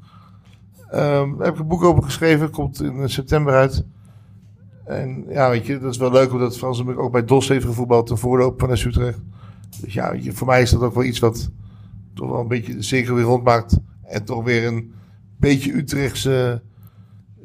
Ehm, 0.91 1.37
daar 1.37 1.47
heb 1.47 1.55
ik 1.55 1.61
een 1.61 1.67
boek 1.67 1.83
over 1.83 2.03
geschreven. 2.03 2.51
Komt 2.51 2.83
in 2.83 3.09
september 3.09 3.55
uit. 3.55 3.85
En 4.85 5.25
ja, 5.29 5.51
weet 5.51 5.67
je, 5.67 5.79
dat 5.79 5.93
is 5.93 5.99
wel 5.99 6.13
leuk 6.13 6.33
omdat 6.33 6.59
Frans 6.59 6.79
de 6.79 6.85
Munk 6.85 6.99
ook 6.99 7.13
bij 7.13 7.25
DOS 7.25 7.49
heeft 7.49 7.65
gevoetbald. 7.65 8.07
Ten 8.07 8.19
voorloop 8.19 8.61
van 8.61 8.71
Utrecht. 8.71 9.21
Dus 9.81 9.95
ja, 9.95 10.15
voor 10.23 10.47
mij 10.47 10.63
is 10.63 10.71
dat 10.71 10.81
ook 10.81 10.95
wel 10.95 11.05
iets 11.05 11.19
wat 11.19 11.51
toch 12.15 12.31
wel 12.31 12.41
een 12.41 12.49
beetje 12.49 12.77
de 12.77 12.83
cirkel 12.83 13.15
weer 13.15 13.25
rondmaakt. 13.25 13.79
En 14.03 14.25
toch 14.25 14.45
weer 14.45 14.67
een 14.67 14.95
beetje 15.37 15.73
Utrechtse 15.73 16.63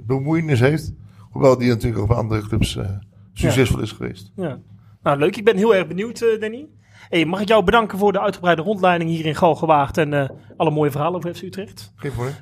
bemoeienis 0.08 0.60
heeft. 0.60 0.94
Hoewel 1.32 1.58
die 1.58 1.68
natuurlijk 1.68 2.02
ook 2.02 2.08
bij 2.08 2.18
andere 2.18 2.42
clubs 2.42 2.76
eh, 2.76 2.90
succesvol 3.34 3.82
is 3.82 3.92
geweest. 3.92 4.32
Ja. 4.36 4.60
Nou, 5.04 5.20
leuk. 5.20 5.36
Ik 5.38 5.46
ben 5.46 5.58
heel 5.58 5.76
erg 5.76 5.88
benieuwd, 5.88 6.22
eh, 6.22 6.40
Danny. 6.40 6.68
Hey, 7.10 7.26
mag 7.26 7.42
ik 7.42 7.48
jou 7.48 7.64
bedanken 7.64 7.98
voor 7.98 8.12
de 8.12 8.20
uitgebreide 8.20 8.62
rondleiding 8.62 9.10
hier 9.10 9.26
in 9.26 9.36
Galgenwaard 9.36 9.98
en 9.98 10.14
eh, 10.14 10.30
alle 10.58 10.72
mooie 10.72 10.92
verhalen 10.92 11.16
over 11.16 11.36
FC 11.36 11.42
Utrecht. 11.42 11.94
Geen 11.96 12.12
probleem. 12.12 12.34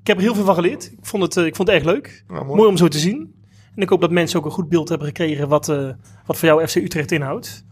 Ik 0.00 0.06
heb 0.06 0.16
er 0.16 0.22
heel 0.22 0.34
veel 0.34 0.44
van 0.44 0.54
geleerd. 0.54 0.92
Ik 0.92 1.06
vond 1.06 1.22
het, 1.22 1.36
ik 1.36 1.56
vond 1.56 1.68
het 1.68 1.76
erg 1.76 1.86
leuk. 1.86 2.24
Nou, 2.28 2.44
mooi. 2.44 2.56
Mooi 2.56 2.68
om 2.68 2.76
zo 2.76 2.88
te 2.88 2.98
zien. 2.98 3.34
En 3.74 3.82
ik 3.82 3.88
hoop 3.88 4.00
dat 4.00 4.10
mensen 4.10 4.38
ook 4.38 4.44
een 4.44 4.50
goed 4.50 4.68
beeld 4.68 4.88
hebben 4.88 5.06
gekregen 5.06 5.48
wat, 5.48 5.66
wat 6.26 6.38
voor 6.38 6.48
jou 6.48 6.66
FC 6.66 6.74
Utrecht 6.76 7.12
inhoudt. 7.12 7.64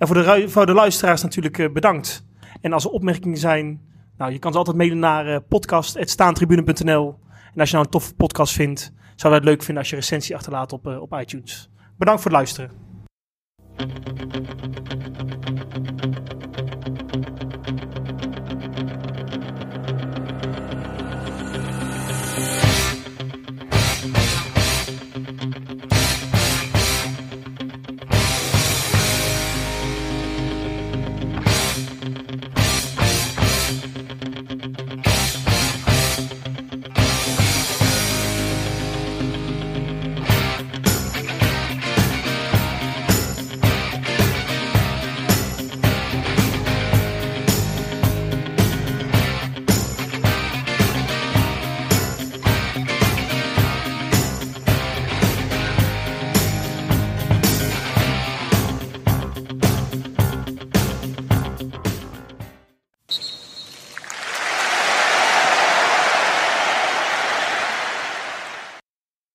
En 0.00 0.06
voor 0.06 0.16
de, 0.16 0.48
voor 0.48 0.66
de 0.66 0.72
luisteraars 0.72 1.22
natuurlijk 1.22 1.58
eh, 1.58 1.72
bedankt. 1.72 2.24
En 2.60 2.72
als 2.72 2.84
er 2.84 2.90
opmerkingen 2.90 3.38
zijn, 3.38 3.80
nou, 4.16 4.32
je 4.32 4.38
kan 4.38 4.52
ze 4.52 4.58
altijd 4.58 4.76
mailen 4.76 4.98
naar 4.98 5.28
uh, 5.28 5.36
podcast.staantribune.nl. 5.48 7.18
En 7.54 7.60
als 7.60 7.70
je 7.70 7.74
nou 7.74 7.86
een 7.86 7.92
toffe 7.92 8.14
podcast 8.14 8.54
vindt, 8.54 8.92
wij 9.16 9.32
het 9.32 9.44
leuk 9.44 9.62
vinden 9.62 9.78
als 9.78 9.90
je 9.90 9.96
recensie 9.96 10.34
achterlaat 10.34 10.72
op, 10.72 10.86
eh, 10.86 11.00
op 11.00 11.14
iTunes. 11.20 11.70
Bedankt 11.98 12.22
voor 12.22 12.30
het 12.30 12.40
luisteren. 12.40 12.70